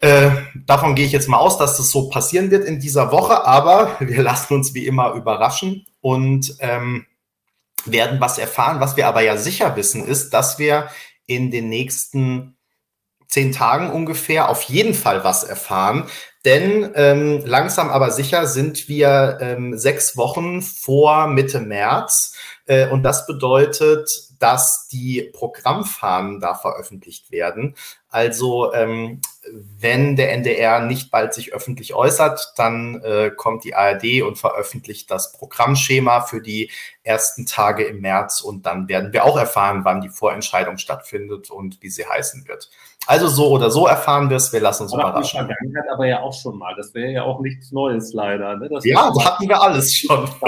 [0.00, 3.46] Äh, davon gehe ich jetzt mal aus, dass das so passieren wird in dieser Woche,
[3.46, 7.06] aber wir lassen uns wie immer überraschen und ähm,
[7.84, 8.80] werden was erfahren.
[8.80, 10.88] Was wir aber ja sicher wissen, ist, dass wir
[11.26, 12.56] in den nächsten
[13.30, 16.08] zehn Tagen ungefähr auf jeden Fall was erfahren.
[16.44, 22.34] Denn ähm, langsam aber sicher sind wir ähm, sechs Wochen vor Mitte März.
[22.64, 24.08] Äh, und das bedeutet,
[24.38, 27.76] dass die Programmfahnen da veröffentlicht werden.
[28.08, 29.20] Also ähm,
[29.52, 35.10] wenn der NDR nicht bald sich öffentlich äußert, dann äh, kommt die ARD und veröffentlicht
[35.10, 36.70] das Programmschema für die
[37.02, 41.82] ersten Tage im März und dann werden wir auch erfahren, wann die Vorentscheidung stattfindet und
[41.82, 42.70] wie sie heißen wird.
[43.06, 45.46] Also so oder so erfahren wir es, wir lassen uns aber überraschen.
[45.46, 46.74] Vergangenheit aber ja auch schon mal.
[46.76, 48.56] Das wäre ja auch nichts Neues leider.
[48.56, 48.68] Ne?
[48.84, 50.28] Ja, das hatten wir alles schon.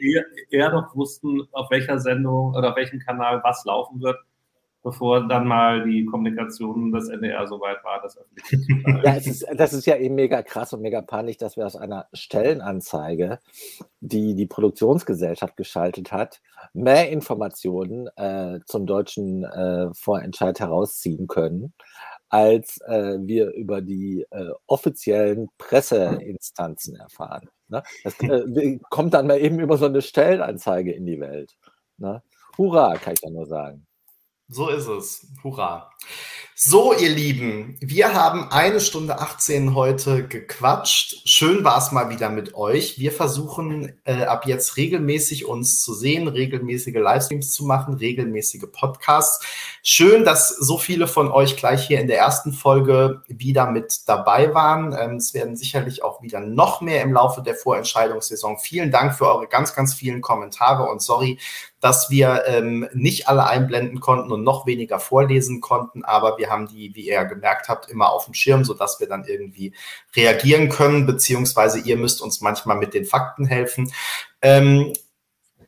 [0.00, 4.18] wir eher noch wussten, auf welcher Sendung oder auf welchem Kanal was laufen wird
[4.88, 9.46] bevor dann mal die Kommunikation des NDR so weit war, das öffentlich Ja, es ist,
[9.54, 13.38] das ist ja eben mega krass und mega panisch, dass wir aus einer Stellenanzeige,
[14.00, 16.40] die die Produktionsgesellschaft geschaltet hat,
[16.72, 21.74] mehr Informationen äh, zum deutschen äh, Vorentscheid herausziehen können,
[22.30, 27.50] als äh, wir über die äh, offiziellen Presseinstanzen erfahren.
[27.68, 27.82] Ne?
[28.04, 31.58] Das äh, kommt dann mal eben über so eine Stellenanzeige in die Welt.
[31.98, 32.22] Ne?
[32.56, 33.87] Hurra, kann ich ja nur sagen.
[34.50, 35.26] So ist es.
[35.44, 35.90] Hurra.
[36.60, 41.22] So, ihr Lieben, wir haben eine Stunde 18 heute gequatscht.
[41.24, 42.98] Schön war es mal wieder mit euch.
[42.98, 49.46] Wir versuchen äh, ab jetzt regelmäßig uns zu sehen, regelmäßige Livestreams zu machen, regelmäßige Podcasts.
[49.84, 54.52] Schön, dass so viele von euch gleich hier in der ersten Folge wieder mit dabei
[54.52, 54.96] waren.
[54.98, 58.58] Ähm, es werden sicherlich auch wieder noch mehr im Laufe der Vorentscheidungssaison.
[58.58, 61.38] Vielen Dank für eure ganz, ganz vielen Kommentare und sorry,
[61.80, 66.66] dass wir ähm, nicht alle einblenden konnten und noch weniger vorlesen konnten, aber wir haben
[66.66, 69.72] die, wie ihr gemerkt habt, immer auf dem Schirm, sodass wir dann irgendwie
[70.16, 73.92] reagieren können, beziehungsweise ihr müsst uns manchmal mit den Fakten helfen.
[74.42, 74.92] Ähm,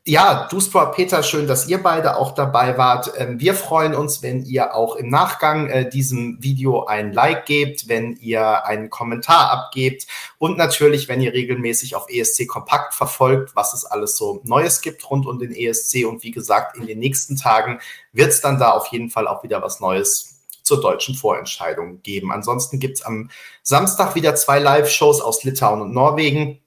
[0.03, 3.11] ja, Duspor, Peter, schön, dass ihr beide auch dabei wart.
[3.17, 7.87] Ähm, wir freuen uns, wenn ihr auch im Nachgang äh, diesem Video ein Like gebt,
[7.87, 10.07] wenn ihr einen Kommentar abgebt
[10.39, 15.07] und natürlich, wenn ihr regelmäßig auf ESC Kompakt verfolgt, was es alles so Neues gibt
[15.07, 16.03] rund um den ESC.
[16.07, 17.79] Und wie gesagt, in den nächsten Tagen
[18.11, 22.31] wird es dann da auf jeden Fall auch wieder was Neues zur deutschen Vorentscheidung geben.
[22.31, 23.29] Ansonsten gibt es am
[23.61, 26.59] Samstag wieder zwei Live-Shows aus Litauen und Norwegen.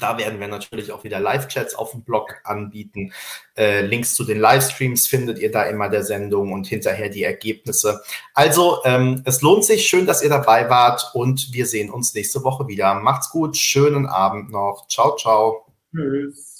[0.00, 3.12] Da werden wir natürlich auch wieder Live-Chats auf dem Blog anbieten.
[3.56, 8.02] Äh, Links zu den Livestreams findet ihr da immer der Sendung und hinterher die Ergebnisse.
[8.34, 9.86] Also, ähm, es lohnt sich.
[9.86, 12.94] Schön, dass ihr dabei wart und wir sehen uns nächste Woche wieder.
[12.94, 13.56] Macht's gut.
[13.56, 14.86] Schönen Abend noch.
[14.88, 15.66] Ciao, ciao.
[15.94, 16.51] Tschüss.